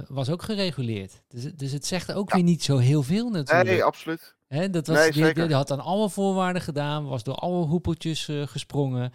[0.08, 1.22] was ook gereguleerd.
[1.28, 2.36] Dus, het- dus het zegt ook Ja.
[2.36, 3.70] weer niet zo heel veel natuurlijk.
[3.70, 4.36] Nee, absoluut.
[4.48, 8.30] Hè, dat was, Nee, die, die had aan alle voorwaarden gedaan, was door alle hoepeltjes
[8.46, 9.12] gesprongen,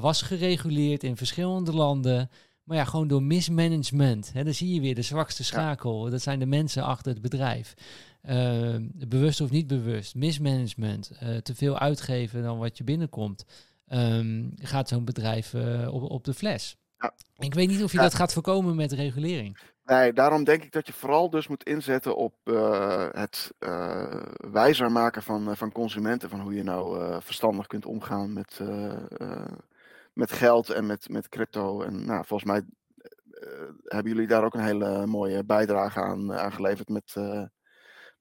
[0.00, 2.30] was gereguleerd in verschillende landen.
[2.64, 4.30] Maar ja, gewoon door mismanagement.
[4.32, 6.10] Hè, dan zie je weer de zwakste schakel.
[6.10, 7.74] Dat zijn de mensen achter het bedrijf.
[8.24, 8.76] Eh,
[9.08, 10.14] bewust of niet bewust.
[10.14, 11.10] Mismanagement.
[11.18, 13.44] eh, te veel uitgeven dan wat je binnenkomt.
[13.86, 16.76] Ehm, gaat zo'n bedrijf eh, op, op de fles.
[16.98, 17.14] Ja.
[17.38, 18.02] Ik weet niet of je Ja.
[18.02, 19.58] dat gaat voorkomen met regulering.
[19.84, 22.34] Nee, daarom denk ik dat je vooral dus moet inzetten op
[23.12, 23.52] het
[24.52, 26.28] wijzer maken van, van consumenten.
[26.30, 28.60] Van hoe je nou verstandig kunt omgaan met,
[30.12, 31.82] met geld en met, met crypto.
[31.82, 32.62] En nou, volgens mij
[33.84, 37.14] hebben jullie daar ook een hele mooie bijdrage aan, aan geleverd met,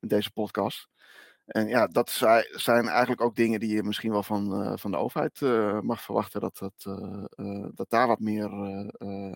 [0.04, 0.88] met deze podcast.
[1.46, 4.92] En ja, dat zij- zijn eigenlijk ook dingen die je misschien wel van, eh, van
[4.92, 6.42] de overheid eh, mag verwachten.
[6.42, 6.74] Dat, dat,
[7.36, 8.50] eh, dat daar wat meer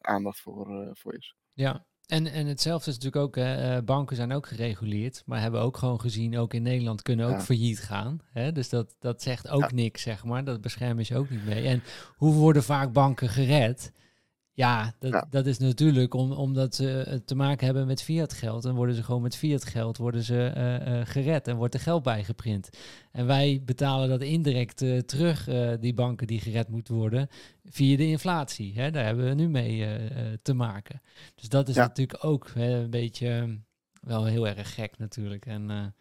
[0.01, 1.35] aandacht voor, voor is.
[1.53, 5.77] Ja, en, en hetzelfde is natuurlijk ook, hè, banken zijn ook gereguleerd, maar hebben ook
[5.77, 7.41] gewoon gezien, ook in Nederland kunnen ook Ja.
[7.41, 8.19] failliet gaan.
[8.31, 8.51] Hè?
[8.51, 9.69] Dus dat, dat zegt ook Ja.
[9.75, 10.43] niks, zeg maar.
[10.43, 11.67] Dat beschermen ze ook niet mee.
[11.67, 11.83] En
[12.15, 13.91] hoe worden vaak banken gered?
[14.57, 15.27] Ja, dat, Ja.
[15.29, 18.65] dat is natuurlijk om, omdat ze eh, te maken hebben met fiat geld.
[18.65, 21.79] En worden ze gewoon met fiat geld worden ze, eh, eh, gered en wordt er
[21.79, 22.69] geld bij geprint.
[23.11, 24.77] En wij betalen dat indirect
[25.07, 27.27] terug, die banken die gered moeten worden,
[27.65, 28.73] via de inflatie.
[28.75, 28.91] Hè?
[28.91, 29.87] Daar hebben we nu mee
[30.41, 31.01] te maken.
[31.35, 31.81] Dus dat is Ja.
[31.81, 33.59] natuurlijk ook hè, een beetje
[34.01, 35.45] wel heel erg gek natuurlijk.
[35.45, 35.93] En,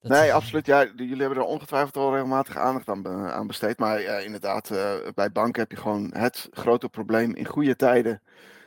[0.00, 0.66] dat Nee, is- absoluut.
[0.66, 3.78] Ja, jullie hebben er ongetwijfeld al regelmatig aandacht aan, be- aan besteed.
[3.78, 7.34] Maar ja, inderdaad, eh, bij banken heb je gewoon het grote probleem.
[7.34, 8.22] In goede tijden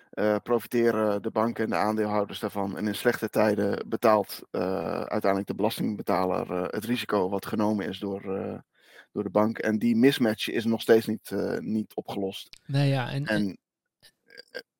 [0.10, 2.78] eh, profiteren de banken en de aandeelhouders daarvan.
[2.78, 4.62] En in slechte tijden betaalt eh,
[5.02, 8.22] uiteindelijk de belastingbetaler het risico wat genomen is door,
[9.12, 9.58] door de bank.
[9.58, 12.62] En die mismatch is nog steeds niet, niet opgelost.
[12.66, 13.58] Nee, ja, en, en-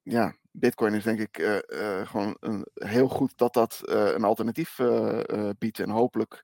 [0.04, 4.24] ja, Bitcoin is denk ik eh, eh, gewoon een, heel goed dat dat eh, een
[4.24, 4.80] alternatief
[5.58, 5.80] biedt.
[5.80, 6.44] En hopelijk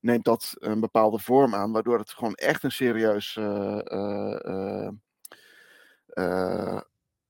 [0.00, 3.38] neemt dat een bepaalde vorm aan, waardoor het gewoon echt een serieus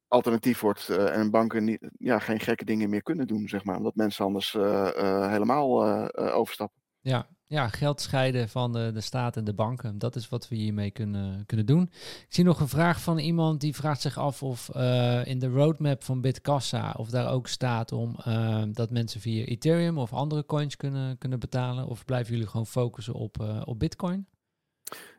[0.09, 0.89] alternatief wordt.
[0.89, 3.77] en banken niet, ja, geen gekke dingen meer kunnen doen, zeg maar.
[3.77, 6.81] Omdat mensen anders helemaal overstappen.
[7.01, 9.98] ja, ja, geld scheiden van de, de staat en de banken.
[9.98, 11.82] Dat is wat we hiermee kunnen, kunnen doen.
[11.93, 15.48] Ik zie nog een vraag van iemand die vraagt zich af of eh, in de
[15.48, 20.47] roadmap van Bitkassa of daar ook staat om eh, dat mensen via Ethereum of andere
[20.47, 21.86] coins kunnen, kunnen betalen.
[21.86, 24.27] Of blijven jullie gewoon focussen op, eh, op Bitcoin?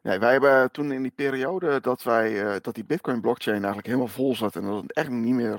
[0.03, 4.35] Nee, wij hebben toen in die periode dat, wij, dat die Bitcoin-blockchain eigenlijk helemaal vol
[4.35, 5.57] zat en dat het echt niet meer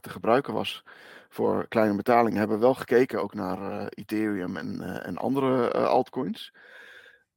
[0.00, 0.84] te gebruiken was
[1.28, 5.70] voor kleine betalingen, hebben we wel gekeken ook naar eh, Ethereum en, eh, en andere
[5.70, 6.54] eh, altcoins.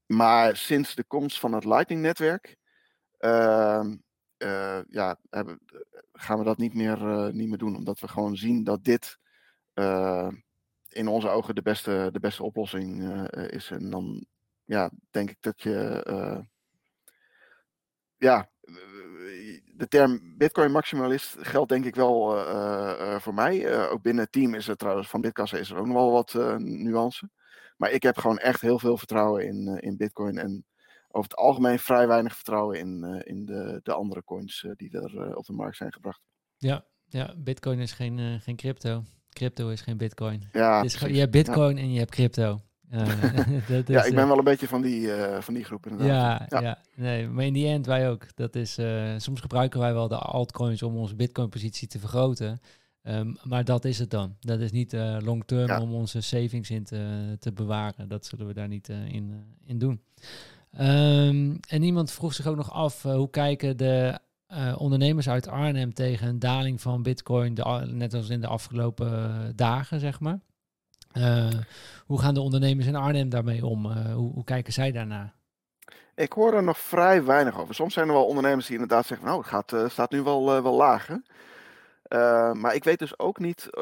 [0.05, 2.57] Maar sinds de komst van het Lightning-netwerk
[3.17, 3.97] ehm,
[4.37, 5.59] eh, ja, hebben,
[6.13, 9.19] gaan we dat niet meer, niet meer doen, omdat we gewoon zien dat dit
[10.89, 13.71] in onze ogen de beste, de beste oplossing is.
[13.71, 14.25] En dan
[14.65, 16.45] ja, denk ik dat je.
[18.17, 18.50] ja,
[19.81, 23.65] de term Bitcoin maximalist geldt denk ik wel eh, eh, voor mij.
[23.65, 26.11] Eh, ook binnen het team is er trouwens van Bitkassa is er ook nog wel
[26.11, 27.29] wat nuance.
[27.77, 30.37] Maar ik heb gewoon echt heel veel vertrouwen in, in Bitcoin.
[30.37, 30.65] En
[31.07, 35.45] over het algemeen vrij weinig vertrouwen in, in de, de andere coins die er op
[35.45, 36.21] de markt zijn gebracht.
[36.57, 39.03] Ja, ja Bitcoin is geen, geen crypto.
[39.29, 40.49] Crypto is geen Bitcoin.
[40.51, 42.61] Ja, je hebt Bitcoin en je hebt crypto.
[42.91, 43.07] Eh,
[43.87, 46.51] ja, ik eh, ben wel een beetje van die, eh, van die groep inderdaad.
[46.51, 46.77] Ja, Ja.
[46.95, 48.35] nee, maar in die end wij ook.
[48.35, 52.59] Dat is, eh, soms gebruiken wij wel de altcoins om onze bitcoin-positie te vergroten.
[53.03, 54.35] Ehm, maar dat is het dan.
[54.39, 55.81] Dat is niet eh, long-term Ja.
[55.81, 58.07] om onze savings in te, te bewaren.
[58.07, 60.01] Dat zullen we daar niet eh, in, eh, in doen.
[60.71, 65.47] Ehm, en iemand vroeg zich ook nog af, eh, hoe kijken de eh, ondernemers uit
[65.47, 70.19] Arnhem tegen een daling van bitcoin, de, net als in de afgelopen eh, dagen, zeg
[70.19, 70.39] maar.
[71.13, 71.49] Eh,
[72.11, 73.91] hoe gaan de ondernemers in Arnhem daarmee om?
[73.91, 75.33] Eh, hoe, hoe kijken zij daarnaar?
[76.15, 77.75] Ik hoor er nog vrij weinig over.
[77.75, 80.63] Soms zijn er wel ondernemers die inderdaad zeggen: Nou, het gaat, eh, staat nu wel,
[80.63, 81.07] wel laag.
[81.07, 81.15] hè?"
[82.03, 83.75] Eh, maar ik weet dus ook niet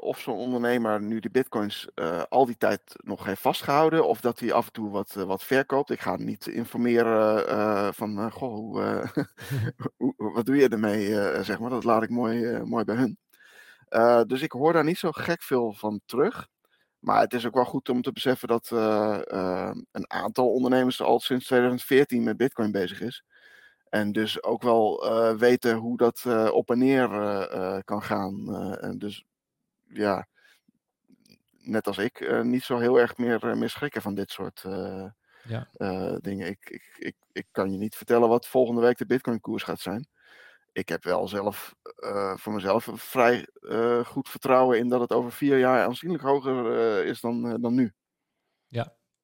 [0.00, 1.88] of zo'n ondernemer nu die bitcoins
[2.28, 4.08] al die tijd nog heeft vastgehouden.
[4.08, 5.90] Of dat hij af en toe wat, wat verkoopt.
[5.90, 8.74] Ik ga niet informeren van: Goh,
[10.34, 11.06] wat doe je ermee?
[11.44, 11.70] zeg maar.
[11.70, 13.18] Dat laat ik mooi, mooi bij hun.
[14.28, 16.48] Dus ik hoor daar niet zo gek veel van terug.
[17.04, 21.02] Maar het is ook wel goed om te beseffen dat eh, eh, een aantal ondernemers
[21.02, 23.24] al sinds 2014 met Bitcoin bezig is.
[23.88, 27.08] En dus ook wel eh, weten hoe dat op en neer
[27.84, 28.56] kan gaan.
[28.80, 29.24] En dus
[29.88, 30.26] ja,
[31.60, 34.64] net als ik, niet zo heel erg meer, meer schrikken van dit soort
[35.42, 35.68] Ja.
[36.20, 36.46] dingen.
[36.46, 40.08] Ik, ik, ik, ik kan je niet vertellen wat volgende week de Bitcoin-koers gaat zijn.
[40.74, 45.32] Ik heb wel zelf eh, voor mezelf vrij eh, goed vertrouwen in dat het over
[45.32, 47.92] vier jaar aanzienlijk hoger eh, is dan, dan nu.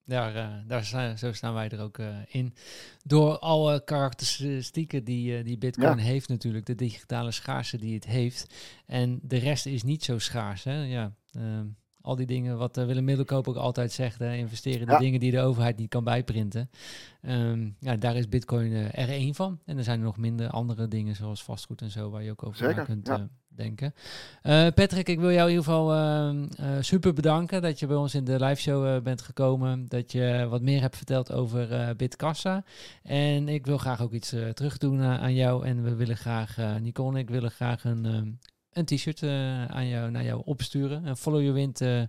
[0.05, 2.55] Daar, eh, daar staan, zo staan wij er ook in.
[3.03, 6.03] Door alle karakteristieken die, die Bitcoin Ja.
[6.05, 6.67] heeft natuurlijk.
[6.67, 8.55] De digitale schaarste die het heeft.
[8.87, 10.65] En de rest is niet zo schaars.
[10.65, 10.83] Hè?
[10.85, 11.67] Ja, ehm,
[12.03, 14.19] al die dingen wat eh, Willem Middelkoop ook altijd zegt.
[14.19, 14.35] Hè?
[14.35, 14.99] Investeren in de Ja.
[14.99, 16.71] dingen die de overheid niet kan bijprinten.
[17.23, 19.59] Ehm, ja, daar is Bitcoin eh, er één van.
[19.67, 22.11] En er zijn er nog minder andere dingen zoals vastgoed en zo.
[22.11, 23.15] Waar je ook over na kunt ja.
[23.17, 23.95] eh, denken.
[24.75, 28.15] Patrick, ik wil jou in ieder geval ehm, eh, super bedanken dat je bij ons
[28.15, 29.89] in de live show bent gekomen.
[29.89, 32.65] Dat je wat meer hebt verteld over Bitkassa.
[33.03, 35.67] En ik wil graag ook iets terug doen eh, aan jou.
[35.67, 38.29] En we willen graag, Nicole en ik willen graag een, ehm,
[38.73, 41.07] een t-shirt eh, aan jou, naar jou opsturen.
[41.07, 42.03] Een Follow Your Wind eh,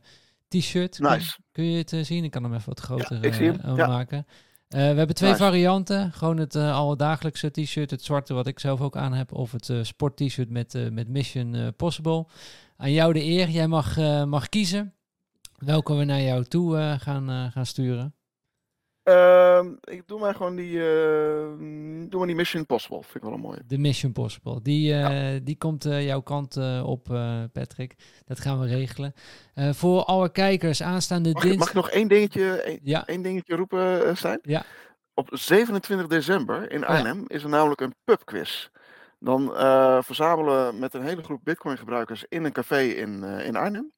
[0.48, 0.96] t-shirt.
[0.96, 1.38] Kun- Nice.
[1.52, 2.24] Kun, je het eh, zien?
[2.24, 3.44] Ik kan hem even wat groter
[3.78, 3.88] ja.
[3.88, 4.26] maken.
[4.68, 5.44] We hebben twee Nice.
[5.44, 6.12] varianten.
[6.14, 9.34] Gewoon het alledagelijkse t-shirt, het zwarte wat ik zelf ook aan heb.
[9.34, 12.26] Of het sport t-shirt met, met Mission Possible.
[12.78, 13.50] Aan jou de eer.
[13.50, 14.94] Jij mag, mag kiezen
[15.58, 18.16] welke we naar jou toe gaan, gaan sturen.
[19.04, 21.48] Ehm, ik doe maar gewoon die, eh,
[22.10, 23.02] doe maar die Mission Impossible.
[23.04, 23.62] Vind ik wel een mooie.
[23.66, 24.62] De Mission Possible.
[24.62, 27.04] Die, eh, die komt eh, jouw kant eh, op,
[27.54, 27.96] Patrick.
[28.26, 29.14] Dat gaan we regelen.
[29.56, 31.68] Voor alle kijkers aanstaande ik- mag dinsdag.
[31.68, 34.40] ik nog één dingetje, één, Ja, één dingetje roepen, Stijn?
[34.42, 34.64] Ja.
[35.14, 36.86] Op 27 december in ja.
[36.86, 38.68] Arnhem is er namelijk een pubquiz.
[39.20, 39.48] Dan
[40.04, 43.92] verzamelen we met een hele groep Bitcoin-gebruikers in een café in, in Arnhem.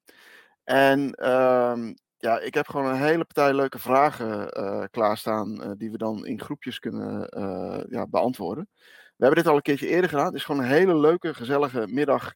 [0.64, 1.92] En ehm,
[2.24, 5.62] ja, ik heb gewoon een hele partij leuke vragen eh, klaarstaan.
[5.62, 8.68] eh, die we dan in groepjes kunnen eh, ja, beantwoorden.
[9.16, 10.26] We hebben dit al een keertje eerder gedaan.
[10.26, 12.34] Het is gewoon een hele leuke, gezellige middag.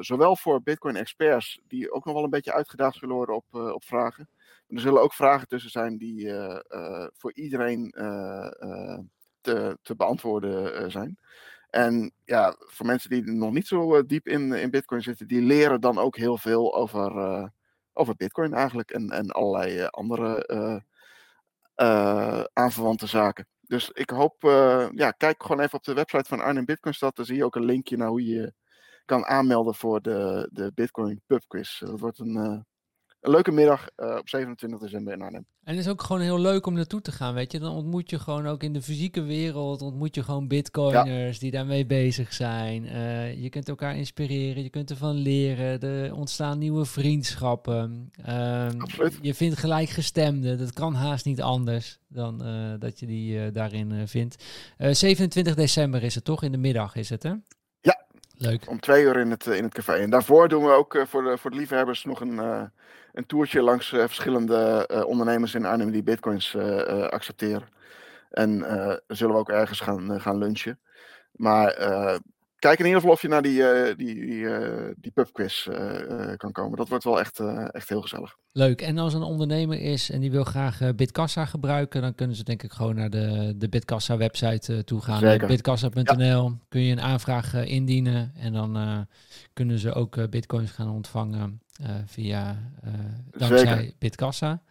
[0.00, 4.28] zowel voor Bitcoin-experts, die ook nog wel een beetje uitgedaagd zullen worden op, op vragen.
[4.68, 6.32] Er zullen ook vragen tussen zijn die
[7.14, 7.90] voor iedereen
[9.40, 11.18] te, te beantwoorden zijn.
[11.70, 15.80] En ja, voor mensen die nog niet zo diep in, in Bitcoin zitten, die leren
[15.80, 17.12] dan ook heel veel over,
[17.96, 20.80] over Bitcoin eigenlijk en, en allerlei eh, andere eh,
[21.74, 23.46] eh, aanverwante zaken.
[23.60, 24.42] Dus ik hoop,
[24.94, 27.16] ja, kijk gewoon even op de website van Arnhem Bitcoinstad.
[27.16, 28.52] Daar zie je ook een linkje naar hoe je
[29.04, 31.78] kan aanmelden voor de, de Bitcoin Pub Quiz.
[31.78, 32.66] Dat wordt een,
[33.26, 35.46] een leuke middag eh, op 27 december in Arnhem.
[35.64, 37.58] En het is ook gewoon heel leuk om naartoe te gaan, weet je.
[37.58, 41.86] Dan ontmoet je gewoon ook in de fysieke wereld, ontmoet je gewoon bitcoiners die daarmee
[41.86, 42.86] bezig zijn.
[42.86, 48.10] Eh, je kunt elkaar inspireren, je kunt ervan leren, er ontstaan nieuwe vriendschappen.
[48.24, 48.80] Ehm,
[49.20, 54.44] je vindt gelijkgestemden, dat kan haast niet anders dan eh, dat je die daarin vindt.
[54.76, 57.32] Eh, 27 december is het toch, in de middag is het hè?
[58.38, 58.68] Leuk.
[58.68, 59.92] Om twee uur in het, eh, in het café.
[59.92, 62.62] En daarvoor doen we ook eh, voor, de, voor de liefhebbers nog een, eh,
[63.12, 66.56] een toertje langs verschillende ondernemers in Arnhem die bitcoins
[67.10, 67.68] accepteren.
[68.30, 68.58] En
[69.06, 70.80] zullen we ook ergens gaan, gaan lunchen.
[71.32, 71.74] Maar
[72.66, 76.36] kijk in ieder geval of je naar die, eh, die, die, eh, die pubquiz eh,
[76.36, 76.78] kan komen.
[76.78, 77.40] Dat wordt wel echt,
[77.70, 78.36] echt heel gezellig.
[78.52, 78.82] Leuk.
[78.82, 82.62] En als een ondernemer is en die wil graag Bitkassa gebruiken, dan kunnen ze denk
[82.62, 85.46] ik gewoon naar de, de Bitkassa website toe gaan.
[85.46, 89.06] Bitkassa.nl kun je een aanvraag indienen en dan
[89.52, 91.60] kunnen ze ook bitcoins gaan ontvangen
[92.06, 92.90] via eh
[93.30, 93.92] dankzij Zeker.
[93.98, 94.62] Bitkassa.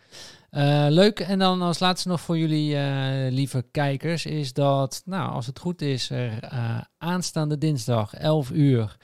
[0.55, 1.19] Eh, leuk.
[1.19, 5.59] En dan als laatste nog voor jullie eh, lieve kijkers is dat, nou, als het
[5.59, 8.97] goed is, er eh, aanstaande dinsdag 11 uur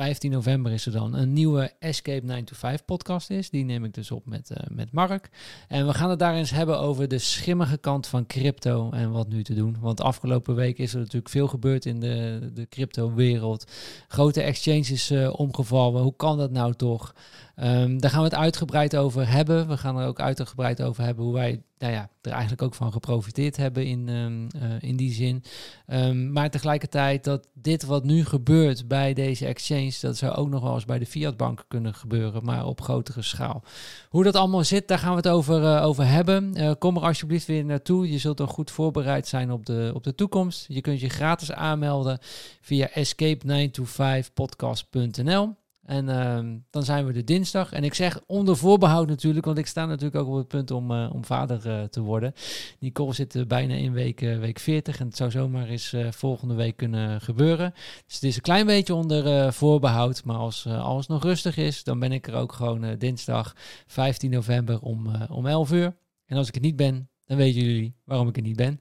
[0.00, 3.50] 15 november is er dan een nieuwe Escape 9 to 5 podcast is.
[3.50, 5.30] Die neem ik dus op met, eh, met Mark.
[5.68, 9.28] En we gaan het daar eens hebben over de schimmige kant van crypto en wat
[9.28, 9.76] nu te doen.
[9.80, 13.70] Want afgelopen week is er natuurlijk veel gebeurd in de, de crypto wereld.
[14.08, 16.02] Grote exchanges eh, omgevallen.
[16.02, 17.14] Hoe kan dat nou toch?
[17.60, 19.68] Ehm, daar gaan we het uitgebreid over hebben.
[19.68, 22.92] We gaan er ook uitgebreid over hebben hoe wij nou ja, er eigenlijk ook van
[22.92, 25.44] geprofiteerd hebben in, ehm, eh, in die zin.
[25.86, 30.62] Ehm, maar tegelijkertijd dat dit wat nu gebeurt bij deze exchange, dat zou ook nog
[30.62, 33.62] wel eens bij de fiatbanken kunnen gebeuren, maar op grotere schaal.
[34.08, 36.54] Hoe dat allemaal zit, daar gaan we het over, eh, over hebben.
[36.54, 38.10] Eh, kom er alsjeblieft weer naartoe.
[38.10, 40.64] Je zult dan goed voorbereid zijn op de, op de toekomst.
[40.68, 42.18] Je kunt je gratis aanmelden
[42.60, 45.58] via escape9to5podcast.nl.
[45.84, 47.72] En ehm, dan zijn we de dinsdag.
[47.72, 50.90] En ik zeg onder voorbehoud natuurlijk, want ik sta natuurlijk ook op het punt om,
[50.90, 52.32] eh, om vader eh, te worden.
[52.78, 56.76] Nicole zit eh, bijna in week, week 40 en het zou zomaar eens volgende week
[56.76, 57.72] kunnen gebeuren.
[58.06, 60.24] Dus het is een klein beetje onder eh, voorbehoud.
[60.24, 63.54] Maar als alles nog rustig is, dan ben ik er ook gewoon dinsdag
[63.86, 65.96] 15 november om, om 11 uur.
[66.26, 68.80] En als ik er niet ben, dan weten jullie waarom ik er niet ben,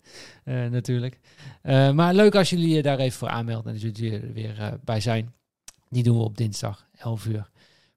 [0.72, 1.20] natuurlijk.
[1.94, 5.02] Maar leuk als jullie je daar even voor aanmelden en zullen jullie er weer bij
[5.02, 5.34] zijn.
[5.90, 7.50] Die doen we op dinsdag, 11 uur.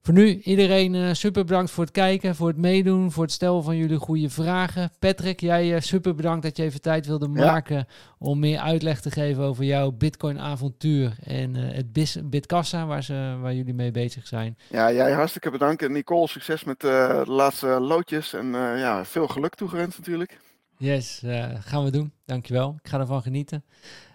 [0.05, 3.63] Voor nu, iedereen uh, super bedankt voor het kijken, voor het meedoen, voor het stellen
[3.63, 4.91] van jullie goede vragen.
[4.99, 9.11] Patrick, jij uh, super bedankt dat je even tijd wilde maken om meer uitleg te
[9.11, 14.57] geven over jouw Bitcoin-avontuur en uh, het Bitkassa, waar, ze, waar jullie mee bezig zijn.
[14.69, 15.81] Ja, jij hartstikke bedankt.
[15.81, 20.39] En Nicole, succes met de laatste loodjes en ja, veel geluk toegewenst natuurlijk.
[20.77, 21.21] Yes,
[21.59, 22.13] gaan we doen.
[22.25, 22.75] Dankjewel.
[22.83, 23.63] Ik ga ervan genieten.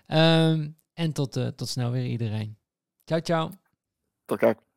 [0.07, 2.57] Um, en tot, tot snel weer iedereen.
[3.05, 3.51] Ciao, ciao.
[4.25, 4.68] Tot kijk.